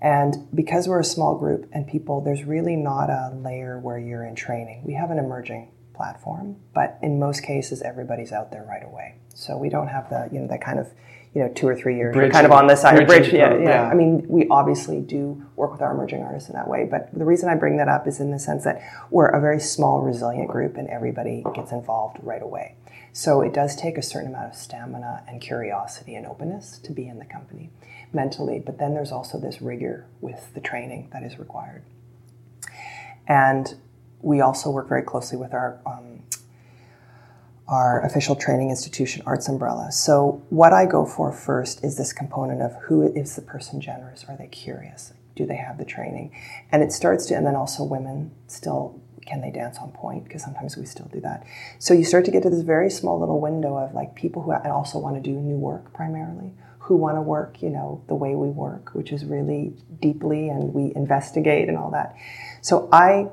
And 0.00 0.48
because 0.54 0.88
we're 0.88 1.00
a 1.00 1.04
small 1.04 1.36
group 1.36 1.68
and 1.72 1.86
people, 1.86 2.20
there's 2.20 2.44
really 2.44 2.76
not 2.76 3.10
a 3.10 3.32
layer 3.34 3.78
where 3.78 3.98
you're 3.98 4.24
in 4.24 4.34
training. 4.34 4.82
We 4.84 4.94
have 4.94 5.10
an 5.10 5.18
emerging 5.18 5.70
platform, 5.94 6.56
but 6.72 6.98
in 7.02 7.18
most 7.18 7.42
cases, 7.42 7.82
everybody's 7.82 8.32
out 8.32 8.52
there 8.52 8.64
right 8.64 8.84
away. 8.84 9.16
So 9.34 9.56
we 9.56 9.68
don't 9.68 9.88
have 9.88 10.08
the, 10.08 10.28
you 10.32 10.40
know, 10.40 10.46
that 10.48 10.60
kind 10.60 10.78
of, 10.78 10.88
you 11.34 11.42
know, 11.42 11.52
two 11.52 11.66
or 11.68 11.76
three 11.76 11.96
years, 11.96 12.16
we're 12.16 12.30
kind 12.30 12.46
of 12.46 12.52
on 12.52 12.68
this 12.68 12.80
side 12.80 13.00
of 13.00 13.06
bridge. 13.06 13.32
Yeah, 13.32 13.54
yeah, 13.54 13.62
yeah. 13.62 13.82
I 13.88 13.94
mean, 13.94 14.24
we 14.28 14.46
obviously 14.48 15.00
do 15.00 15.44
work 15.56 15.72
with 15.72 15.82
our 15.82 15.92
emerging 15.92 16.22
artists 16.22 16.48
in 16.48 16.54
that 16.54 16.68
way, 16.68 16.88
but 16.90 17.10
the 17.12 17.24
reason 17.24 17.48
I 17.48 17.54
bring 17.54 17.76
that 17.76 17.88
up 17.88 18.06
is 18.06 18.20
in 18.20 18.30
the 18.30 18.38
sense 18.38 18.64
that 18.64 18.80
we're 19.10 19.26
a 19.26 19.40
very 19.40 19.60
small, 19.60 20.00
resilient 20.00 20.48
group 20.48 20.76
and 20.76 20.88
everybody 20.88 21.44
gets 21.54 21.72
involved 21.72 22.18
right 22.22 22.42
away. 22.42 22.76
So 23.12 23.40
it 23.40 23.52
does 23.52 23.74
take 23.74 23.98
a 23.98 24.02
certain 24.02 24.28
amount 24.28 24.50
of 24.50 24.54
stamina 24.54 25.24
and 25.26 25.40
curiosity 25.40 26.14
and 26.14 26.26
openness 26.26 26.78
to 26.78 26.92
be 26.92 27.08
in 27.08 27.18
the 27.18 27.24
company 27.24 27.70
mentally, 28.12 28.62
but 28.64 28.78
then 28.78 28.94
there's 28.94 29.12
also 29.12 29.38
this 29.38 29.60
rigor 29.60 30.06
with 30.20 30.54
the 30.54 30.60
training 30.60 31.08
that 31.12 31.22
is 31.22 31.38
required. 31.38 31.82
And 33.26 33.74
we 34.20 34.40
also 34.40 34.70
work 34.70 34.88
very 34.88 35.02
closely 35.02 35.38
with 35.38 35.52
our 35.52 35.80
um, 35.86 36.22
our 37.68 38.02
official 38.02 38.34
training 38.34 38.70
institution, 38.70 39.22
Arts 39.26 39.46
Umbrella. 39.46 39.92
So 39.92 40.42
what 40.48 40.72
I 40.72 40.86
go 40.86 41.04
for 41.04 41.30
first 41.32 41.84
is 41.84 41.98
this 41.98 42.14
component 42.14 42.62
of 42.62 42.74
who 42.84 43.02
is 43.02 43.36
the 43.36 43.42
person 43.42 43.80
generous? 43.80 44.24
Are 44.26 44.36
they 44.36 44.46
curious? 44.46 45.12
Do 45.36 45.44
they 45.44 45.56
have 45.56 45.76
the 45.76 45.84
training? 45.84 46.34
And 46.72 46.82
it 46.82 46.92
starts 46.92 47.26
to, 47.26 47.34
and 47.36 47.46
then 47.46 47.54
also 47.54 47.84
women 47.84 48.30
still 48.46 48.98
can 49.28 49.42
they 49.42 49.50
dance 49.50 49.78
on 49.78 49.92
pointe? 49.92 50.24
Because 50.24 50.42
sometimes 50.42 50.76
we 50.76 50.86
still 50.86 51.08
do 51.12 51.20
that. 51.20 51.46
So 51.78 51.92
you 51.92 52.04
start 52.04 52.24
to 52.24 52.30
get 52.30 52.42
to 52.44 52.50
this 52.50 52.62
very 52.62 52.90
small 52.90 53.20
little 53.20 53.40
window 53.40 53.76
of 53.76 53.94
like 53.94 54.14
people 54.14 54.42
who 54.42 54.52
also 54.52 54.98
want 54.98 55.16
to 55.16 55.20
do 55.20 55.36
new 55.36 55.56
work 55.56 55.92
primarily, 55.92 56.54
who 56.78 56.96
want 56.96 57.16
to 57.16 57.22
work, 57.22 57.60
you 57.60 57.68
know, 57.68 58.02
the 58.08 58.14
way 58.14 58.34
we 58.34 58.48
work, 58.48 58.94
which 58.94 59.12
is 59.12 59.24
really 59.26 59.74
deeply 60.00 60.48
and 60.48 60.72
we 60.72 60.94
investigate 60.96 61.68
and 61.68 61.76
all 61.76 61.90
that. 61.90 62.16
So 62.62 62.88
I, 62.90 63.28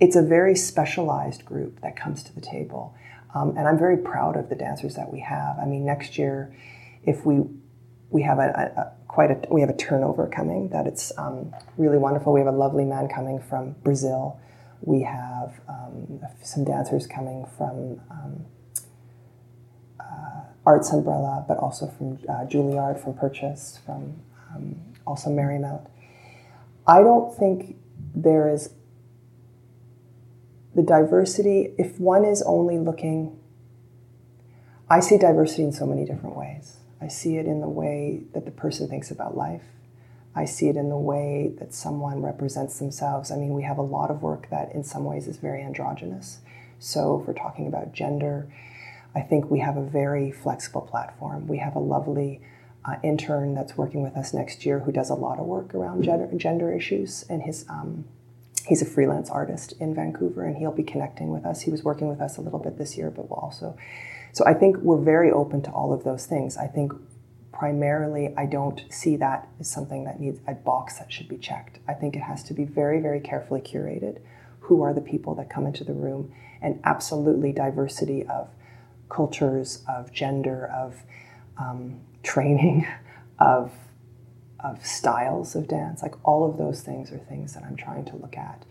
it's 0.00 0.16
a 0.16 0.22
very 0.22 0.56
specialized 0.56 1.44
group 1.44 1.82
that 1.82 1.96
comes 1.96 2.22
to 2.24 2.34
the 2.34 2.40
table. 2.40 2.94
Um, 3.34 3.56
and 3.58 3.68
I'm 3.68 3.78
very 3.78 3.98
proud 3.98 4.36
of 4.36 4.48
the 4.48 4.54
dancers 4.54 4.94
that 4.94 5.12
we 5.12 5.20
have. 5.20 5.58
I 5.58 5.66
mean, 5.66 5.84
next 5.84 6.16
year, 6.18 6.56
if 7.04 7.26
we 7.26 7.42
we 8.10 8.22
have 8.22 8.38
a, 8.38 8.72
a, 8.76 8.80
a 8.80 8.92
quite 9.08 9.30
a 9.30 9.52
we 9.52 9.60
have 9.60 9.70
a 9.70 9.76
turnover 9.76 10.28
coming 10.28 10.68
that 10.68 10.86
it's 10.86 11.12
um, 11.18 11.52
really 11.76 11.98
wonderful. 11.98 12.32
We 12.32 12.40
have 12.40 12.46
a 12.46 12.56
lovely 12.56 12.84
man 12.84 13.08
coming 13.08 13.40
from 13.40 13.72
Brazil. 13.82 14.38
We 14.84 15.02
have 15.02 15.60
um, 15.66 16.20
some 16.42 16.64
dancers 16.64 17.06
coming 17.06 17.46
from 17.56 18.00
um, 18.10 18.44
uh, 19.98 20.42
Arts 20.66 20.92
Umbrella, 20.92 21.44
but 21.48 21.56
also 21.56 21.86
from 21.88 22.18
uh, 22.28 22.44
Juilliard, 22.44 23.02
from 23.02 23.14
Purchase, 23.14 23.80
from 23.86 24.14
um, 24.54 24.76
also 25.06 25.30
Marymount. 25.30 25.88
I 26.86 27.00
don't 27.00 27.34
think 27.34 27.76
there 28.14 28.48
is 28.52 28.74
the 30.74 30.82
diversity, 30.82 31.74
if 31.78 31.98
one 31.98 32.24
is 32.24 32.42
only 32.42 32.78
looking, 32.78 33.38
I 34.90 35.00
see 35.00 35.16
diversity 35.16 35.62
in 35.62 35.72
so 35.72 35.86
many 35.86 36.04
different 36.04 36.36
ways. 36.36 36.76
I 37.00 37.08
see 37.08 37.36
it 37.36 37.46
in 37.46 37.60
the 37.60 37.68
way 37.68 38.24
that 38.34 38.44
the 38.44 38.50
person 38.50 38.88
thinks 38.88 39.10
about 39.10 39.36
life. 39.36 39.62
I 40.36 40.44
see 40.44 40.68
it 40.68 40.76
in 40.76 40.88
the 40.88 40.96
way 40.96 41.54
that 41.58 41.72
someone 41.72 42.22
represents 42.22 42.78
themselves. 42.78 43.30
I 43.30 43.36
mean, 43.36 43.54
we 43.54 43.62
have 43.62 43.78
a 43.78 43.82
lot 43.82 44.10
of 44.10 44.22
work 44.22 44.48
that 44.50 44.72
in 44.74 44.82
some 44.82 45.04
ways 45.04 45.28
is 45.28 45.36
very 45.36 45.62
androgynous. 45.62 46.38
So, 46.78 47.20
if 47.20 47.26
we're 47.26 47.34
talking 47.34 47.66
about 47.66 47.92
gender, 47.92 48.48
I 49.14 49.20
think 49.20 49.50
we 49.50 49.60
have 49.60 49.76
a 49.76 49.84
very 49.84 50.32
flexible 50.32 50.82
platform. 50.82 51.46
We 51.46 51.58
have 51.58 51.76
a 51.76 51.80
lovely 51.80 52.40
uh, 52.84 52.96
intern 53.02 53.54
that's 53.54 53.76
working 53.76 54.02
with 54.02 54.16
us 54.16 54.34
next 54.34 54.66
year 54.66 54.80
who 54.80 54.92
does 54.92 55.08
a 55.08 55.14
lot 55.14 55.38
of 55.38 55.46
work 55.46 55.74
around 55.74 56.02
gender, 56.02 56.28
gender 56.36 56.72
issues, 56.72 57.24
and 57.28 57.42
his 57.42 57.64
um, 57.68 58.04
he's 58.66 58.82
a 58.82 58.86
freelance 58.86 59.30
artist 59.30 59.74
in 59.78 59.94
Vancouver, 59.94 60.44
and 60.44 60.56
he'll 60.56 60.72
be 60.72 60.82
connecting 60.82 61.30
with 61.30 61.44
us. 61.44 61.62
He 61.62 61.70
was 61.70 61.84
working 61.84 62.08
with 62.08 62.20
us 62.20 62.36
a 62.36 62.40
little 62.40 62.58
bit 62.58 62.76
this 62.76 62.96
year, 62.96 63.10
but 63.10 63.30
we'll 63.30 63.38
also. 63.38 63.76
So 64.32 64.44
I 64.44 64.54
think 64.54 64.78
we're 64.78 65.00
very 65.00 65.30
open 65.30 65.62
to 65.62 65.70
all 65.70 65.92
of 65.92 66.02
those 66.02 66.26
things. 66.26 66.56
I 66.56 66.66
think 66.66 66.92
primarily, 67.54 68.34
I 68.36 68.46
don't 68.46 68.82
see 68.90 69.16
that 69.16 69.48
as 69.60 69.70
something 69.70 70.02
that 70.04 70.18
needs 70.18 70.40
a 70.46 70.54
box 70.54 70.98
that 70.98 71.12
should 71.12 71.28
be 71.28 71.38
checked. 71.38 71.78
I 71.86 71.94
think 71.94 72.16
it 72.16 72.22
has 72.22 72.42
to 72.44 72.52
be 72.52 72.64
very, 72.64 73.00
very 73.00 73.20
carefully 73.20 73.60
curated. 73.60 74.18
Who 74.60 74.82
are 74.82 74.92
the 74.92 75.00
people 75.00 75.36
that 75.36 75.48
come 75.48 75.64
into 75.64 75.84
the 75.84 75.92
room? 75.92 76.34
And 76.60 76.80
absolutely 76.82 77.52
diversity 77.52 78.26
of 78.26 78.48
cultures, 79.08 79.84
of 79.88 80.12
gender, 80.12 80.66
of 80.66 81.04
um, 81.56 82.00
training, 82.24 82.86
of 83.38 83.72
of 84.58 84.84
styles 84.84 85.54
of 85.54 85.68
dance. 85.68 86.02
Like 86.02 86.14
all 86.24 86.48
of 86.48 86.56
those 86.56 86.80
things 86.80 87.12
are 87.12 87.18
things 87.18 87.52
that 87.52 87.62
I'm 87.62 87.76
trying 87.76 88.06
to 88.06 88.16
look 88.16 88.36
at. 88.36 88.64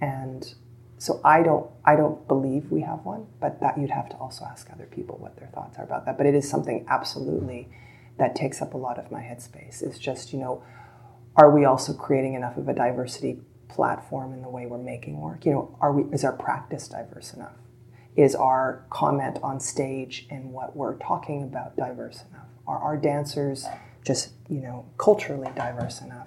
And 0.00 0.54
so 0.96 1.20
I 1.24 1.42
don't 1.42 1.68
I 1.84 1.94
don't 1.94 2.26
believe 2.26 2.70
we 2.70 2.80
have 2.82 3.04
one, 3.04 3.26
but 3.38 3.60
that 3.60 3.76
you'd 3.76 3.90
have 3.90 4.08
to 4.10 4.16
also 4.16 4.46
ask 4.46 4.70
other 4.72 4.86
people 4.86 5.18
what 5.18 5.36
their 5.36 5.48
thoughts 5.48 5.76
are 5.78 5.84
about 5.84 6.06
that. 6.06 6.16
But 6.16 6.26
it 6.26 6.34
is 6.34 6.48
something 6.48 6.86
absolutely 6.88 7.68
that 8.20 8.36
takes 8.36 8.60
up 8.60 8.74
a 8.74 8.76
lot 8.76 8.98
of 8.98 9.10
my 9.10 9.20
headspace. 9.20 9.82
Is 9.82 9.98
just, 9.98 10.32
you 10.32 10.38
know, 10.38 10.62
are 11.36 11.50
we 11.50 11.64
also 11.64 11.94
creating 11.94 12.34
enough 12.34 12.58
of 12.58 12.68
a 12.68 12.74
diversity 12.74 13.40
platform 13.66 14.34
in 14.34 14.42
the 14.42 14.48
way 14.48 14.66
we're 14.66 14.76
making 14.76 15.18
work? 15.18 15.46
You 15.46 15.52
know, 15.52 15.78
are 15.80 15.90
we 15.90 16.12
is 16.14 16.22
our 16.22 16.34
practice 16.34 16.86
diverse 16.86 17.32
enough? 17.32 17.56
Is 18.16 18.34
our 18.34 18.84
comment 18.90 19.38
on 19.42 19.58
stage 19.58 20.26
and 20.30 20.52
what 20.52 20.76
we're 20.76 20.98
talking 20.98 21.42
about 21.42 21.76
diverse 21.76 22.22
enough? 22.30 22.46
Are 22.66 22.78
our 22.78 22.98
dancers 22.98 23.66
just, 24.04 24.32
you 24.50 24.60
know, 24.60 24.84
culturally 24.98 25.50
diverse 25.56 26.02
enough? 26.02 26.26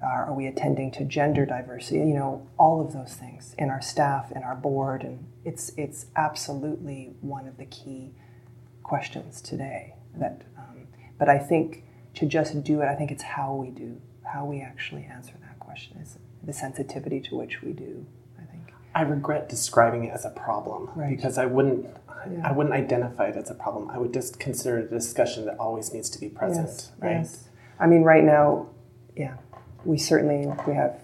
are 0.00 0.32
we 0.32 0.46
attending 0.46 0.92
to 0.92 1.04
gender 1.04 1.44
diversity? 1.44 1.98
You 1.98 2.14
know, 2.14 2.46
all 2.56 2.80
of 2.80 2.92
those 2.92 3.14
things 3.14 3.54
in 3.58 3.68
our 3.68 3.82
staff, 3.82 4.30
in 4.30 4.44
our 4.44 4.54
board, 4.54 5.02
and 5.02 5.26
it's 5.44 5.72
it's 5.76 6.06
absolutely 6.14 7.14
one 7.20 7.48
of 7.48 7.56
the 7.56 7.64
key 7.66 8.12
questions 8.84 9.40
today 9.40 9.96
that 10.14 10.42
but 11.18 11.28
I 11.28 11.38
think 11.38 11.84
to 12.14 12.26
just 12.26 12.62
do 12.64 12.80
it, 12.80 12.86
I 12.86 12.94
think 12.94 13.10
it's 13.10 13.22
how 13.22 13.54
we 13.54 13.70
do, 13.70 14.00
how 14.24 14.44
we 14.44 14.60
actually 14.60 15.04
answer 15.04 15.34
that 15.40 15.58
question 15.58 15.98
is 15.98 16.18
the 16.42 16.52
sensitivity 16.52 17.20
to 17.20 17.36
which 17.36 17.62
we 17.62 17.72
do. 17.72 18.06
I 18.38 18.44
think. 18.44 18.72
I 18.94 19.02
regret 19.02 19.48
describing 19.48 20.04
it 20.04 20.12
as 20.12 20.24
a 20.24 20.30
problem 20.30 20.90
right. 20.94 21.14
because 21.14 21.38
I 21.38 21.46
wouldn't. 21.46 21.86
Yeah. 22.28 22.48
I 22.48 22.52
wouldn't 22.52 22.74
identify 22.74 23.28
it 23.28 23.36
as 23.36 23.48
a 23.48 23.54
problem. 23.54 23.90
I 23.90 23.98
would 23.98 24.12
just 24.12 24.40
consider 24.40 24.78
it 24.78 24.86
a 24.86 24.88
discussion 24.88 25.44
that 25.46 25.56
always 25.58 25.94
needs 25.94 26.10
to 26.10 26.18
be 26.18 26.28
present, 26.28 26.66
yes, 26.66 26.92
right? 26.98 27.10
Yes. 27.12 27.48
I 27.78 27.86
mean, 27.86 28.02
right 28.02 28.24
now, 28.24 28.66
yeah, 29.16 29.36
we 29.84 29.98
certainly 29.98 30.52
we 30.66 30.74
have 30.74 31.00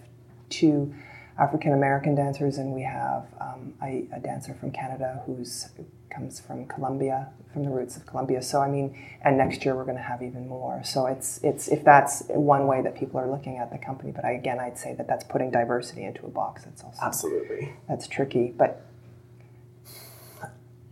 two 0.49 0.93
African 1.39 1.73
American 1.73 2.15
dancers, 2.15 2.59
and 2.59 2.73
we 2.73 2.83
have 2.83 3.27
um, 3.41 3.75
a, 3.83 4.07
a, 4.15 4.21
dancer 4.21 4.55
from 4.55 4.71
Canada 4.71 5.23
who's 5.27 5.69
comes 6.09 6.39
from 6.39 6.65
Colombia, 6.67 7.29
from 7.53 7.65
the 7.65 7.71
roots 7.71 7.97
of 7.97 8.07
Colombia. 8.07 8.41
So 8.41 8.61
I 8.61 8.69
mean, 8.69 8.97
and 9.23 9.37
next 9.37 9.65
year 9.65 9.75
we're 9.75 9.85
going 9.85 9.97
to 9.97 10.03
have 10.03 10.23
even 10.23 10.47
more. 10.47 10.83
So 10.85 11.07
it's 11.07 11.41
it's 11.43 11.67
if 11.69 11.85
that's 11.85 12.23
one 12.29 12.69
way 12.69 12.83
that 12.83 12.95
people 12.95 13.19
are 13.19 13.29
looking 13.29 13.59
at 13.59 13.73
the 13.73 13.79
company. 13.79 14.13
But 14.13 14.25
I, 14.25 14.33
again, 14.33 14.61
I'd 14.61 14.79
say 14.79 14.95
that 14.95 15.09
that's 15.09 15.25
putting 15.25 15.51
diversity 15.51 16.05
into 16.05 16.25
a 16.25 16.31
box. 16.31 16.65
That's 16.65 16.85
also 16.85 16.99
absolutely 17.03 17.73
that's 17.89 18.07
tricky. 18.07 18.55
But 18.57 18.87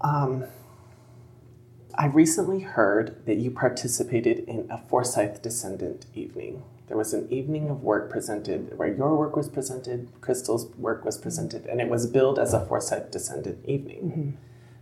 um, 0.01 0.45
I 1.95 2.07
recently 2.07 2.61
heard 2.61 3.25
that 3.27 3.37
you 3.37 3.51
participated 3.51 4.41
in 4.41 4.67
a 4.71 4.79
Forsythe 4.79 5.43
descendant 5.43 6.07
evening. 6.15 6.63
There 6.89 6.97
was 6.97 7.15
an 7.15 7.31
evening 7.31 7.71
of 7.71 7.83
work 7.83 8.11
presented 8.11 8.77
where 8.79 8.93
your 8.93 9.17
work 9.17 9.37
was 9.37 9.49
presented, 9.49 10.09
Crystal's 10.21 10.67
work 10.77 11.05
was 11.05 11.17
presented, 11.19 11.67
and 11.67 11.81
it 11.81 11.89
was 11.89 12.07
billed 12.07 12.39
as 12.39 12.53
a 12.53 12.65
Forsythe 12.65 13.11
descendant 13.11 13.65
evening. 13.67 14.03
Mm-hmm 14.03 14.31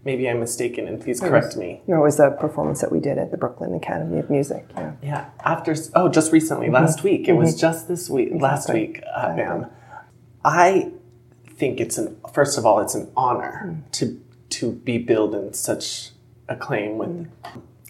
maybe 0.04 0.28
I'm 0.28 0.40
mistaken, 0.40 0.88
and 0.88 1.00
please 1.00 1.20
correct 1.20 1.48
was, 1.48 1.56
me. 1.56 1.82
Know, 1.86 1.96
it 1.96 2.04
was 2.04 2.20
a 2.20 2.30
performance 2.30 2.80
that 2.80 2.92
we 2.92 3.00
did 3.00 3.18
at 3.18 3.30
the 3.30 3.36
Brooklyn 3.36 3.74
Academy 3.74 4.18
of 4.18 4.30
Music. 4.30 4.66
Yeah. 4.74 4.92
Yeah. 5.02 5.30
After 5.44 5.74
oh, 5.94 6.08
just 6.08 6.32
recently, 6.32 6.66
mm-hmm. 6.66 6.74
last 6.74 7.02
week. 7.02 7.22
It 7.22 7.32
mm-hmm. 7.32 7.40
was 7.40 7.58
just 7.58 7.88
this 7.88 8.08
week, 8.08 8.32
exactly. 8.32 8.48
last 8.48 8.72
week. 8.72 9.02
Uh, 9.14 9.28
exactly. 9.30 9.66
I 10.44 10.92
think 11.46 11.80
it's 11.80 11.98
an 11.98 12.16
first 12.32 12.56
of 12.56 12.64
all, 12.64 12.80
it's 12.80 12.94
an 12.94 13.10
honor 13.16 13.62
mm. 13.66 13.92
to 13.92 14.20
to 14.50 14.72
be 14.72 14.98
billed 14.98 15.34
in 15.34 15.52
such 15.52 16.10
acclaim 16.50 16.98
with. 16.98 17.10
Mm. 17.10 17.28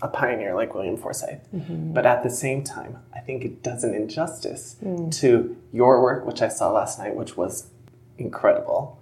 A 0.02 0.08
pioneer 0.08 0.54
like 0.54 0.74
William 0.74 0.96
Forsythe. 0.96 1.42
Mm-hmm. 1.54 1.92
But 1.92 2.06
at 2.06 2.22
the 2.22 2.30
same 2.30 2.64
time, 2.64 2.96
I 3.14 3.20
think 3.20 3.44
it 3.44 3.62
does 3.62 3.84
an 3.84 3.92
injustice 3.92 4.76
mm. 4.82 5.14
to 5.20 5.58
your 5.74 6.00
work, 6.00 6.24
which 6.24 6.40
I 6.40 6.48
saw 6.48 6.72
last 6.72 6.98
night, 6.98 7.14
which 7.14 7.36
was 7.36 7.68
incredible, 8.16 8.98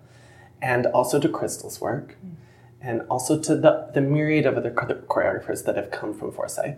and 0.61 0.87
also 0.87 1.21
to 1.21 1.29
Crystal's 1.29 1.81
work 1.81 2.17
mm 2.17 2.35
and 2.81 3.03
also 3.11 3.39
to 3.39 3.57
the, 3.57 3.91
the 3.95 4.01
myriad 4.01 4.47
of 4.47 4.57
other 4.57 4.71
choreographers 4.71 5.65
that 5.65 5.77
have 5.77 5.91
come 5.91 6.15
from 6.15 6.33
Forsythe. 6.33 6.77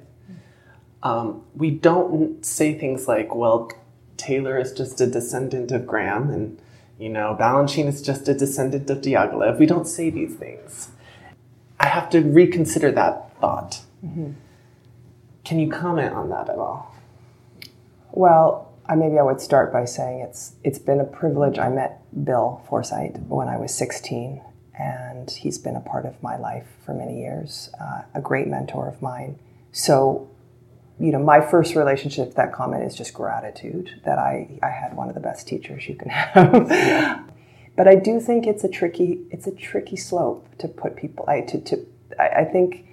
Um, 1.02 1.42
we 1.54 1.70
don't 1.70 2.44
say 2.44 2.78
things 2.78 3.08
like, 3.08 3.34
well, 3.34 3.70
Taylor 4.16 4.58
is 4.58 4.72
just 4.72 5.00
a 5.00 5.06
descendant 5.06 5.72
of 5.72 5.86
Graham, 5.86 6.28
and 6.30 6.60
you 6.98 7.08
know, 7.08 7.36
Balanchine 7.38 7.86
is 7.86 8.02
just 8.02 8.28
a 8.28 8.34
descendant 8.34 8.90
of 8.90 8.98
Diaghilev. 8.98 9.58
We 9.58 9.64
don't 9.64 9.88
say 9.88 10.10
these 10.10 10.34
things. 10.34 10.90
I 11.80 11.86
have 11.86 12.10
to 12.10 12.20
reconsider 12.20 12.92
that 12.92 13.40
thought. 13.40 13.80
Mm-hmm. 14.04 14.32
Can 15.44 15.58
you 15.58 15.70
comment 15.70 16.14
on 16.14 16.28
that 16.28 16.50
at 16.50 16.58
all? 16.58 16.94
Well, 18.12 18.70
I, 18.86 18.94
maybe 18.96 19.18
I 19.18 19.22
would 19.22 19.40
start 19.40 19.72
by 19.72 19.86
saying 19.86 20.20
it's 20.20 20.52
it's 20.62 20.78
been 20.78 21.00
a 21.00 21.04
privilege. 21.04 21.58
I 21.58 21.70
met 21.70 22.02
Bill 22.24 22.62
Forsythe 22.68 23.16
when 23.28 23.48
I 23.48 23.56
was 23.56 23.74
16, 23.74 24.42
and 24.78 25.30
he's 25.30 25.58
been 25.58 25.74
a 25.74 25.80
part 25.80 26.04
of 26.04 26.22
my 26.22 26.36
life 26.36 26.66
for 26.84 26.92
many 26.92 27.18
years. 27.20 27.70
Uh, 27.80 28.02
a 28.14 28.20
great 28.20 28.46
mentor 28.46 28.86
of 28.86 29.00
mine. 29.00 29.38
So, 29.72 30.28
you 30.98 31.12
know, 31.12 31.18
my 31.18 31.40
first 31.40 31.74
relationship. 31.74 32.34
That 32.34 32.52
comment 32.52 32.84
is 32.84 32.94
just 32.94 33.14
gratitude 33.14 34.02
that 34.04 34.18
I 34.18 34.58
I 34.62 34.68
had 34.68 34.94
one 34.94 35.08
of 35.08 35.14
the 35.14 35.20
best 35.20 35.48
teachers 35.48 35.88
you 35.88 35.94
can 35.94 36.08
have. 36.10 37.30
But 37.80 37.88
I 37.88 37.94
do 37.94 38.20
think 38.20 38.46
it's 38.46 38.62
a 38.62 38.68
tricky 38.68 39.24
it's 39.30 39.46
a 39.46 39.52
tricky 39.52 39.96
slope 39.96 40.46
to 40.58 40.68
put 40.68 40.96
people. 40.96 41.24
I 41.26 41.40
to 41.40 41.58
to 41.62 41.86
I, 42.18 42.28
I 42.40 42.44
think 42.44 42.84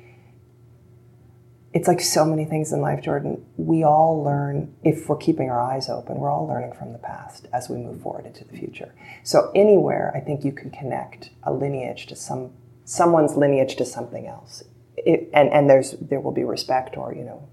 it's 1.74 1.90
like 1.90 2.00
so 2.00 2.24
many 2.24 2.46
things 2.46 2.72
in 2.72 2.80
life, 2.80 3.02
Jordan. 3.02 3.46
We 3.58 3.84
all 3.84 4.24
learn, 4.24 4.74
if 4.86 5.10
we're 5.10 5.18
keeping 5.18 5.50
our 5.50 5.60
eyes 5.60 5.90
open, 5.90 6.20
we're 6.20 6.32
all 6.32 6.48
learning 6.48 6.72
from 6.72 6.94
the 6.94 7.00
past 7.00 7.48
as 7.52 7.68
we 7.68 7.76
move 7.76 8.02
forward 8.02 8.26
into 8.26 8.46
the 8.46 8.56
future. 8.56 8.96
So 9.24 9.52
anywhere, 9.54 10.14
I 10.16 10.22
think 10.22 10.46
you 10.46 10.54
can 10.54 10.72
connect 10.72 11.32
a 11.44 11.52
lineage 11.52 12.06
to 12.06 12.16
some 12.16 12.54
someone's 12.86 13.36
lineage 13.36 13.76
to 13.76 13.86
something 13.86 14.26
else, 14.26 14.64
it, 14.96 15.30
and 15.34 15.50
and 15.50 15.70
there's 15.70 15.98
there 16.00 16.22
will 16.22 16.32
be 16.32 16.46
respect 16.46 16.96
or 16.96 17.14
you 17.14 17.26
know 17.26 17.50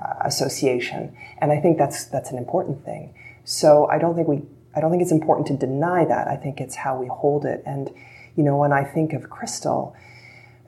uh, 0.00 0.14
association, 0.20 1.16
and 1.38 1.50
I 1.50 1.58
think 1.58 1.78
that's 1.78 2.04
that's 2.04 2.30
an 2.30 2.38
important 2.38 2.84
thing. 2.84 3.12
So 3.42 3.88
I 3.90 3.98
don't 3.98 4.14
think 4.14 4.28
we 4.28 4.42
I 4.74 4.80
don't 4.80 4.90
think 4.90 5.02
it's 5.02 5.12
important 5.12 5.46
to 5.48 5.56
deny 5.56 6.04
that. 6.04 6.28
I 6.28 6.36
think 6.36 6.60
it's 6.60 6.76
how 6.76 6.96
we 6.96 7.06
hold 7.06 7.44
it, 7.44 7.62
and 7.66 7.92
you 8.36 8.42
know 8.44 8.56
when 8.56 8.72
I 8.72 8.84
think 8.84 9.12
of 9.12 9.30
Crystal 9.30 9.96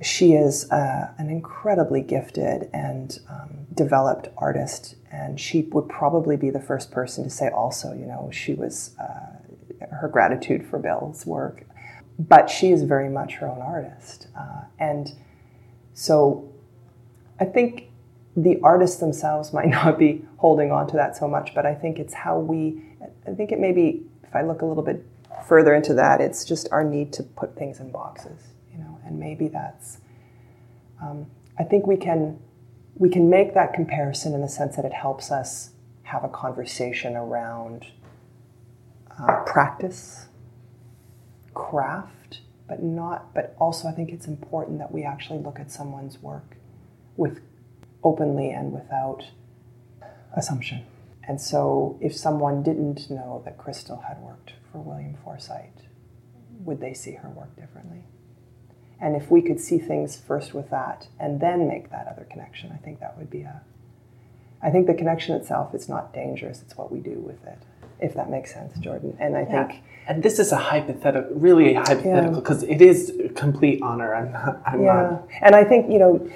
she 0.02 0.32
is 0.32 0.70
uh, 0.70 1.12
an 1.18 1.28
incredibly 1.28 2.00
gifted 2.00 2.70
and 2.72 3.20
um, 3.28 3.66
developed 3.74 4.28
artist, 4.38 4.96
and 5.12 5.38
she 5.38 5.62
would 5.72 5.88
probably 5.88 6.36
be 6.36 6.50
the 6.50 6.60
first 6.60 6.90
person 6.90 7.24
to 7.24 7.30
say 7.30 7.48
also, 7.48 7.92
you 7.92 8.06
know, 8.06 8.30
she 8.32 8.54
was 8.54 8.96
uh, 8.98 9.86
her 9.94 10.08
gratitude 10.08 10.66
for 10.66 10.78
Bill's 10.78 11.26
work. 11.26 11.66
But 12.18 12.48
she 12.48 12.70
is 12.70 12.82
very 12.82 13.08
much 13.08 13.34
her 13.34 13.48
own 13.48 13.60
artist. 13.60 14.28
Uh, 14.38 14.62
and 14.78 15.12
so 15.94 16.50
I 17.38 17.44
think 17.44 17.88
the 18.36 18.58
artists 18.62 18.98
themselves 18.98 19.52
might 19.52 19.68
not 19.68 19.98
be 19.98 20.24
holding 20.38 20.70
on 20.70 20.86
to 20.88 20.96
that 20.96 21.16
so 21.16 21.28
much, 21.28 21.54
but 21.54 21.66
I 21.66 21.74
think 21.74 21.98
it's 21.98 22.14
how 22.14 22.38
we, 22.38 22.82
I 23.30 23.34
think 23.34 23.52
it 23.52 23.58
may 23.58 23.72
be, 23.72 24.02
if 24.24 24.34
I 24.34 24.42
look 24.42 24.62
a 24.62 24.66
little 24.66 24.82
bit 24.82 25.06
further 25.46 25.74
into 25.74 25.94
that, 25.94 26.20
it's 26.20 26.44
just 26.44 26.68
our 26.72 26.84
need 26.84 27.12
to 27.14 27.22
put 27.22 27.56
things 27.56 27.80
in 27.80 27.90
boxes 27.90 28.50
you 28.72 28.78
know, 28.78 28.98
and 29.04 29.18
maybe 29.18 29.48
that's. 29.48 29.98
Um, 31.02 31.26
I 31.58 31.64
think 31.64 31.86
we 31.86 31.96
can 31.96 32.38
we 32.96 33.08
can 33.08 33.30
make 33.30 33.54
that 33.54 33.72
comparison 33.72 34.34
in 34.34 34.40
the 34.40 34.48
sense 34.48 34.76
that 34.76 34.84
it 34.84 34.92
helps 34.92 35.30
us 35.30 35.70
have 36.02 36.24
a 36.24 36.28
conversation 36.28 37.16
around 37.16 37.86
uh, 39.18 39.42
practice, 39.46 40.26
craft, 41.54 42.40
but 42.68 42.82
not. 42.82 43.32
But 43.34 43.56
also, 43.58 43.88
I 43.88 43.92
think 43.92 44.10
it's 44.10 44.26
important 44.26 44.78
that 44.78 44.92
we 44.92 45.02
actually 45.04 45.38
look 45.38 45.58
at 45.58 45.70
someone's 45.70 46.22
work 46.22 46.56
with 47.16 47.40
openly 48.02 48.50
and 48.50 48.72
without 48.72 49.24
assumption. 50.36 50.84
And 51.30 51.40
so, 51.40 51.96
if 52.00 52.16
someone 52.16 52.64
didn't 52.64 53.08
know 53.08 53.40
that 53.44 53.56
Crystal 53.56 54.02
had 54.08 54.20
worked 54.20 54.54
for 54.72 54.78
William 54.78 55.16
Forsythe, 55.22 55.62
mm-hmm. 55.62 56.64
would 56.64 56.80
they 56.80 56.92
see 56.92 57.12
her 57.12 57.28
work 57.28 57.54
differently? 57.54 58.02
And 59.00 59.14
if 59.14 59.30
we 59.30 59.40
could 59.40 59.60
see 59.60 59.78
things 59.78 60.16
first 60.16 60.54
with 60.54 60.70
that 60.70 61.06
and 61.20 61.38
then 61.38 61.68
make 61.68 61.92
that 61.92 62.08
other 62.08 62.26
connection, 62.28 62.72
I 62.72 62.78
think 62.78 62.98
that 62.98 63.16
would 63.16 63.30
be 63.30 63.42
a. 63.42 63.60
I 64.60 64.70
think 64.70 64.88
the 64.88 64.94
connection 64.94 65.36
itself 65.36 65.72
is 65.72 65.88
not 65.88 66.12
dangerous, 66.12 66.62
it's 66.62 66.76
what 66.76 66.90
we 66.90 66.98
do 66.98 67.20
with 67.20 67.46
it, 67.46 67.62
if 68.02 68.14
that 68.14 68.30
makes 68.30 68.52
sense, 68.52 68.78
Jordan. 68.78 69.16
And 69.20 69.36
I 69.36 69.42
yeah. 69.42 69.66
think. 69.66 69.82
And 70.08 70.22
this 70.22 70.38
is 70.38 70.50
a 70.50 70.56
hypothetical, 70.56 71.36
really 71.36 71.74
a 71.74 71.80
hypothetical, 71.80 72.40
because 72.40 72.64
yeah. 72.64 72.74
it 72.74 72.82
is 72.82 73.12
complete 73.36 73.80
honor. 73.82 74.14
I'm 74.14 74.32
not. 74.32 74.62
I'm 74.66 74.82
yeah. 74.82 74.92
Not. 74.92 75.28
And 75.40 75.54
I 75.54 75.62
think, 75.62 75.90
you 75.90 75.98
know, 75.98 76.30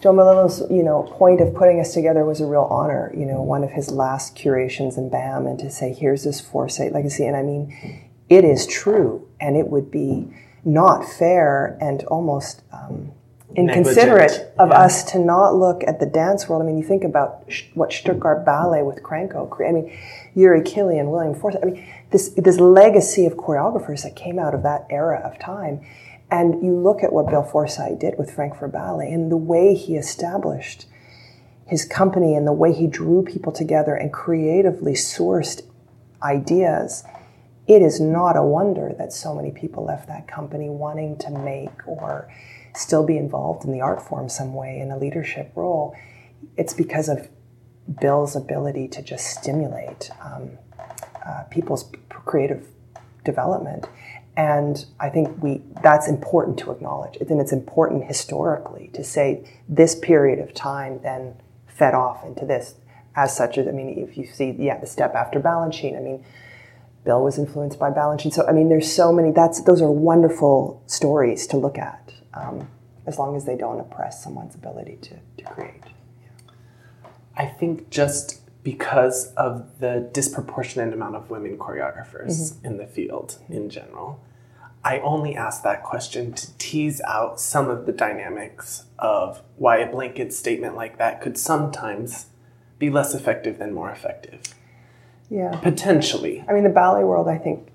Joe 0.00 0.12
Melillo's, 0.12 0.62
you 0.70 0.82
know, 0.82 1.02
point 1.12 1.40
of 1.40 1.54
putting 1.54 1.78
us 1.80 1.92
together 1.92 2.24
was 2.24 2.40
a 2.40 2.46
real 2.46 2.68
honor. 2.70 3.12
You 3.14 3.26
know, 3.26 3.42
one 3.42 3.64
of 3.64 3.70
his 3.70 3.90
last 3.90 4.34
curations 4.34 4.96
in 4.96 5.10
BAM, 5.10 5.46
and 5.46 5.58
to 5.58 5.70
say, 5.70 5.92
here's 5.92 6.24
this 6.24 6.40
Forsythe 6.40 6.92
legacy. 6.92 7.26
And 7.26 7.36
I 7.36 7.42
mean, 7.42 8.08
it 8.28 8.44
is 8.44 8.66
true, 8.66 9.28
and 9.40 9.56
it 9.56 9.68
would 9.68 9.90
be 9.90 10.32
not 10.64 11.04
fair 11.04 11.76
and 11.80 12.04
almost 12.04 12.62
um, 12.72 13.12
inconsiderate 13.56 14.30
Negligent. 14.30 14.58
of 14.58 14.68
yeah. 14.68 14.78
us 14.78 15.04
to 15.12 15.18
not 15.18 15.54
look 15.54 15.82
at 15.86 16.00
the 16.00 16.06
dance 16.06 16.48
world. 16.48 16.62
I 16.62 16.66
mean, 16.66 16.78
you 16.78 16.84
think 16.84 17.04
about 17.04 17.44
sh- 17.48 17.64
what 17.74 17.92
Stuttgart 17.92 18.44
Ballet 18.44 18.82
with 18.82 19.02
Cranko 19.02 19.48
I 19.66 19.72
mean, 19.72 19.98
Jiří 20.36 20.64
Kylián 20.64 21.00
and 21.00 21.10
William 21.10 21.34
Forsythe. 21.34 21.62
I 21.62 21.66
mean, 21.66 21.86
this 22.10 22.30
this 22.30 22.60
legacy 22.60 23.26
of 23.26 23.34
choreographers 23.34 24.02
that 24.02 24.16
came 24.16 24.38
out 24.38 24.54
of 24.54 24.62
that 24.62 24.86
era 24.90 25.20
of 25.24 25.38
time. 25.38 25.80
And 26.30 26.62
you 26.62 26.74
look 26.74 27.02
at 27.02 27.12
what 27.12 27.30
Bill 27.30 27.42
Forsythe 27.42 27.98
did 27.98 28.18
with 28.18 28.30
Frankfurt 28.30 28.72
Ballet 28.72 29.10
and 29.10 29.32
the 29.32 29.36
way 29.36 29.74
he 29.74 29.96
established 29.96 30.86
his 31.66 31.86
company 31.86 32.34
and 32.34 32.46
the 32.46 32.52
way 32.52 32.72
he 32.72 32.86
drew 32.86 33.22
people 33.22 33.52
together 33.52 33.94
and 33.94 34.12
creatively 34.12 34.92
sourced 34.92 35.62
ideas 36.22 37.04
it 37.68 37.82
is 37.82 38.00
not 38.00 38.34
a 38.36 38.42
wonder 38.42 38.94
that 38.96 39.12
so 39.12 39.34
many 39.34 39.50
people 39.50 39.84
left 39.84 40.08
that 40.08 40.26
company 40.26 40.70
wanting 40.70 41.18
to 41.18 41.30
make 41.30 41.86
or 41.86 42.26
still 42.78 43.04
be 43.04 43.16
involved 43.16 43.64
in 43.64 43.72
the 43.72 43.80
art 43.80 44.00
form 44.00 44.28
some 44.28 44.54
way 44.54 44.78
in 44.78 44.90
a 44.90 44.98
leadership 44.98 45.52
role. 45.54 45.96
It's 46.56 46.74
because 46.74 47.08
of 47.08 47.28
Bill's 48.00 48.36
ability 48.36 48.88
to 48.88 49.02
just 49.02 49.26
stimulate 49.26 50.10
um, 50.22 50.58
uh, 51.26 51.44
people's 51.50 51.90
creative 52.24 52.66
development. 53.24 53.88
And 54.36 54.84
I 55.00 55.08
think 55.08 55.42
we 55.42 55.62
that's 55.82 56.08
important 56.08 56.58
to 56.60 56.70
acknowledge. 56.70 57.16
And 57.16 57.40
it's 57.40 57.52
important 57.52 58.04
historically 58.04 58.88
to 58.94 59.02
say 59.02 59.44
this 59.68 59.96
period 59.96 60.38
of 60.38 60.54
time 60.54 61.00
then 61.02 61.34
fed 61.66 61.94
off 61.94 62.24
into 62.24 62.46
this. 62.46 62.74
As 63.16 63.36
such, 63.36 63.58
I 63.58 63.62
mean, 63.62 63.98
if 63.98 64.16
you 64.16 64.26
see, 64.26 64.54
yeah, 64.56 64.78
the 64.78 64.86
step 64.86 65.16
after 65.16 65.40
Balanchine, 65.40 65.96
I 65.96 66.00
mean, 66.00 66.24
Bill 67.04 67.24
was 67.24 67.36
influenced 67.36 67.78
by 67.80 67.90
Balanchine. 67.90 68.32
So 68.32 68.46
I 68.46 68.52
mean, 68.52 68.68
there's 68.68 68.90
so 68.92 69.12
many. 69.12 69.32
That's 69.32 69.62
those 69.62 69.82
are 69.82 69.90
wonderful 69.90 70.82
stories 70.86 71.48
to 71.48 71.56
look 71.56 71.78
at, 71.78 72.12
um, 72.34 72.68
as 73.06 73.18
long 73.18 73.36
as 73.36 73.44
they 73.44 73.56
don't 73.56 73.80
oppress 73.80 74.22
someone's 74.22 74.54
ability 74.54 74.98
to, 75.02 75.16
to 75.38 75.50
create. 75.50 75.82
I 77.36 77.46
think 77.46 77.90
just 77.90 78.40
because 78.62 79.32
of 79.34 79.78
the 79.78 80.10
disproportionate 80.12 80.92
amount 80.92 81.16
of 81.16 81.30
women 81.30 81.56
choreographers 81.56 82.52
mm-hmm. 82.52 82.66
in 82.66 82.76
the 82.76 82.86
field 82.86 83.38
in 83.48 83.70
general, 83.70 84.20
I 84.84 84.98
only 85.00 85.36
ask 85.36 85.62
that 85.62 85.82
question 85.82 86.32
to 86.34 86.56
tease 86.58 87.00
out 87.06 87.40
some 87.40 87.70
of 87.70 87.86
the 87.86 87.92
dynamics 87.92 88.84
of 88.98 89.42
why 89.56 89.78
a 89.78 89.90
blanket 89.90 90.32
statement 90.32 90.76
like 90.76 90.98
that 90.98 91.20
could 91.20 91.38
sometimes 91.38 92.26
be 92.78 92.90
less 92.90 93.14
effective 93.14 93.58
than 93.58 93.72
more 93.72 93.90
effective. 93.90 94.42
Yeah. 95.30 95.58
Potentially. 95.62 96.44
I 96.48 96.52
mean, 96.52 96.64
the 96.64 96.70
ballet 96.70 97.04
world, 97.04 97.28
I 97.28 97.38
think 97.38 97.68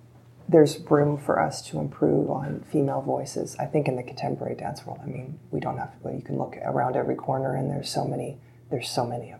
there's 0.47 0.79
room 0.89 1.17
for 1.17 1.39
us 1.39 1.61
to 1.69 1.79
improve 1.79 2.29
on 2.29 2.63
female 2.71 3.01
voices. 3.01 3.55
I 3.59 3.65
think 3.65 3.87
in 3.87 3.95
the 3.95 4.03
contemporary 4.03 4.55
dance 4.55 4.85
world, 4.85 4.99
I 5.01 5.07
mean, 5.07 5.39
we 5.51 5.59
don't 5.59 5.77
have, 5.77 5.91
well, 6.01 6.13
you 6.13 6.21
can 6.21 6.37
look 6.37 6.57
around 6.63 6.95
every 6.95 7.15
corner 7.15 7.55
and 7.55 7.69
there's 7.69 7.89
so 7.89 8.05
many, 8.05 8.37
there's 8.69 8.89
so 8.89 9.05
many 9.05 9.31
of 9.31 9.39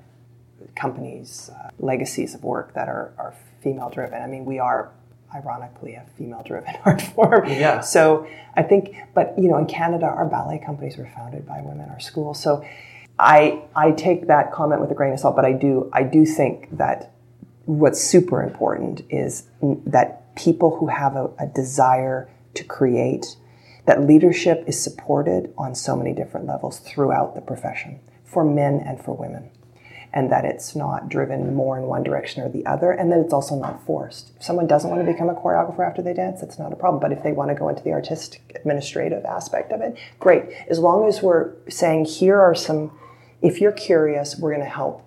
companies, 0.76 1.49
uh, 1.54 1.70
legacies 1.80 2.34
of 2.34 2.43
work 2.43 2.74
that 2.74 2.88
are, 2.88 3.14
are 3.18 3.34
female 3.62 3.89
driven. 3.89 4.22
I 4.22 4.28
mean, 4.28 4.45
we 4.45 4.60
are 4.60 4.91
ironically 5.36 5.95
a 5.95 6.06
female 6.18 6.43
driven 6.43 6.74
art 6.86 7.01
form. 7.01 7.49
Yeah. 7.49 7.82
So 7.82 8.28
I 8.56 8.64
think, 8.64 8.95
but 9.14 9.34
you 9.38 9.49
know, 9.49 9.58
in 9.58 9.66
Canada, 9.66 10.06
our 10.06 10.26
ballet 10.26 10.62
companies 10.64 10.97
were 10.97 11.10
founded 11.16 11.45
by 11.45 11.62
women, 11.62 11.89
our 11.89 11.99
schools. 11.99 12.41
So 12.41 12.66
I, 13.20 13.64
I 13.76 13.91
take 13.91 14.28
that 14.28 14.51
comment 14.51 14.82
with 14.82 14.91
a 14.91 14.95
grain 14.95 15.14
of 15.14 15.20
salt, 15.20 15.36
but 15.36 15.45
I 15.45 15.54
do, 15.54 15.89
I 15.93 16.04
do 16.04 16.26
think 16.26 16.78
that 16.78 17.12
what's 17.66 18.01
super 18.01 18.41
important 18.41 19.01
is 19.10 19.43
that 19.62 20.23
people 20.36 20.78
who 20.78 20.88
have 20.88 21.16
a, 21.16 21.30
a, 21.40 21.48
desire 21.48 22.30
to 22.54 22.64
create, 22.64 23.36
that 23.86 24.02
leadership 24.02 24.64
is 24.68 24.82
supported 24.82 25.54
on 25.58 25.76
so 25.76 25.96
many 25.96 26.14
different 26.14 26.48
levels 26.48 26.80
throughout 26.80 27.36
the 27.36 27.42
profession 27.42 28.00
for 28.24 28.44
men 28.44 28.82
and 28.86 29.00
for 29.00 29.16
women. 29.16 29.50
And 30.16 30.32
that 30.32 30.46
it's 30.46 30.76
not 30.76 31.10
driven 31.10 31.56
more 31.56 31.78
in 31.78 31.86
one 31.86 32.04
direction 32.04 32.44
or 32.44 32.50
the 32.50 32.66
other, 32.68 32.92
and 32.92 33.12
that 33.12 33.20
it's 33.20 33.34
also 33.34 33.56
not 33.56 33.84
forced. 33.84 34.32
If 34.38 34.44
someone 34.44 34.68
doesn't 34.68 34.90
want 34.90 35.04
to 35.04 35.12
become 35.12 35.28
a 35.28 35.34
choreographer 35.34 35.88
after 35.88 36.04
they 36.04 36.14
dance, 36.14 36.40
that's 36.42 36.60
not 36.60 36.72
a 36.72 36.76
problem. 36.76 37.02
But 37.02 37.12
if 37.12 37.24
they 37.24 37.32
want 37.32 37.50
to 37.50 37.56
go 37.56 37.68
into 37.68 37.82
the 37.82 37.94
artistic 37.94 38.52
administrative 38.56 39.26
aspect 39.26 39.72
of 39.72 39.82
it, 39.82 39.98
great. 40.20 40.44
As 40.70 40.78
long 40.78 41.08
as 41.08 41.24
we're 41.24 41.54
saying, 41.68 42.06
here 42.06 42.40
are 42.40 42.54
some, 42.54 42.92
if 43.42 43.60
you're 43.60 43.72
curious, 43.72 44.38
we're 44.38 44.54
going 44.54 44.64
to 44.64 44.70
help 44.70 45.04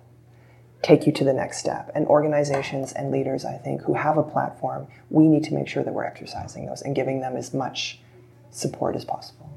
take 0.87 1.05
you 1.05 1.11
to 1.11 1.25
the 1.25 1.33
next 1.33 1.57
step. 1.57 1.91
And 1.93 2.07
organizations 2.07 2.93
and 2.93 3.11
leaders, 3.11 3.43
I 3.43 3.57
think, 3.57 3.81
who 3.81 3.95
have 3.95 4.17
a 4.17 4.23
platform, 4.23 4.87
we 5.09 5.27
need 5.27 5.43
to 5.45 5.53
make 5.53 5.67
sure 5.67 5.83
that 5.83 5.93
we're 5.93 6.05
exercising 6.05 6.65
those 6.65 6.81
and 6.81 6.95
giving 6.95 7.19
them 7.19 7.35
as 7.35 7.53
much 7.53 7.99
support 8.51 8.95
as 8.95 9.03
possible. 9.03 9.51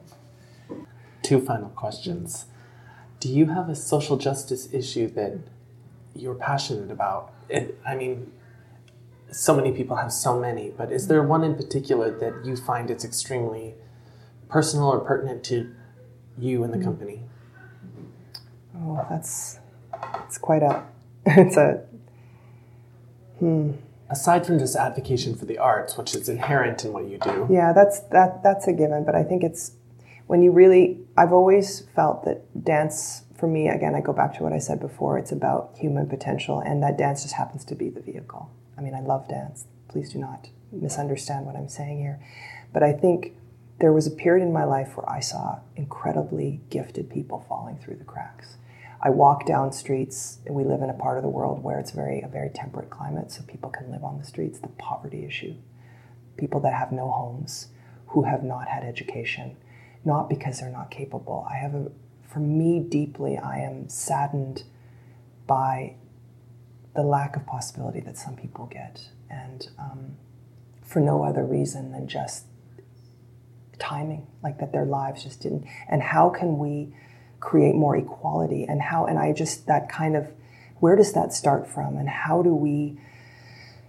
Two 1.22 1.41
final 1.41 1.68
questions. 1.68 2.47
Do 3.20 3.28
you 3.28 3.47
have 3.47 3.68
a 3.68 3.76
social 3.76 4.16
justice 4.16 4.74
issue 4.74 5.09
that 5.11 5.39
you're 6.16 6.35
passionate 6.35 6.91
about? 6.91 7.33
It, 7.49 7.78
I 7.87 7.95
mean, 7.95 8.33
so 9.31 9.55
many 9.55 9.70
people 9.70 9.99
have 9.99 10.12
so 10.12 10.41
many, 10.41 10.70
but 10.70 10.91
is 10.91 11.07
there 11.07 11.22
one 11.22 11.45
in 11.45 11.55
particular 11.55 12.11
that 12.18 12.45
you 12.45 12.57
find 12.57 12.91
it's 12.91 13.05
extremely 13.05 13.76
personal 14.49 14.89
or 14.89 14.99
pertinent 14.99 15.45
to 15.45 15.72
you 16.37 16.64
and 16.64 16.72
the 16.72 16.78
mm. 16.78 16.85
company? 16.85 17.22
Oh, 18.76 19.07
that's 19.09 19.61
it's 20.24 20.39
quite 20.39 20.62
a 20.62 20.85
it's 21.27 21.57
a 21.57 21.83
Hmm. 23.41 23.73
Aside 24.11 24.45
from 24.45 24.59
just 24.59 24.77
advocacy 24.77 25.33
for 25.35 25.47
the 25.47 25.59
arts, 25.59 25.97
which 25.97 26.14
is 26.14 26.29
inherent 26.29 26.85
in 26.85 26.93
what 26.93 27.09
you 27.09 27.18
do, 27.18 27.47
yeah 27.51 27.73
that's 27.73 28.01
that 28.11 28.43
that's 28.43 28.66
a 28.68 28.73
given. 28.73 29.05
But 29.05 29.14
I 29.14 29.23
think 29.23 29.43
it's 29.43 29.73
when 30.27 30.43
you 30.43 30.53
really 30.53 30.99
I've 31.16 31.33
always 31.33 31.81
felt 31.97 32.25
that 32.25 32.64
dance 32.64 33.23
for 33.39 33.47
me 33.47 33.68
again 33.68 33.95
I 33.95 34.01
go 34.01 34.12
back 34.12 34.37
to 34.37 34.43
what 34.43 34.53
I 34.53 34.59
said 34.59 34.79
before. 34.81 35.16
It's 35.16 35.33
about 35.33 35.75
human 35.79 36.07
potential, 36.07 36.61
and 36.61 36.83
that 36.83 36.99
dance 36.99 37.23
just 37.23 37.35
happens 37.35 37.64
to 37.66 37.75
be 37.75 37.89
the 37.89 38.01
vehicle. 38.01 38.51
I 38.77 38.83
mean, 38.83 38.95
I 38.95 39.01
love 39.01 39.29
dance. 39.29 39.66
Please 39.89 40.12
do 40.12 40.18
not 40.18 40.49
misunderstand 40.73 41.47
what 41.47 41.57
I'm 41.57 41.68
saying 41.68 41.99
here. 41.99 42.21
But 42.73 42.83
I 42.83 42.93
think 42.93 43.35
there 43.81 43.93
was 43.93 44.07
a 44.07 44.11
period 44.11 44.45
in 44.45 44.53
my 44.53 44.64
life 44.64 44.97
where 44.97 45.09
I 45.09 45.21
saw 45.21 45.61
incredibly 45.77 46.61
gifted 46.71 47.11
people 47.11 47.45
falling 47.49 47.79
through 47.79 47.97
the 47.97 48.05
cracks. 48.05 48.57
I 49.03 49.11
walk 49.11 49.46
down 49.46 49.72
streets, 49.72 50.38
we 50.48 50.62
live 50.62 50.82
in 50.82 50.90
a 50.90 50.94
part 50.94 51.16
of 51.16 51.22
the 51.22 51.28
world 51.30 51.62
where 51.62 51.78
it's 51.78 51.90
very 51.90 52.20
a 52.20 52.28
very 52.28 52.51
temperate 52.51 52.90
climate, 52.90 53.32
so 53.32 53.42
people 53.42 53.70
can 53.70 53.90
live 53.90 54.05
on 54.05 54.18
the 54.18 54.24
streets. 54.24 54.59
The 54.59 54.68
poverty 54.68 55.24
issue, 55.24 55.55
people 56.36 56.61
that 56.61 56.74
have 56.74 56.92
no 56.92 57.11
homes, 57.11 57.68
who 58.09 58.24
have 58.24 58.42
not 58.42 58.68
had 58.68 58.82
education, 58.82 59.57
not 60.05 60.28
because 60.28 60.61
they're 60.61 60.70
not 60.70 60.90
capable. 60.90 61.46
I 61.51 61.57
have 61.57 61.74
a, 61.74 61.90
for 62.22 62.40
me 62.40 62.80
deeply, 62.80 63.38
I 63.38 63.59
am 63.61 63.88
saddened 63.88 64.64
by 65.46 65.96
the 66.94 67.03
lack 67.03 67.36
of 67.36 67.46
possibility 67.46 68.01
that 68.01 68.18
some 68.18 68.36
people 68.36 68.66
get, 68.66 69.09
and 69.30 69.68
um, 69.78 70.16
for 70.82 71.01
no 71.01 71.22
other 71.22 71.44
reason 71.44 71.92
than 71.92 72.07
just 72.07 72.44
timing, 73.78 74.26
like 74.42 74.59
that 74.59 74.72
their 74.72 74.84
lives 74.84 75.22
just 75.22 75.40
didn't. 75.40 75.64
And 75.88 76.03
how 76.03 76.28
can 76.28 76.59
we 76.59 76.94
create 77.41 77.74
more 77.74 77.97
equality? 77.97 78.64
And 78.64 78.80
how, 78.80 79.07
and 79.07 79.18
I 79.18 79.32
just, 79.32 79.66
that 79.66 79.88
kind 79.88 80.16
of, 80.16 80.30
where 80.78 80.97
does 80.97 81.12
that 81.12 81.32
start 81.32 81.68
from? 81.68 81.97
And 81.97 82.09
how 82.09 82.43
do 82.43 82.55
we, 82.55 82.99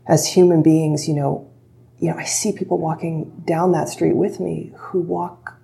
as 0.07 0.33
human 0.33 0.61
beings, 0.61 1.07
you 1.07 1.13
know, 1.13 1.49
you 1.99 2.09
know, 2.09 2.17
I 2.17 2.25
see 2.25 2.51
people 2.51 2.79
walking 2.79 3.43
down 3.45 3.71
that 3.73 3.87
street 3.87 4.15
with 4.15 4.39
me 4.39 4.73
who 4.75 4.99
walk 4.99 5.57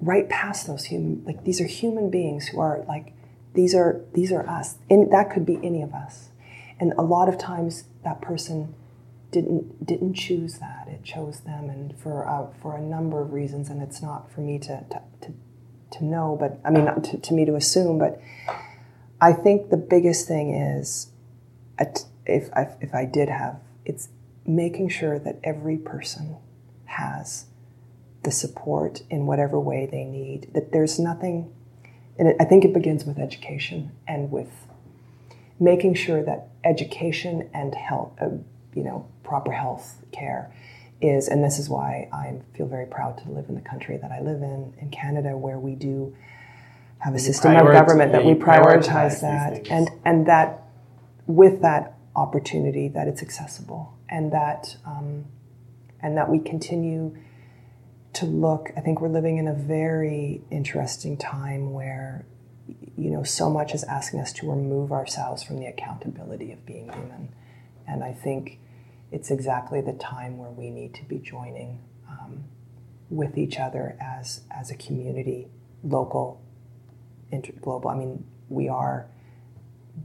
right 0.00 0.28
past 0.28 0.66
those 0.66 0.84
human, 0.84 1.24
like 1.24 1.44
these 1.44 1.60
are 1.60 1.66
human 1.66 2.10
beings 2.10 2.48
who 2.48 2.60
are 2.60 2.84
like, 2.86 3.14
these 3.54 3.74
are, 3.74 4.04
these 4.12 4.30
are 4.30 4.46
us. 4.46 4.76
And 4.90 5.10
that 5.12 5.30
could 5.30 5.46
be 5.46 5.58
any 5.62 5.80
of 5.80 5.94
us. 5.94 6.28
And 6.78 6.92
a 6.98 7.02
lot 7.02 7.28
of 7.28 7.38
times 7.38 7.84
that 8.04 8.20
person 8.20 8.74
didn't 9.30 9.84
didn't 9.84 10.14
choose 10.14 10.58
that. 10.58 10.88
It 10.88 11.04
chose 11.04 11.40
them, 11.40 11.68
and 11.68 11.96
for 11.98 12.28
uh, 12.28 12.46
for 12.60 12.76
a 12.76 12.80
number 12.80 13.20
of 13.20 13.32
reasons. 13.32 13.68
And 13.68 13.82
it's 13.82 14.00
not 14.00 14.30
for 14.30 14.40
me 14.40 14.58
to 14.60 14.84
to, 14.90 15.02
to, 15.22 15.34
to 15.92 16.04
know, 16.04 16.36
but 16.38 16.60
I 16.64 16.70
mean, 16.70 16.84
not 16.84 17.04
to, 17.04 17.18
to 17.18 17.34
me 17.34 17.44
to 17.44 17.54
assume. 17.54 17.98
But 17.98 18.20
I 19.20 19.32
think 19.32 19.70
the 19.70 19.76
biggest 19.76 20.26
thing 20.28 20.54
is, 20.54 21.10
if 22.26 22.50
I, 22.52 22.74
if 22.80 22.94
I 22.94 23.04
did 23.04 23.28
have, 23.28 23.60
it's 23.84 24.08
making 24.46 24.88
sure 24.88 25.18
that 25.18 25.38
every 25.44 25.76
person 25.76 26.36
has 26.86 27.46
the 28.22 28.30
support 28.30 29.02
in 29.10 29.26
whatever 29.26 29.58
way 29.60 29.86
they 29.90 30.04
need. 30.04 30.50
That 30.54 30.72
there's 30.72 30.98
nothing, 30.98 31.52
and 32.18 32.34
I 32.40 32.44
think 32.44 32.64
it 32.64 32.72
begins 32.72 33.04
with 33.04 33.18
education 33.18 33.92
and 34.06 34.30
with 34.30 34.50
making 35.58 35.94
sure 35.94 36.22
that 36.22 36.48
education 36.64 37.48
and 37.54 37.74
health, 37.74 38.12
uh, 38.20 38.28
you 38.74 38.82
know, 38.82 39.06
proper 39.22 39.52
health 39.52 40.02
care 40.12 40.52
is, 41.00 41.28
and 41.28 41.44
this 41.44 41.58
is 41.58 41.68
why 41.68 42.08
I 42.12 42.40
feel 42.56 42.66
very 42.66 42.86
proud 42.86 43.18
to 43.18 43.30
live 43.30 43.46
in 43.48 43.54
the 43.54 43.60
country 43.60 43.96
that 43.98 44.10
I 44.10 44.20
live 44.20 44.42
in, 44.42 44.74
in 44.80 44.90
Canada, 44.90 45.36
where 45.36 45.58
we 45.58 45.74
do 45.74 46.14
have 46.98 47.14
a 47.14 47.18
system 47.18 47.54
of 47.54 47.66
government 47.66 48.12
that 48.12 48.24
we 48.24 48.32
prioritize 48.32 48.86
prioritize 48.86 49.20
that, 49.20 49.68
and 49.70 49.90
and 50.04 50.26
that 50.26 50.64
with 51.26 51.60
that 51.62 51.94
opportunity 52.14 52.88
that 52.88 53.08
it's 53.08 53.22
accessible, 53.22 53.96
and 54.08 54.32
that 54.32 54.76
um, 54.86 55.26
and 56.00 56.16
that 56.16 56.30
we 56.30 56.38
continue 56.38 57.16
to 58.14 58.26
look. 58.26 58.70
I 58.76 58.80
think 58.80 59.00
we're 59.00 59.08
living 59.08 59.36
in 59.36 59.46
a 59.46 59.54
very 59.54 60.40
interesting 60.50 61.18
time 61.18 61.72
where 61.72 62.24
you 62.96 63.10
know, 63.10 63.22
so 63.22 63.50
much 63.50 63.74
is 63.74 63.84
asking 63.84 64.20
us 64.20 64.32
to 64.32 64.50
remove 64.50 64.92
ourselves 64.92 65.42
from 65.42 65.58
the 65.58 65.66
accountability 65.66 66.52
of 66.52 66.64
being 66.66 66.90
human. 66.90 67.28
And 67.86 68.02
I 68.02 68.12
think 68.12 68.58
it's 69.10 69.30
exactly 69.30 69.80
the 69.80 69.92
time 69.92 70.38
where 70.38 70.50
we 70.50 70.70
need 70.70 70.94
to 70.94 71.04
be 71.04 71.18
joining 71.18 71.80
um, 72.08 72.44
with 73.10 73.38
each 73.38 73.58
other 73.58 73.96
as, 74.00 74.42
as 74.50 74.70
a 74.70 74.76
community, 74.76 75.48
local, 75.82 76.42
inter- 77.30 77.52
global. 77.60 77.90
I 77.90 77.96
mean, 77.96 78.24
we 78.48 78.68
are 78.68 79.06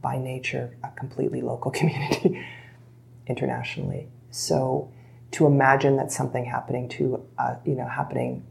by 0.02 0.18
nature 0.18 0.78
a 0.84 0.90
completely 0.92 1.42
local 1.42 1.72
community 1.80 2.46
internationally. 3.28 4.08
So 4.30 4.92
to 5.32 5.46
imagine 5.46 5.98
that 5.98 6.12
something 6.12 6.46
happening 6.46 6.90
to, 6.90 7.26
uh, 7.38 7.56
you 7.66 7.76
know, 7.76 7.88
happening, 7.88 8.46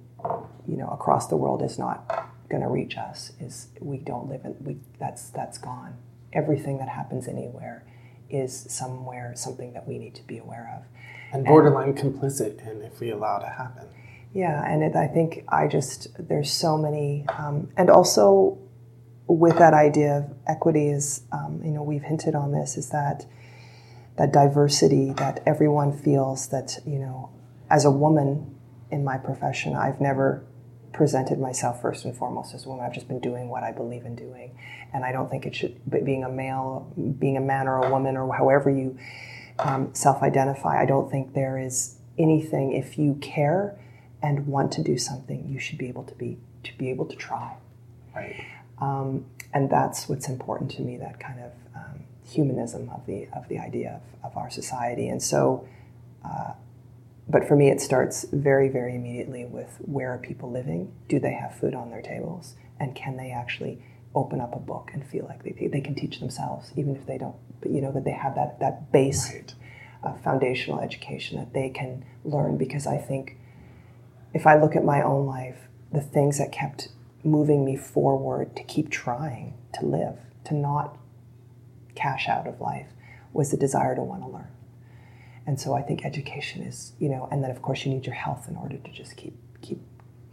you 0.66 0.76
know, 0.76 0.88
across 0.88 1.28
the 1.28 1.36
world 1.36 1.62
is 1.62 1.78
not 1.78 2.30
going 2.50 2.62
to 2.62 2.68
reach 2.68 2.98
us 2.98 3.32
is 3.40 3.68
we 3.80 3.96
don't 3.96 4.28
live 4.28 4.44
in 4.44 4.56
we 4.60 4.76
that's 4.98 5.30
that's 5.30 5.56
gone 5.56 5.96
everything 6.32 6.78
that 6.78 6.88
happens 6.88 7.28
anywhere 7.28 7.84
is 8.30 8.66
somewhere 8.68 9.32
something 9.34 9.72
that 9.72 9.86
we 9.86 9.98
need 9.98 10.14
to 10.14 10.22
be 10.22 10.38
aware 10.38 10.78
of 10.78 10.86
and 11.32 11.44
borderline 11.44 11.94
complicit 11.94 12.66
in 12.70 12.82
if 12.82 13.00
we 13.00 13.10
allow 13.10 13.38
it 13.38 13.40
to 13.40 13.48
happen. 13.48 13.86
yeah 14.32 14.62
and 14.66 14.82
it, 14.82 14.96
i 14.96 15.06
think 15.06 15.44
i 15.48 15.66
just 15.66 16.08
there's 16.18 16.50
so 16.50 16.76
many 16.76 17.24
um, 17.38 17.68
and 17.76 17.90
also 17.90 18.58
with 19.26 19.56
that 19.58 19.74
idea 19.74 20.18
of 20.18 20.36
equity 20.48 20.88
is 20.88 21.22
um, 21.32 21.60
you 21.64 21.70
know 21.70 21.82
we've 21.82 22.02
hinted 22.02 22.34
on 22.34 22.52
this 22.52 22.76
is 22.76 22.90
that 22.90 23.26
that 24.16 24.32
diversity 24.32 25.12
that 25.14 25.42
everyone 25.46 25.96
feels 25.96 26.48
that 26.48 26.78
you 26.86 26.98
know 26.98 27.30
as 27.70 27.84
a 27.84 27.90
woman 27.90 28.54
in 28.90 29.04
my 29.04 29.16
profession 29.16 29.76
i've 29.76 30.00
never 30.00 30.44
presented 30.92 31.38
myself 31.38 31.80
first 31.80 32.04
and 32.04 32.16
foremost 32.16 32.54
as 32.54 32.66
a 32.66 32.68
woman. 32.68 32.84
I've 32.84 32.92
just 32.94 33.08
been 33.08 33.20
doing 33.20 33.48
what 33.48 33.62
I 33.62 33.72
believe 33.72 34.04
in 34.04 34.14
doing, 34.16 34.56
and 34.92 35.04
I 35.04 35.12
don't 35.12 35.30
think 35.30 35.46
it 35.46 35.54
should. 35.54 35.80
But 35.86 36.04
being 36.04 36.24
a 36.24 36.28
male, 36.28 36.92
being 37.18 37.36
a 37.36 37.40
man 37.40 37.68
or 37.68 37.84
a 37.84 37.90
woman 37.90 38.16
or 38.16 38.32
however 38.34 38.70
you 38.70 38.98
um, 39.58 39.94
self-identify, 39.94 40.80
I 40.80 40.86
don't 40.86 41.10
think 41.10 41.34
there 41.34 41.58
is 41.58 41.96
anything. 42.18 42.72
If 42.72 42.98
you 42.98 43.14
care 43.20 43.78
and 44.22 44.46
want 44.46 44.72
to 44.72 44.82
do 44.82 44.98
something, 44.98 45.48
you 45.48 45.58
should 45.58 45.78
be 45.78 45.88
able 45.88 46.04
to 46.04 46.14
be 46.14 46.38
to 46.64 46.76
be 46.76 46.90
able 46.90 47.06
to 47.06 47.16
try, 47.16 47.56
Right. 48.14 48.44
um, 48.80 49.24
and 49.54 49.70
that's 49.70 50.08
what's 50.10 50.28
important 50.28 50.70
to 50.72 50.82
me. 50.82 50.98
That 50.98 51.18
kind 51.18 51.40
of 51.40 51.52
um, 51.74 52.00
humanism 52.24 52.90
of 52.90 53.06
the 53.06 53.28
of 53.32 53.48
the 53.48 53.58
idea 53.58 54.00
of, 54.22 54.32
of 54.32 54.36
our 54.36 54.50
society, 54.50 55.08
and 55.08 55.22
so. 55.22 55.66
Uh, 56.24 56.52
but 57.30 57.46
for 57.46 57.54
me, 57.54 57.68
it 57.70 57.80
starts 57.80 58.26
very, 58.32 58.68
very 58.68 58.94
immediately 58.96 59.44
with 59.44 59.78
where 59.82 60.12
are 60.12 60.18
people 60.18 60.50
living? 60.50 60.92
Do 61.08 61.20
they 61.20 61.32
have 61.32 61.54
food 61.56 61.74
on 61.74 61.90
their 61.90 62.02
tables? 62.02 62.56
And 62.80 62.94
can 62.96 63.16
they 63.16 63.30
actually 63.30 63.82
open 64.14 64.40
up 64.40 64.54
a 64.54 64.58
book 64.58 64.90
and 64.92 65.06
feel 65.06 65.26
like 65.26 65.44
they, 65.44 65.68
they 65.68 65.80
can 65.80 65.94
teach 65.94 66.18
themselves, 66.18 66.72
even 66.76 66.96
if 66.96 67.06
they 67.06 67.18
don't, 67.18 67.36
but 67.60 67.70
you 67.70 67.80
know, 67.80 67.92
that 67.92 68.04
they 68.04 68.10
have 68.10 68.34
that, 68.34 68.58
that 68.58 68.90
base 68.90 69.32
Right. 69.32 69.54
uh, 70.02 70.14
foundational 70.24 70.80
education 70.80 71.38
that 71.38 71.52
they 71.52 71.68
can 71.68 72.04
learn? 72.24 72.56
Because 72.56 72.86
I 72.86 72.96
think 72.96 73.36
if 74.34 74.46
I 74.46 74.60
look 74.60 74.74
at 74.74 74.84
my 74.84 75.00
own 75.02 75.26
life, 75.26 75.68
the 75.92 76.00
things 76.00 76.38
that 76.38 76.50
kept 76.50 76.88
moving 77.22 77.64
me 77.64 77.76
forward 77.76 78.56
to 78.56 78.64
keep 78.64 78.90
trying 78.90 79.54
to 79.74 79.84
live, 79.84 80.16
to 80.44 80.54
not 80.54 80.96
cash 81.94 82.28
out 82.28 82.48
of 82.48 82.60
life, 82.60 82.88
was 83.32 83.50
the 83.52 83.56
desire 83.56 83.94
to 83.94 84.02
want 84.02 84.22
to 84.22 84.28
learn. 84.28 84.48
And 85.50 85.58
so 85.58 85.74
I 85.74 85.82
think 85.82 86.04
education 86.04 86.62
is, 86.62 86.92
you 87.00 87.08
know, 87.08 87.26
and 87.32 87.42
then 87.42 87.50
of 87.50 87.60
course 87.60 87.84
you 87.84 87.92
need 87.92 88.06
your 88.06 88.14
health 88.14 88.46
in 88.48 88.54
order 88.54 88.76
to 88.76 88.92
just 88.92 89.16
keep 89.16 89.34
keep 89.60 89.80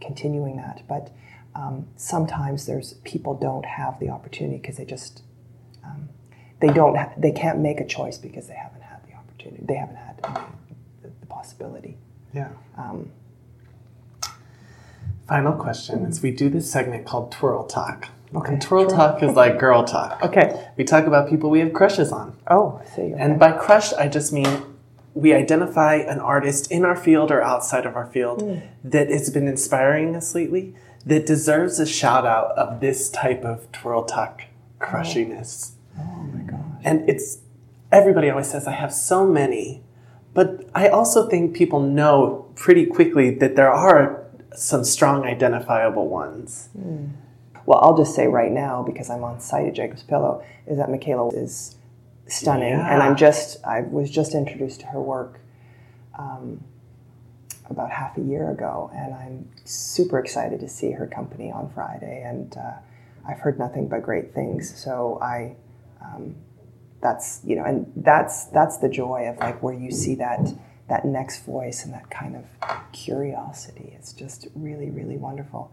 continuing 0.00 0.58
that. 0.58 0.84
But 0.86 1.10
um, 1.56 1.88
sometimes 1.96 2.66
there's 2.66 2.92
people 3.02 3.34
don't 3.34 3.66
have 3.66 3.98
the 3.98 4.10
opportunity 4.10 4.58
because 4.58 4.76
they 4.76 4.84
just 4.84 5.22
um, 5.84 6.08
they 6.60 6.68
don't 6.68 6.94
ha- 6.94 7.14
they 7.16 7.32
can't 7.32 7.58
make 7.58 7.80
a 7.80 7.84
choice 7.84 8.16
because 8.16 8.46
they 8.46 8.54
haven't 8.54 8.82
had 8.82 9.04
the 9.08 9.14
opportunity. 9.14 9.64
They 9.66 9.74
haven't 9.74 9.96
had 9.96 10.22
the, 11.02 11.10
the 11.20 11.26
possibility. 11.26 11.98
Yeah. 12.32 12.50
Um, 12.76 13.10
Final 15.26 15.54
question 15.54 16.06
is 16.06 16.22
we 16.22 16.30
do 16.30 16.48
this 16.48 16.70
segment 16.70 17.06
called 17.06 17.32
Twirl 17.32 17.66
Talk. 17.66 18.10
Okay. 18.36 18.52
And 18.52 18.62
twirl 18.62 18.86
talk 18.86 19.22
is 19.22 19.34
like 19.34 19.58
girl 19.58 19.82
talk. 19.84 20.22
okay. 20.22 20.68
We 20.76 20.84
talk 20.84 21.06
about 21.06 21.28
people 21.28 21.50
we 21.50 21.58
have 21.58 21.72
crushes 21.72 22.12
on. 22.12 22.36
Oh, 22.46 22.80
I 22.80 22.84
see. 22.94 23.14
And 23.16 23.38
by 23.38 23.52
crush, 23.52 23.92
I 23.94 24.06
just 24.06 24.32
mean 24.32 24.77
we 25.18 25.34
identify 25.34 25.96
an 25.96 26.20
artist 26.20 26.70
in 26.70 26.84
our 26.84 26.94
field 26.94 27.32
or 27.32 27.42
outside 27.42 27.84
of 27.84 27.96
our 27.96 28.06
field 28.06 28.40
hmm. 28.40 28.58
that 28.84 29.10
has 29.10 29.30
been 29.30 29.48
inspiring 29.48 30.14
us 30.14 30.32
lately 30.32 30.76
that 31.04 31.26
deserves 31.26 31.80
a 31.80 31.86
shout 31.86 32.24
out 32.24 32.56
of 32.56 32.80
this 32.80 33.10
type 33.10 33.44
of 33.44 33.70
twirl 33.72 34.04
tuck 34.04 34.42
oh. 34.80 34.84
crushiness. 34.84 35.72
Oh 35.98 36.22
my 36.32 36.42
gosh. 36.42 36.82
And 36.84 37.08
it's 37.10 37.38
everybody 37.90 38.30
always 38.30 38.48
says 38.48 38.68
I 38.68 38.72
have 38.72 38.94
so 38.94 39.26
many, 39.26 39.82
but 40.34 40.70
I 40.72 40.88
also 40.88 41.28
think 41.28 41.56
people 41.56 41.80
know 41.80 42.52
pretty 42.54 42.86
quickly 42.86 43.30
that 43.30 43.56
there 43.56 43.72
are 43.72 44.24
some 44.54 44.84
strong 44.84 45.24
identifiable 45.24 46.08
ones. 46.08 46.68
Hmm. 46.78 47.06
Well, 47.66 47.80
I'll 47.80 47.96
just 47.96 48.14
say 48.14 48.28
right 48.28 48.52
now, 48.52 48.84
because 48.84 49.10
I'm 49.10 49.24
on 49.24 49.40
site 49.40 49.66
at 49.66 49.74
Jacob's 49.74 50.04
Pillow, 50.04 50.44
is 50.68 50.78
that 50.78 50.90
Michaela 50.90 51.28
is 51.30 51.74
stunning, 52.28 52.70
Yeah. 52.70 52.92
and 52.92 53.02
I'm 53.02 53.16
just 53.16 53.64
I 53.64 53.80
was 53.82 54.10
just 54.10 54.34
introduced 54.34 54.80
to 54.80 54.86
her 54.86 55.00
work 55.00 55.40
um, 56.18 56.62
about 57.70 57.90
half 57.90 58.16
a 58.16 58.20
year 58.20 58.50
ago, 58.50 58.90
and 58.94 59.14
I'm 59.14 59.48
super 59.64 60.18
excited 60.18 60.60
to 60.60 60.68
see 60.68 60.92
her 60.92 61.06
company 61.06 61.50
on 61.52 61.70
Friday, 61.70 62.22
and 62.24 62.56
uh, 62.56 62.72
I've 63.28 63.40
heard 63.40 63.58
nothing 63.58 63.88
but 63.88 64.02
great 64.02 64.34
things. 64.34 64.74
So 64.78 65.18
I, 65.22 65.56
um, 66.02 66.34
that's 67.02 67.40
you 67.44 67.56
know, 67.56 67.64
and 67.64 67.90
that's 67.96 68.44
that's 68.46 68.78
the 68.78 68.88
joy 68.88 69.28
of 69.28 69.38
like 69.38 69.62
where 69.62 69.74
you 69.74 69.90
see 69.90 70.14
that 70.16 70.40
that 70.88 71.04
next 71.04 71.44
voice 71.44 71.84
and 71.84 71.92
that 71.92 72.10
kind 72.10 72.36
of 72.36 72.44
curiosity. 72.92 73.92
It's 73.96 74.12
just 74.12 74.48
really 74.54 74.90
really 74.90 75.16
wonderful. 75.16 75.70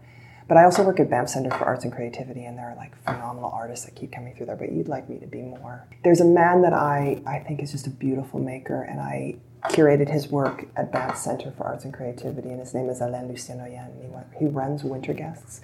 But 0.48 0.56
I 0.56 0.64
also 0.64 0.84
work 0.84 1.00
at 1.00 1.10
Banff 1.10 1.28
Center 1.28 1.50
for 1.50 1.64
Arts 1.64 1.82
and 1.84 1.92
Creativity, 1.92 2.44
and 2.44 2.56
there 2.56 2.66
are 2.70 2.76
like 2.76 2.96
phenomenal 3.04 3.50
artists 3.50 3.84
that 3.84 3.96
keep 3.96 4.12
coming 4.12 4.34
through 4.34 4.46
there. 4.46 4.56
But 4.56 4.70
you'd 4.72 4.86
like 4.88 5.08
me 5.08 5.18
to 5.18 5.26
be 5.26 5.42
more. 5.42 5.84
There's 6.04 6.20
a 6.20 6.24
man 6.24 6.62
that 6.62 6.72
I, 6.72 7.20
I 7.26 7.40
think 7.40 7.60
is 7.60 7.72
just 7.72 7.86
a 7.88 7.90
beautiful 7.90 8.38
maker, 8.38 8.82
and 8.82 9.00
I 9.00 9.36
curated 9.64 10.08
his 10.08 10.28
work 10.28 10.66
at 10.76 10.92
Banff 10.92 11.16
Center 11.16 11.50
for 11.50 11.64
Arts 11.64 11.84
and 11.84 11.92
Creativity, 11.92 12.48
and 12.50 12.60
his 12.60 12.74
name 12.74 12.88
is 12.88 13.00
Alan 13.00 13.26
Lucien 13.28 13.58
Øyen. 13.58 13.86
and 13.90 14.24
He, 14.38 14.44
he 14.44 14.46
runs 14.46 14.84
Winter 14.84 15.12
Guests. 15.12 15.62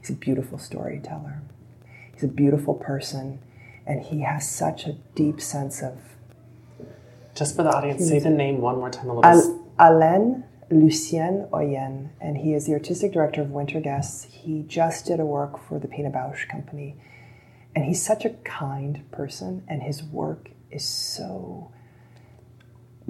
He's 0.00 0.10
a 0.10 0.14
beautiful 0.14 0.58
storyteller. 0.58 1.42
He's 2.14 2.22
a 2.22 2.28
beautiful 2.28 2.74
person, 2.74 3.40
and 3.84 4.00
he 4.02 4.20
has 4.20 4.48
such 4.48 4.86
a 4.86 4.92
deep 5.16 5.40
sense 5.40 5.82
of 5.82 5.94
Just 7.34 7.56
for 7.56 7.64
the 7.64 7.70
audience, 7.70 8.06
say 8.06 8.20
the 8.20 8.30
name 8.30 8.60
one 8.60 8.76
more 8.78 8.90
time 8.90 9.08
a 9.10 9.14
little. 9.14 9.24
Al- 9.24 9.64
Alan 9.80 10.44
Lucien 10.70 11.48
Øyen, 11.52 12.10
and 12.20 12.38
he 12.38 12.54
is 12.54 12.66
the 12.66 12.72
artistic 12.72 13.12
director 13.12 13.42
of 13.42 13.50
Winter 13.50 13.80
Guests. 13.80 14.24
He 14.30 14.62
just 14.62 15.06
did 15.06 15.18
a 15.20 15.26
work 15.26 15.58
for 15.58 15.78
the 15.78 15.88
Pina 15.88 16.10
Bausch 16.10 16.48
Company, 16.48 16.96
and 17.74 17.84
he's 17.84 18.02
such 18.02 18.24
a 18.24 18.30
kind 18.44 19.10
person, 19.10 19.64
and 19.68 19.82
his 19.82 20.02
work 20.02 20.50
is 20.70 20.84
so 20.84 21.70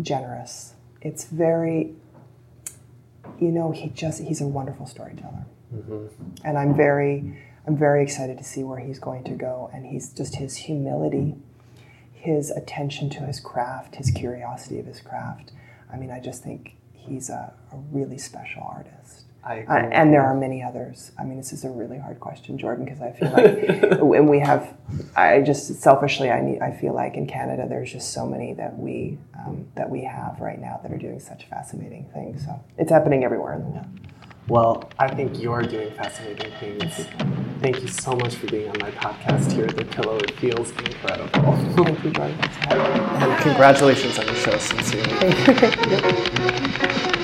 generous. 0.01 0.75
It's 1.03 1.25
very, 1.25 1.95
you 3.39 3.51
know, 3.51 3.73
he 3.73 3.91
just 3.91 4.23
he's 4.23 4.41
a 4.41 4.47
wonderful 4.47 4.87
storyteller, 4.87 5.45
mm-hmm. 5.75 6.07
and 6.45 6.57
I'm 6.57 6.75
very, 6.75 7.39
I'm 7.67 7.77
very 7.77 8.03
excited 8.03 8.39
to 8.39 8.45
see 8.45 8.65
where 8.65 8.79
he's 8.79 8.99
going 8.99 9.25
to 9.25 9.33
go, 9.33 9.71
and 9.73 9.87
he's 9.87 10.13
just 10.13 10.37
his 10.37 10.57
humility 10.57 11.37
his 12.21 12.51
attention 12.51 13.09
to 13.09 13.21
his 13.21 13.41
craft, 13.41 13.97
his 13.97 14.11
curiosity 14.11 14.79
of 14.79 14.85
his 14.85 15.01
craft. 15.01 15.53
I 15.91 15.97
mean, 15.97 16.11
I 16.11 16.21
just 16.21 16.43
think 16.43 16.77
he's 17.11 17.29
a, 17.29 17.53
a 17.73 17.77
really 17.91 18.19
special 18.19 18.63
artist. 18.63 19.25
I 19.43 19.61
Uh, 19.63 19.89
and 19.91 20.13
there 20.13 20.23
are 20.23 20.35
many 20.35 20.63
others. 20.63 21.13
I 21.19 21.25
mean, 21.25 21.39
this 21.39 21.53
is 21.53 21.65
a 21.65 21.71
really 21.71 21.99
hard 21.99 22.21
question, 22.21 22.59
Jordan, 22.59 22.85
because 22.85 23.01
I 23.01 23.13
feel 23.13 23.31
like, 23.31 24.01
and 24.01 24.29
we 24.29 24.39
have, 24.41 24.77
I 25.17 25.41
just 25.41 25.81
selfishly, 25.81 26.31
I 26.31 26.41
need, 26.43 26.61
I 26.61 26.71
feel 26.73 26.95
like 26.95 27.15
in 27.15 27.27
Canada, 27.27 27.67
there's 27.69 27.91
just 27.91 28.13
so 28.13 28.27
many 28.27 28.53
that 28.55 28.79
we 28.79 29.19
um, 29.39 29.67
that 29.75 29.89
we 29.89 30.05
have 30.05 30.41
right 30.41 30.61
now 30.61 30.79
that 30.83 30.93
are 30.93 30.99
doing 30.99 31.19
such 31.19 31.47
fascinating 31.47 32.11
things. 32.13 32.45
So 32.45 32.63
it's 32.77 32.91
happening 32.91 33.25
everywhere 33.25 33.55
in 33.55 33.63
the 33.63 33.71
world. 33.71 33.87
Well, 34.51 34.91
I 34.99 35.07
think 35.15 35.41
you're 35.41 35.63
doing 35.63 35.93
fascinating 35.93 36.51
things. 36.59 37.07
Thank 37.61 37.83
you 37.83 37.89
so 37.89 38.17
much 38.17 38.35
for 38.35 38.49
being 38.49 38.69
on 38.69 38.79
my 38.81 38.91
podcast 38.91 39.53
here 39.53 39.67
at 39.67 39.77
The 39.77 39.85
Pillow. 39.85 40.17
It 40.17 40.33
feels 40.41 40.73
incredible. 40.73 41.29
Thank 41.85 42.03
you, 42.03 42.11
Jordan. 42.11 42.37
Thanks 42.37 42.57
for 42.57 42.63
having 42.65 42.93
me. 42.93 42.99
and 43.33 43.43
congratulations 43.45 44.19
on 44.19 44.27
the 44.27 44.35
show, 44.35 44.59
sincerely. 44.59 45.11